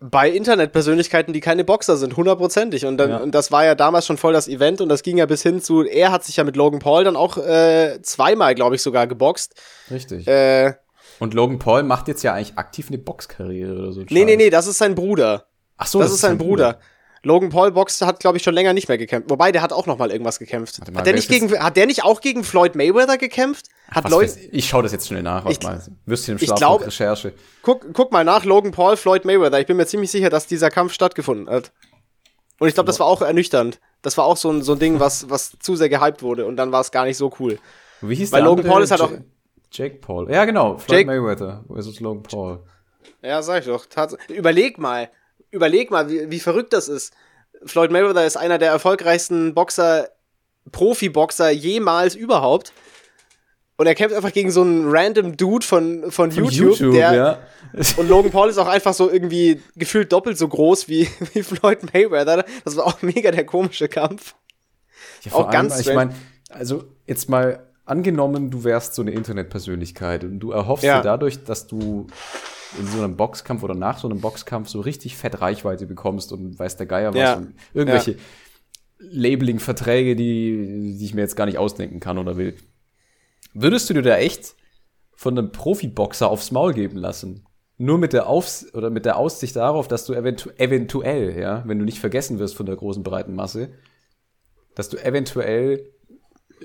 [0.10, 2.86] bei Internetpersönlichkeiten, die keine Boxer sind, hundertprozentig.
[2.86, 3.18] Und, dann, ja.
[3.18, 5.62] und das war ja damals schon voll das Event und das ging ja bis hin
[5.62, 9.08] zu, er hat sich ja mit Logan Paul dann auch äh, zweimal, glaube ich, sogar
[9.08, 9.56] geboxt.
[9.90, 10.28] Richtig.
[10.28, 10.74] Äh,
[11.20, 14.02] und Logan Paul macht jetzt ja eigentlich aktiv eine Boxkarriere oder so.
[14.10, 15.48] Nee, nee, nee, das ist sein Bruder.
[15.78, 16.74] Ach so, das, das ist sein Bruder.
[16.74, 16.80] Bruder.
[17.26, 19.30] Logan Paul boxt hat, glaube ich, schon länger nicht mehr gekämpft.
[19.30, 20.80] Wobei, der hat auch noch mal irgendwas gekämpft.
[20.92, 23.68] Mal, hat, der nicht gegen, hat der nicht auch gegen Floyd Mayweather gekämpft?
[23.90, 25.46] Hat Leute, ich schaue das jetzt schnell nach.
[25.46, 25.82] Ich, mal.
[26.06, 27.34] Wirst du im Schlaf glaub, Recherche.
[27.62, 29.60] Guck, guck mal nach Logan Paul, Floyd Mayweather.
[29.60, 31.72] Ich bin mir ziemlich sicher, dass dieser Kampf stattgefunden hat.
[32.60, 33.80] Und ich glaube, das war auch ernüchternd.
[34.02, 36.46] Das war auch so ein, so ein Ding, was, was zu sehr gehypt wurde.
[36.46, 37.58] Und dann war es gar nicht so cool.
[38.02, 39.12] Wie hieß Weil der Logan Paul ist halt auch.
[39.72, 40.30] Jake Paul.
[40.30, 40.78] Ja, genau.
[40.78, 42.60] Floyd Jake, Mayweather versus Logan Paul.
[43.22, 43.88] Ja, sag ich doch.
[44.28, 45.10] Überleg mal.
[45.54, 47.14] Überleg mal, wie, wie verrückt das ist.
[47.64, 50.10] Floyd Mayweather ist einer der erfolgreichsten Boxer,
[50.72, 52.74] Profi-Boxer jemals überhaupt.
[53.78, 57.14] Und er kämpft einfach gegen so einen random Dude von, von, von YouTube, YouTube, der.
[57.14, 57.40] Ja.
[57.98, 61.94] und Logan Paul ist auch einfach so irgendwie gefühlt doppelt so groß wie, wie Floyd
[61.94, 62.46] Mayweather.
[62.66, 64.36] Das war auch mega der komische Kampf.
[65.22, 66.16] Ja, auch allem, ganz Ich meine,
[66.50, 70.98] also jetzt mal angenommen, du wärst so eine Internetpersönlichkeit und du erhoffst ja.
[70.98, 72.08] dir dadurch, dass du
[72.80, 76.58] in so einem Boxkampf oder nach so einem Boxkampf so richtig fett Reichweite bekommst und
[76.58, 77.34] weiß der Geier was ja.
[77.36, 78.18] und irgendwelche ja.
[79.00, 82.56] Labeling-Verträge, die, die ich mir jetzt gar nicht ausdenken kann oder will.
[83.54, 84.56] Würdest du dir da echt
[85.16, 87.46] von einem Profiboxer aufs Maul geben lassen?
[87.78, 91.80] Nur mit der Aufs oder mit der Aussicht darauf, dass du eventu eventuell, ja, wenn
[91.80, 93.74] du nicht vergessen wirst von der großen breiten Masse,
[94.76, 95.92] dass du eventuell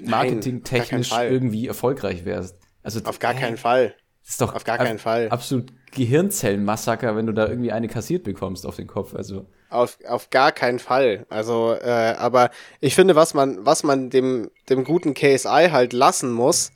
[0.03, 2.57] marketingtechnisch irgendwie erfolgreich wärst.
[2.83, 3.95] Also auf gar keinen Fall.
[4.27, 5.29] Ist doch auf gar keinen Fall.
[5.31, 9.15] Absolut Gehirnzellenmassaker, wenn du da irgendwie eine kassiert bekommst auf den Kopf.
[9.15, 11.27] Also auf, auf gar keinen Fall.
[11.29, 16.33] Also, äh, aber ich finde, was man, was man dem, dem guten KSI halt lassen
[16.33, 16.73] muss,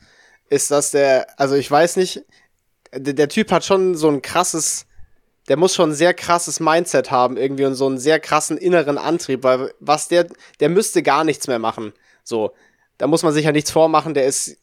[0.50, 2.24] ist, dass der, also ich weiß nicht,
[2.94, 4.86] der, der Typ hat schon so ein krasses,
[5.48, 8.98] der muss schon ein sehr krasses Mindset haben irgendwie und so einen sehr krassen inneren
[8.98, 10.26] Antrieb, weil was der,
[10.60, 11.94] der müsste gar nichts mehr machen.
[12.24, 12.52] So,
[12.98, 14.58] da muss man sich ja nichts vormachen, der ist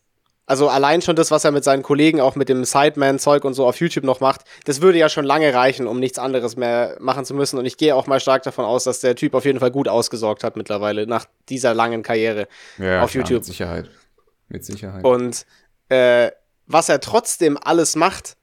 [0.50, 3.68] also allein schon das, was er mit seinen Kollegen auch mit dem Sideman-Zeug und so
[3.68, 7.24] auf YouTube noch macht, das würde ja schon lange reichen, um nichts anderes mehr machen
[7.24, 7.60] zu müssen.
[7.60, 9.88] Und ich gehe auch mal stark davon aus, dass der Typ auf jeden Fall gut
[9.88, 12.48] ausgesorgt hat mittlerweile nach dieser langen Karriere
[12.80, 13.42] ja, auf klar, YouTube.
[13.42, 13.90] Mit Sicherheit.
[14.48, 15.04] Mit Sicherheit.
[15.06, 15.46] Und
[15.90, 16.32] äh,
[16.66, 18.36] was er trotzdem alles macht,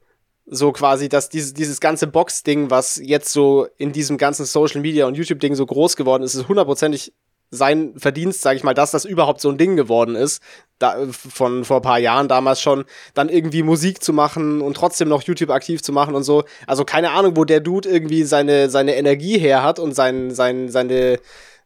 [0.46, 5.06] so quasi, dass dieses, dieses ganze Box-Ding, was jetzt so in diesem ganzen Social Media
[5.06, 7.12] und YouTube-Ding so groß geworden ist, ist hundertprozentig
[7.50, 10.42] sein Verdienst, sage ich mal, dass das überhaupt so ein Ding geworden ist,
[10.78, 12.84] da, von vor ein paar Jahren damals schon,
[13.14, 16.44] dann irgendwie Musik zu machen und trotzdem noch YouTube aktiv zu machen und so.
[16.66, 20.68] Also keine Ahnung, wo der Dude irgendwie seine, seine Energie her hat und sein, sein,
[20.68, 21.18] seine,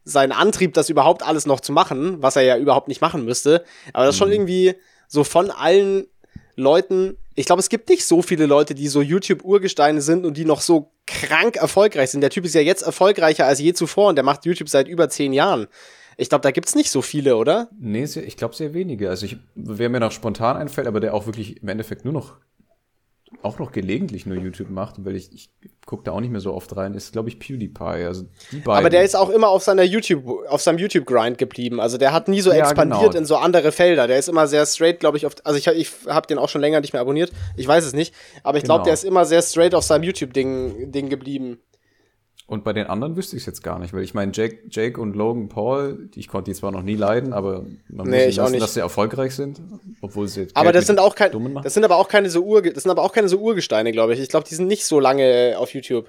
[0.04, 3.64] seinen Antrieb, das überhaupt alles noch zu machen, was er ja überhaupt nicht machen müsste.
[3.92, 4.34] Aber das ist schon mhm.
[4.34, 4.74] irgendwie
[5.08, 6.06] so von allen
[6.60, 10.44] Leuten, ich glaube, es gibt nicht so viele Leute, die so YouTube-Urgesteine sind und die
[10.44, 12.20] noch so krank erfolgreich sind.
[12.20, 15.08] Der Typ ist ja jetzt erfolgreicher als je zuvor und der macht YouTube seit über
[15.08, 15.66] zehn Jahren.
[16.16, 17.70] Ich glaube, da gibt's nicht so viele, oder?
[17.80, 19.08] Nee, ich glaube sehr wenige.
[19.08, 22.36] Also ich, wer mir noch spontan einfällt, aber der auch wirklich im Endeffekt nur noch
[23.42, 25.50] auch noch gelegentlich nur YouTube macht, weil ich, ich
[25.86, 28.04] gucke da auch nicht mehr so oft rein, ist, glaube ich, PewDiePie.
[28.04, 28.78] Also die beiden.
[28.78, 31.80] Aber der ist auch immer auf seiner YouTube, auf seinem YouTube-Grind geblieben.
[31.80, 33.18] Also der hat nie so ja, expandiert genau.
[33.18, 34.06] in so andere Felder.
[34.06, 36.60] Der ist immer sehr straight, glaube ich, auf, also ich, ich habe den auch schon
[36.60, 37.30] länger nicht mehr abonniert.
[37.56, 38.14] Ich weiß es nicht.
[38.42, 38.84] Aber ich glaube, genau.
[38.86, 41.60] der ist immer sehr straight auf seinem YouTube-Ding Ding geblieben.
[42.50, 45.00] Und bei den anderen wüsste ich es jetzt gar nicht, weil ich meine, Jake, Jake
[45.00, 48.58] und Logan Paul, ich konnte die zwar noch nie leiden, aber man nee, muss lassen,
[48.58, 49.60] dass sie erfolgreich sind,
[50.00, 51.30] obwohl sie jetzt Aber das sind auch kein,
[51.62, 54.14] das sind aber auch keine so Ur, das sind aber auch keine so Urgesteine, glaube
[54.14, 54.20] ich.
[54.20, 56.08] Ich glaube, die sind nicht so lange auf YouTube.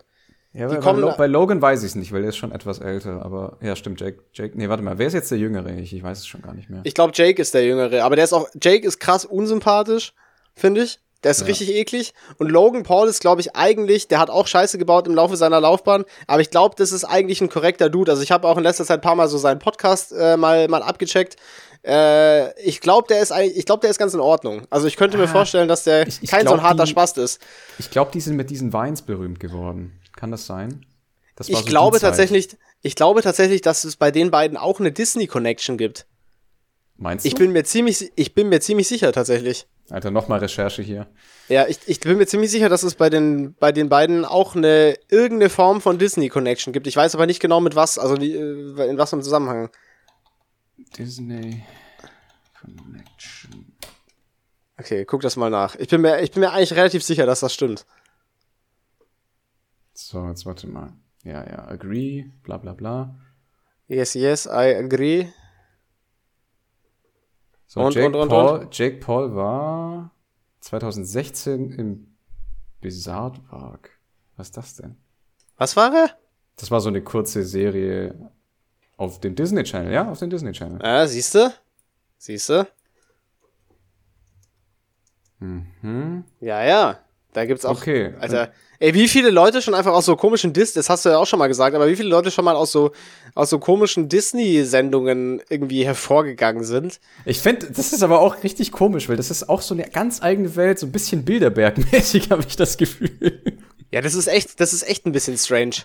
[0.53, 2.79] Ja, die bei, bei, bei Logan weiß ich es nicht, weil er ist schon etwas
[2.79, 5.77] älter, aber ja, stimmt, Jake, Jake, nee, warte mal, wer ist jetzt der Jüngere?
[5.77, 6.81] Ich, ich weiß es schon gar nicht mehr.
[6.85, 10.15] Ich glaube, Jake ist der Jüngere, aber der ist auch, Jake ist krass unsympathisch,
[10.55, 10.99] finde ich.
[11.23, 11.47] Der ist ja.
[11.47, 12.13] richtig eklig.
[12.37, 15.61] Und Logan Paul ist, glaube ich, eigentlich, der hat auch Scheiße gebaut im Laufe seiner
[15.61, 16.05] Laufbahn.
[16.27, 18.11] Aber ich glaube, das ist eigentlich ein korrekter Dude.
[18.11, 20.67] Also ich habe auch in letzter Zeit ein paar Mal so seinen Podcast äh, mal,
[20.67, 21.35] mal abgecheckt.
[21.83, 24.63] Äh, ich glaube, der ist ich glaube, der ist ganz in Ordnung.
[24.69, 26.85] Also ich könnte ah, mir vorstellen, dass der ich, ich kein glaub, so ein harter
[26.85, 27.41] die, Spast ist.
[27.79, 29.99] Ich glaube, die sind mit diesen Vines berühmt geworden.
[30.15, 30.85] Kann das sein?
[31.35, 32.49] Das ich so glaube tatsächlich,
[32.81, 36.05] ich glaube tatsächlich, dass es bei den beiden auch eine Disney Connection gibt.
[36.97, 37.27] Meinst du?
[37.27, 39.65] Ich bin mir ziemlich, ich bin mir ziemlich sicher tatsächlich.
[39.91, 41.07] Alter, nochmal Recherche hier.
[41.49, 44.55] Ja, ich, ich bin mir ziemlich sicher, dass es bei den, bei den beiden auch
[44.55, 46.87] eine irgendeine Form von Disney-Connection gibt.
[46.87, 49.69] Ich weiß aber nicht genau mit was, also die, äh, in was einem Zusammenhang.
[50.97, 51.63] Disney
[52.59, 53.73] Connection.
[54.77, 55.75] Okay, guck das mal nach.
[55.75, 57.85] Ich bin mir, ich bin mir eigentlich relativ sicher, dass das stimmt.
[59.93, 60.93] So, jetzt warte mal.
[61.23, 63.19] Ja, ja, agree, bla bla bla.
[63.87, 65.27] Yes, yes, I agree.
[67.71, 68.77] So, und, Jake, und, und, Paul, und?
[68.77, 70.11] Jake Paul war
[70.59, 72.17] 2016 im
[72.81, 73.97] Bizarre Park.
[74.35, 74.97] Was ist das denn?
[75.55, 76.09] Was war er?
[76.57, 78.29] Das war so eine kurze Serie
[78.97, 80.81] auf dem Disney Channel, ja, auf dem Disney Channel.
[80.83, 81.53] Ja, siehst du?
[82.17, 82.67] Siehst du?
[85.39, 86.25] Mhm.
[86.41, 86.99] Ja, ja.
[87.33, 87.77] Da gibt's auch.
[87.77, 88.13] Okay.
[88.19, 91.17] Alter, ey, wie viele Leute schon einfach aus so komischen Dis, das hast du ja
[91.17, 92.91] auch schon mal gesagt, aber wie viele Leute schon mal aus so,
[93.35, 96.99] aus so komischen Disney-Sendungen irgendwie hervorgegangen sind?
[97.23, 100.21] Ich finde, das ist aber auch richtig komisch, weil das ist auch so eine ganz
[100.21, 103.41] eigene Welt, so ein bisschen Bilderberg-mäßig, habe ich das Gefühl.
[103.91, 105.75] Ja, das ist echt, das ist echt ein bisschen strange.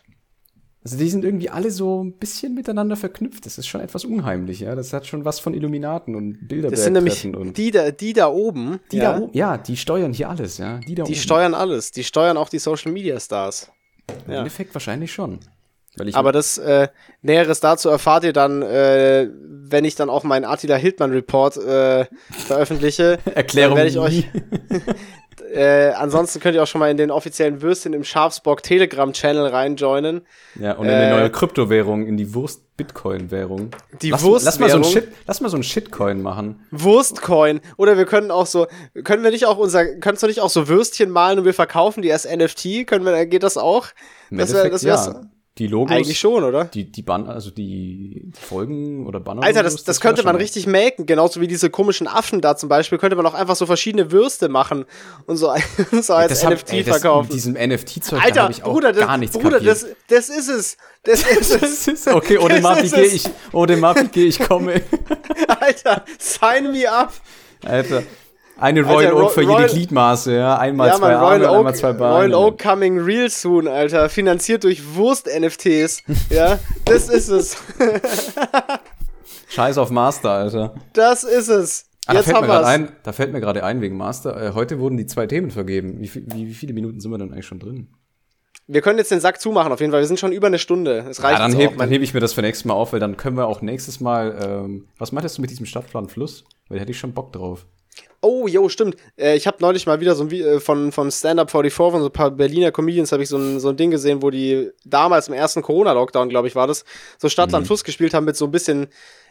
[0.86, 3.44] Also die sind irgendwie alle so ein bisschen miteinander verknüpft.
[3.44, 4.76] Das ist schon etwas unheimlich, ja.
[4.76, 6.76] Das hat schon was von Illuminaten und Bilderberg.
[6.76, 8.78] Das sind nämlich die da, die da oben.
[8.92, 9.14] Die ja.
[9.14, 10.78] da oben, ja, die steuern hier alles, ja.
[10.78, 11.20] Die, da die oben.
[11.20, 11.90] steuern alles.
[11.90, 13.72] Die steuern auch die Social Media Stars.
[14.26, 14.38] Im ja.
[14.38, 15.40] Endeffekt wahrscheinlich schon.
[16.12, 16.88] Aber das äh,
[17.22, 22.06] Näheres dazu erfahrt ihr dann, äh, wenn ich dann auch meinen Attila Hildmann Report äh,
[22.46, 23.18] veröffentliche.
[23.34, 23.76] Erklärung.
[23.76, 24.28] Dann werde ich euch,
[25.52, 30.22] Äh, ansonsten könnt ihr auch schon mal in den offiziellen Würstchen im Schafsbock Telegram-Channel reinjoinen.
[30.60, 33.70] Ja, und in äh, eine neue Kryptowährung, in die Wurst-Bitcoin-Währung.
[34.02, 34.42] Die lass, Wurstwährung.
[34.44, 36.66] Lass mal, so ein Shit, lass mal so ein Shitcoin machen.
[36.70, 37.60] Wurstcoin.
[37.76, 38.66] Oder wir können auch so,
[39.04, 42.02] können wir nicht auch unser, kannst du nicht auch so Würstchen malen und wir verkaufen
[42.02, 42.86] die als NFT?
[42.86, 43.86] Können wir, geht das auch?
[44.30, 45.06] Das wäre, das wär's.
[45.06, 45.22] Ja.
[45.58, 45.90] Die Logos.
[45.90, 46.66] Eigentlich schon, oder?
[46.66, 49.42] Die, die Banner, also die, Folgen oder Banner.
[49.42, 51.06] Alter, das, das, das könnte man richtig melken.
[51.06, 54.50] Genauso wie diese komischen Affen da zum Beispiel, könnte man auch einfach so verschiedene Würste
[54.50, 54.84] machen
[55.24, 55.50] und so,
[56.02, 57.28] so als das NFT hab, ey, verkaufen.
[57.28, 60.76] mit diesem NFT-Zeug Alter, ich auch Bruder, das, gar nichts Bruder, das, das ist es.
[61.04, 61.84] Das ist es.
[62.04, 64.82] das okay, ohne Mapi gehe ich, ohne Mapi gehe ich komme.
[65.60, 67.14] Alter, sign me up.
[67.64, 68.02] Alter.
[68.58, 70.58] Eine Royal Alter, Oak für Royal, jede Gliedmaße, ja.
[70.58, 72.34] Einmal ja, zwei Mann, Arme, Oak, einmal zwei Beine.
[72.34, 74.08] Royal Oak coming real soon, Alter.
[74.08, 76.02] Finanziert durch Wurst-NFTs.
[76.30, 77.56] ja, das ist es.
[79.48, 80.74] Scheiß auf Master, Alter.
[80.94, 81.86] Das ist es.
[82.06, 84.40] Ah, Jetzt da, fällt haben mir ein, da fällt mir gerade ein wegen Master.
[84.40, 86.00] Äh, heute wurden die zwei Themen vergeben.
[86.00, 87.88] Wie, wie, wie viele Minuten sind wir denn eigentlich schon drin?
[88.68, 90.00] Wir können jetzt den Sack zumachen, auf jeden Fall.
[90.00, 91.04] Wir sind schon über eine Stunde.
[91.10, 93.00] Es reicht ja, dann, heb, dann hebe ich mir das für nächstes Mal auf, weil
[93.00, 94.38] dann können wir auch nächstes Mal.
[94.44, 96.44] Ähm, was meintest du mit diesem Stadtplan Fluss?
[96.68, 97.66] Weil da hätte ich schon Bock drauf.
[98.20, 98.96] Oh, jo, stimmt.
[99.16, 102.08] Äh, ich habe neulich mal wieder so ein äh, von, von Stand-Up 44 von so
[102.08, 105.28] ein paar Berliner Comedians habe ich so ein, so ein Ding gesehen, wo die damals
[105.28, 106.84] im ersten Corona-Lockdown, glaube ich, war das,
[107.18, 107.66] so Stadtland mhm.
[107.66, 108.88] Fluss gespielt haben mit so ein bisschen,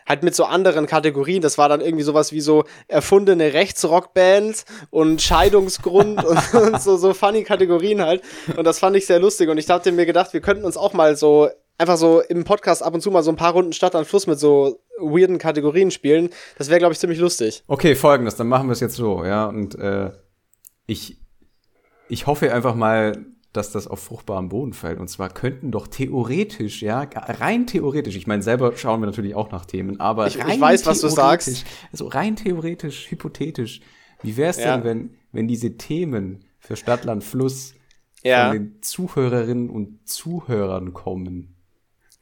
[0.08, 1.42] halt mit so anderen Kategorien.
[1.42, 7.14] Das war dann irgendwie sowas wie so erfundene Rechtsrockband und Scheidungsgrund und, und, so, so
[7.14, 8.22] funny Kategorien halt.
[8.56, 9.50] Und das fand ich sehr lustig.
[9.50, 12.84] Und ich hatte mir gedacht, wir könnten uns auch mal so einfach so im Podcast
[12.84, 15.92] ab und zu mal so ein paar Runden Stadt an Fluss mit so weirden Kategorien
[15.92, 16.30] spielen.
[16.58, 17.64] Das wäre, glaube ich, ziemlich lustig.
[17.68, 19.46] Okay, folgendes, dann machen wir es jetzt so, ja.
[19.46, 20.12] Und äh,
[20.86, 21.20] ich,
[22.08, 25.00] ich hoffe einfach mal, dass das auf fruchtbarem Boden fällt.
[25.00, 29.52] Und zwar könnten doch theoretisch, ja, rein theoretisch, ich meine, selber schauen wir natürlich auch
[29.52, 31.66] nach Themen, aber ich, ich weiß, was du sagst.
[31.92, 33.82] Also rein theoretisch, hypothetisch,
[34.22, 34.76] wie wäre es ja.
[34.76, 37.74] denn, wenn, wenn diese Themen für Stadtland Fluss
[38.24, 38.50] ja.
[38.50, 41.55] von den Zuhörerinnen und Zuhörern kommen?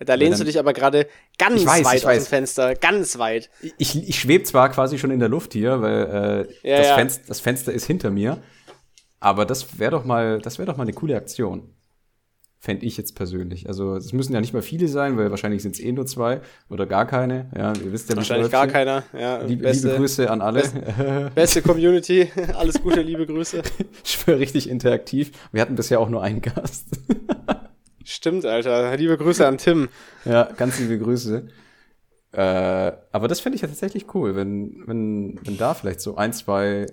[0.06, 3.49] Da lehnst du dich aber gerade ganz weiß, weit aus dem Fenster, ganz weit.
[3.78, 6.95] Ich, ich schwebe zwar quasi schon in der Luft hier, weil äh, ja, das, ja.
[6.95, 8.41] Fenster, das Fenster ist hinter mir,
[9.20, 11.74] aber das wäre doch mal, das wäre doch mal eine coole Aktion.
[12.60, 13.68] Fände ich jetzt persönlich.
[13.68, 16.39] Also es müssen ja nicht mal viele sein, weil wahrscheinlich sind es eh nur zwei
[16.70, 17.51] oder gar keine.
[17.58, 18.16] Ja, ihr wisst ja.
[18.16, 19.04] Wahrscheinlich gar keiner.
[19.12, 20.62] Ja, liebe, beste, liebe Grüße an alle.
[20.62, 22.32] Beste, beste Community.
[22.56, 23.64] Alles Gute, liebe Grüße.
[24.06, 25.34] Ich schwöre richtig interaktiv.
[25.51, 26.88] Wir hatten bisher auch nur einen Gast.
[28.04, 28.95] Stimmt, Alter.
[28.97, 29.89] Liebe Grüße an Tim.
[30.26, 31.47] Ja, ganz liebe Grüße.
[32.34, 36.34] Äh, aber das fände ich ja tatsächlich cool, wenn, wenn, wenn da vielleicht so ein,
[36.34, 36.88] zwei,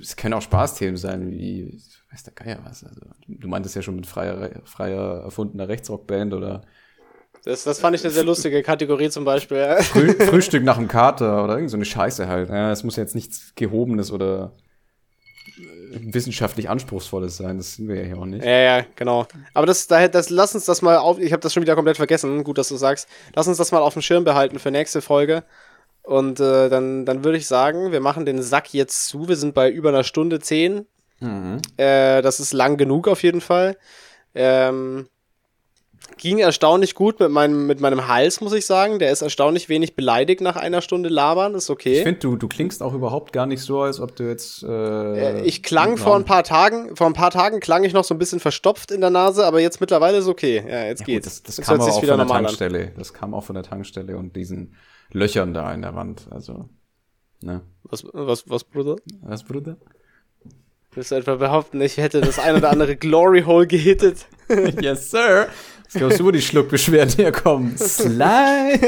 [0.00, 1.80] es können auch Spaßthemen sein, wie,
[2.12, 2.84] weiß der Geier was.
[2.84, 6.62] Also, du meintest ja schon mit freier, freier erfundener Rechtsrockband oder.
[7.44, 9.76] Das, das fand ich eine sehr lustige Kategorie zum Beispiel.
[9.80, 12.48] Früh, Frühstück nach dem Kater oder irgend so eine Scheiße halt.
[12.48, 14.52] Ja, es muss jetzt nichts Gehobenes oder
[16.00, 17.58] wissenschaftlich anspruchsvolles sein.
[17.58, 18.44] Das sind wir ja hier auch nicht.
[18.44, 19.26] Ja, ja, genau.
[19.52, 21.18] Aber das, das, das lass uns das mal auf.
[21.18, 22.44] Ich habe das schon wieder komplett vergessen.
[22.44, 23.08] Gut, dass du sagst.
[23.34, 25.44] Lass uns das mal auf dem Schirm behalten für nächste Folge.
[26.02, 29.28] Und äh, dann, dann würde ich sagen, wir machen den Sack jetzt zu.
[29.28, 30.86] Wir sind bei über einer Stunde zehn.
[31.20, 31.60] Mhm.
[31.76, 33.76] Äh, das ist lang genug auf jeden Fall.
[34.34, 35.08] Ähm,
[36.16, 38.98] ging erstaunlich gut mit meinem, mit meinem Hals, muss ich sagen.
[38.98, 41.98] Der ist erstaunlich wenig beleidigt nach einer Stunde labern, ist okay.
[41.98, 44.62] Ich finde, du, du klingst auch überhaupt gar nicht so, als ob du jetzt.
[44.62, 48.04] Äh, äh ich klang vor ein paar Tagen, vor ein paar Tagen klang ich noch
[48.04, 50.64] so ein bisschen verstopft in der Nase, aber jetzt mittlerweile ist okay.
[50.66, 51.26] Ja, jetzt ja, geht's.
[51.26, 52.80] Gut, das, das, das kam auch von der Tankstelle.
[52.84, 52.92] An.
[52.96, 54.74] Das kam auch von der Tankstelle und diesen
[55.12, 56.26] Löchern da in der Wand.
[56.30, 56.68] Also,
[57.40, 57.62] ne?
[57.84, 58.96] Was, was, was, Bruder?
[59.22, 59.76] Was, Bruder?
[60.92, 64.26] Willst du etwa behaupten, ich hätte das ein oder andere Glory Hole gehittet?
[64.80, 65.48] yes, sir.
[65.84, 67.76] Was glaubst du, wo die Schluckbeschwerden herkommen?
[67.78, 68.78] Slime!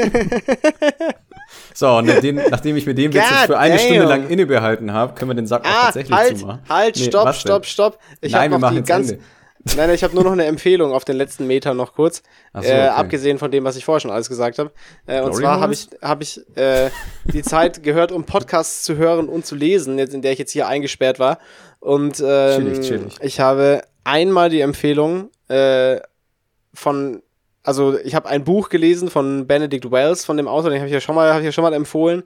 [1.73, 3.85] So, und nachdem, nachdem ich mir den Witz jetzt für eine damn.
[3.85, 6.61] Stunde lang innebehalten habe, können wir den Sack auch ah, tatsächlich halt, zumachen.
[6.67, 7.99] Halt, nee, stopp, stopp, stopp.
[8.19, 9.23] Ich Nein, wir machen jetzt ganz, Ende.
[9.75, 12.23] Nein, ich habe nur noch eine Empfehlung auf den letzten Meter noch kurz.
[12.53, 12.85] So, okay.
[12.85, 14.71] äh, abgesehen von dem, was ich vorher schon alles gesagt habe.
[15.05, 16.89] Äh, und zwar habe ich, hab ich äh,
[17.25, 20.51] die Zeit gehört, um Podcasts zu hören und zu lesen, jetzt, in der ich jetzt
[20.51, 21.39] hier eingesperrt war.
[21.79, 23.15] Und ähm, chillig, chillig.
[23.21, 25.99] ich habe einmal die Empfehlung äh,
[26.77, 27.21] von
[27.63, 30.93] also ich habe ein Buch gelesen von Benedict Wells, von dem Autor, den habe ich
[30.93, 32.23] ja schon mal, habe ich ja schon mal empfohlen.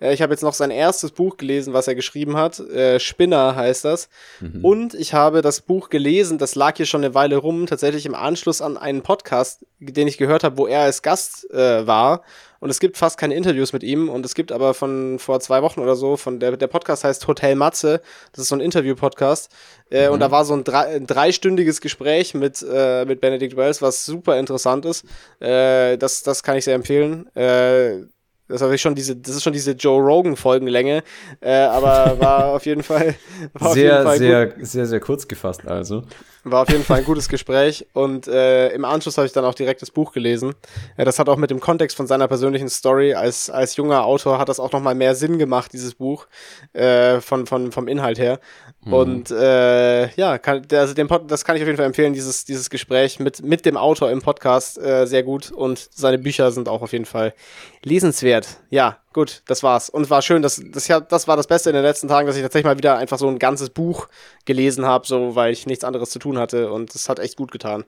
[0.00, 2.60] Äh, ich habe jetzt noch sein erstes Buch gelesen, was er geschrieben hat.
[2.60, 4.08] Äh, Spinner heißt das.
[4.38, 4.64] Mhm.
[4.64, 8.14] Und ich habe das Buch gelesen, das lag hier schon eine Weile rum, tatsächlich im
[8.14, 12.22] Anschluss an einen Podcast, den ich gehört habe, wo er als Gast äh, war.
[12.64, 14.08] Und es gibt fast keine Interviews mit ihm.
[14.08, 17.28] Und es gibt aber von vor zwei Wochen oder so, von der, der Podcast heißt
[17.28, 18.00] Hotel Matze.
[18.32, 19.52] Das ist so ein Interview-Podcast.
[19.90, 20.14] Äh, mhm.
[20.14, 24.06] Und da war so ein, drei, ein dreistündiges Gespräch mit, äh, mit Benedict Wells, was
[24.06, 25.04] super interessant ist.
[25.40, 27.26] Äh, das, das kann ich sehr empfehlen.
[27.36, 28.06] Äh,
[28.48, 31.02] das ist schon diese, das ist schon diese Joe Rogan Folgenlänge,
[31.42, 33.14] äh, aber war auf jeden Fall
[33.52, 34.66] war sehr, jeden Fall sehr, gut.
[34.66, 35.66] sehr, sehr kurz gefasst.
[35.66, 36.04] Also
[36.44, 39.54] war auf jeden Fall ein gutes Gespräch und äh, im Anschluss habe ich dann auch
[39.54, 40.54] direkt das Buch gelesen.
[40.96, 44.38] Ja, das hat auch mit dem Kontext von seiner persönlichen Story als als junger Autor
[44.38, 46.26] hat das auch noch mal mehr Sinn gemacht dieses Buch
[46.72, 48.40] äh, von von vom Inhalt her.
[48.84, 48.92] Mhm.
[48.92, 52.44] Und äh, ja, kann, also den Pod, das kann ich auf jeden Fall empfehlen dieses
[52.44, 56.68] dieses Gespräch mit mit dem Autor im Podcast äh, sehr gut und seine Bücher sind
[56.68, 57.34] auch auf jeden Fall
[57.82, 58.58] lesenswert.
[58.70, 59.88] Ja, gut, das war's.
[59.88, 62.42] Und war schön, dass das, das war das Beste in den letzten Tagen, dass ich
[62.42, 64.08] tatsächlich mal wieder einfach so ein ganzes Buch
[64.44, 67.50] gelesen habe, so weil ich nichts anderes zu tun hatte und es hat echt gut
[67.50, 67.84] getan.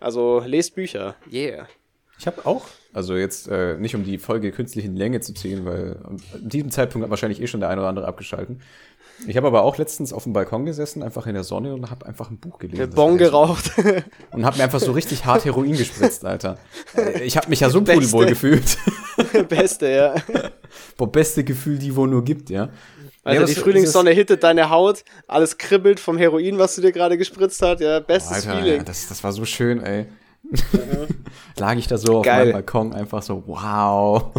[0.00, 1.16] Also lest Bücher.
[1.30, 1.68] Yeah.
[2.18, 5.64] Ich habe auch, also jetzt äh, nicht um die Folge künstlich in Länge zu ziehen,
[5.64, 8.60] weil an diesem Zeitpunkt hat wahrscheinlich eh schon der eine oder andere abgeschalten.
[9.26, 12.06] Ich habe aber auch letztens auf dem Balkon gesessen, einfach in der Sonne und habe
[12.06, 12.90] einfach ein Buch gelesen.
[12.90, 13.72] Bon geraucht.
[14.30, 16.58] Und habe mir einfach so richtig hart Heroin gespritzt, Alter.
[16.96, 18.76] Äh, ich habe mich ja so pudelwohl gefühlt.
[19.48, 20.14] Beste, ja.
[20.96, 22.68] Boah, beste Gefühl, die wo nur gibt, ja.
[23.24, 27.18] Also ja, die Frühlingssonne hittet deine Haut, alles kribbelt vom Heroin, was du dir gerade
[27.18, 27.80] gespritzt hast.
[27.80, 28.78] Ja, bestes Alter, Feeling.
[28.78, 30.06] Ja, das, das war so schön, ey.
[30.42, 30.58] Mhm.
[31.58, 32.32] Lag ich da so Geil.
[32.32, 34.30] auf meinem Balkon, einfach so, wow.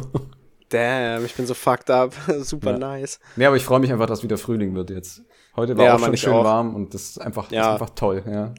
[0.69, 2.13] Damn, ich bin so fucked up.
[2.41, 2.77] Super ja.
[2.77, 3.19] nice.
[3.35, 5.23] Nee, aber ich freue mich einfach, dass wieder Frühling wird jetzt.
[5.55, 6.43] Heute war ja, auch schon schön auch.
[6.43, 7.61] warm und das ist einfach, ja.
[7.61, 8.53] ist einfach toll, ja.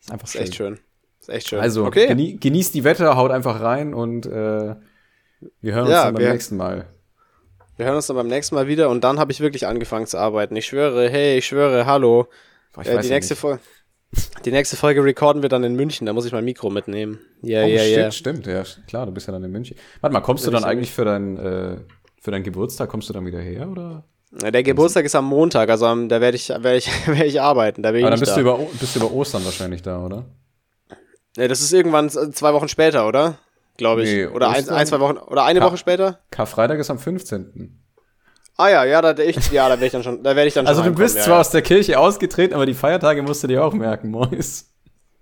[0.00, 0.42] Ist einfach ist schön.
[0.42, 0.78] echt schön.
[1.20, 1.60] Ist echt schön.
[1.60, 2.06] Also, okay.
[2.06, 4.76] genie genießt die Wetter, haut einfach rein und äh,
[5.60, 6.86] wir hören uns dann beim nächsten Mal.
[7.76, 10.18] Wir hören uns dann beim nächsten Mal wieder und dann habe ich wirklich angefangen zu
[10.18, 10.54] arbeiten.
[10.56, 12.28] Ich schwöre, hey, ich schwöre, hallo.
[12.72, 13.60] Boah, äh, die nächste Folge.
[14.44, 17.18] Die nächste Folge recorden wir dann in München, da muss ich mein Mikro mitnehmen.
[17.42, 18.10] Ja, ja, ja.
[18.10, 19.76] Stimmt, ja, klar, du bist ja dann in München.
[20.00, 21.76] Warte mal, kommst du dann eigentlich für deinen äh,
[22.20, 24.04] für deinen Geburtstag, kommst du dann wieder her, oder?
[24.30, 27.82] Der Geburtstag ist am Montag, also da werde ich, werd ich, werd ich arbeiten.
[27.82, 28.36] Da bin Aber dann bist, da.
[28.36, 30.24] Du über, bist du über Ostern wahrscheinlich da, oder?
[31.36, 33.38] Ja, das ist irgendwann zwei Wochen später, oder?
[33.76, 34.10] Glaube ich.
[34.10, 36.20] Nee, oder ein, ein, zwei Wochen, oder eine Ka Woche später?
[36.30, 37.81] Karfreitag ist am 15.
[38.56, 40.66] Ah ja, ja, da, ich, ja, da werde ich dann schon, da werde ich dann
[40.66, 41.40] Also du bist zwar ja.
[41.40, 44.66] aus der Kirche ausgetreten, aber die Feiertage musst du dir auch merken, Mois.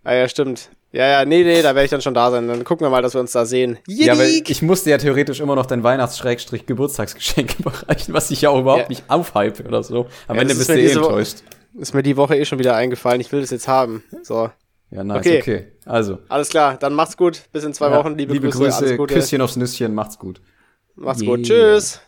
[0.03, 0.71] Ah ja, stimmt.
[0.93, 2.49] Ja, ja, nee, nee, da werde ich dann schon da sein.
[2.49, 3.79] Dann gucken wir mal, dass wir uns da sehen.
[3.87, 4.07] Yidik!
[4.07, 8.59] Ja, weil ich musste ja theoretisch immer noch dein Weihnachts-Geburtstagsgeschenk überreichen, was ich ja auch
[8.59, 8.89] überhaupt ja.
[8.89, 10.07] nicht aufhype oder so.
[10.27, 11.39] Am ja, Ende bist du eh enttäuscht.
[11.79, 13.21] Ist mir die Woche eh schon wieder eingefallen.
[13.21, 14.03] Ich will das jetzt haben.
[14.25, 14.51] So.
[14.91, 15.41] Ja, nice, okay.
[15.41, 15.73] okay.
[15.85, 16.19] Also.
[16.29, 17.43] Alles klar, dann macht's gut.
[17.53, 18.17] Bis in zwei ja, Wochen.
[18.17, 18.97] Liebe, liebe Grüße.
[18.97, 19.95] Grüße Küsschen aufs Nüsschen.
[19.95, 20.41] Macht's gut.
[20.97, 21.37] Macht's yeah.
[21.37, 21.47] gut.
[21.47, 22.01] Tschüss.